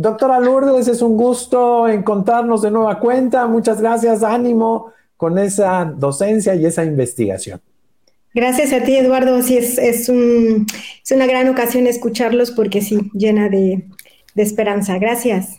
[0.01, 3.45] Doctora Lourdes, es un gusto encontrarnos de nueva cuenta.
[3.45, 7.61] Muchas gracias, ánimo con esa docencia y esa investigación.
[8.33, 9.39] Gracias a ti, Eduardo.
[9.43, 13.83] Sí, es, es, una gran ocasión escucharlos porque sí, llena de,
[14.35, 14.97] esperanza.
[14.97, 15.57] Gracias.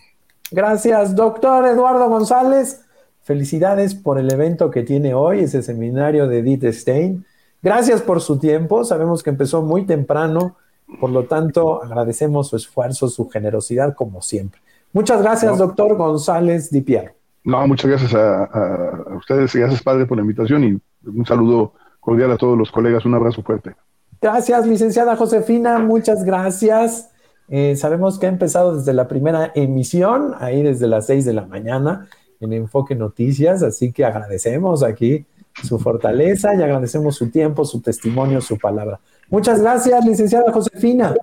[0.50, 2.80] Gracias, doctor Eduardo González.
[3.22, 7.24] Felicidades por el evento que tiene hoy, ese seminario de Edith Stein.
[7.62, 8.84] Gracias por su tiempo.
[8.84, 10.56] Sabemos que empezó muy temprano
[11.00, 14.60] por lo tanto, agradecemos su esfuerzo, su generosidad, como siempre.
[14.92, 17.12] Muchas gracias, doctor González Di Piero.
[17.44, 22.36] No, muchas gracias a, ustedes, gracias, padre, por la invitación y un saludo cordial a
[22.36, 23.04] todos los colegas.
[23.04, 23.74] Un abrazo fuerte.
[24.20, 27.10] Gracias, licenciada Josefina, muchas gracias.
[27.48, 31.44] Eh, sabemos que ha empezado desde la primera emisión, ahí desde las seis de la
[31.46, 32.08] mañana,
[32.40, 35.26] en Enfoque Noticias, así que agradecemos aquí
[35.62, 39.00] su fortaleza y agradecemos su tiempo, su testimonio, su palabra.
[39.32, 41.14] Muchas gracias, licenciada Josefina.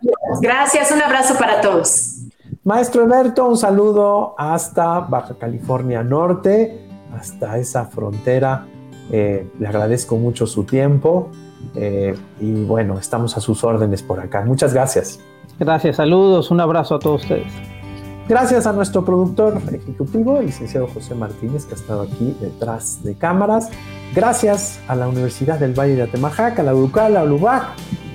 [0.41, 2.15] Gracias, un abrazo para todos.
[2.63, 8.65] Maestro Eberto, un saludo hasta Baja California Norte, hasta esa frontera.
[9.11, 11.29] Eh, le agradezco mucho su tiempo
[11.75, 14.41] eh, y bueno, estamos a sus órdenes por acá.
[14.41, 15.19] Muchas gracias.
[15.59, 17.78] Gracias, saludos, un abrazo a todos ustedes.
[18.29, 23.15] Gracias a nuestro productor ejecutivo, el licenciado José Martínez, que ha estado aquí detrás de
[23.15, 23.69] cámaras.
[24.13, 27.63] Gracias a la Universidad del Valle de Atemajac, a la UDUCAL, a ULUBAC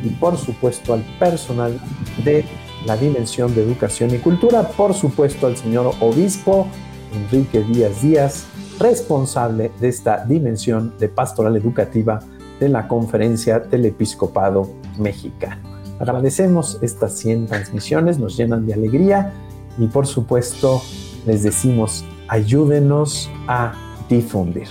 [0.04, 1.80] y por supuesto al personal
[2.24, 2.44] de
[2.86, 6.68] la Dimensión de Educación y Cultura, por supuesto al señor obispo
[7.12, 8.46] Enrique Díaz Díaz,
[8.78, 12.20] responsable de esta dimensión de pastoral educativa
[12.60, 15.74] de la Conferencia del Episcopado Mexicano.
[15.98, 19.32] Agradecemos estas 100 transmisiones, nos llenan de alegría
[19.78, 20.82] y por supuesto
[21.26, 23.74] les decimos ayúdenos a
[24.08, 24.68] difundir.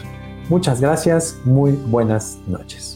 [0.50, 2.93] Muchas gracias, muy buenas noches.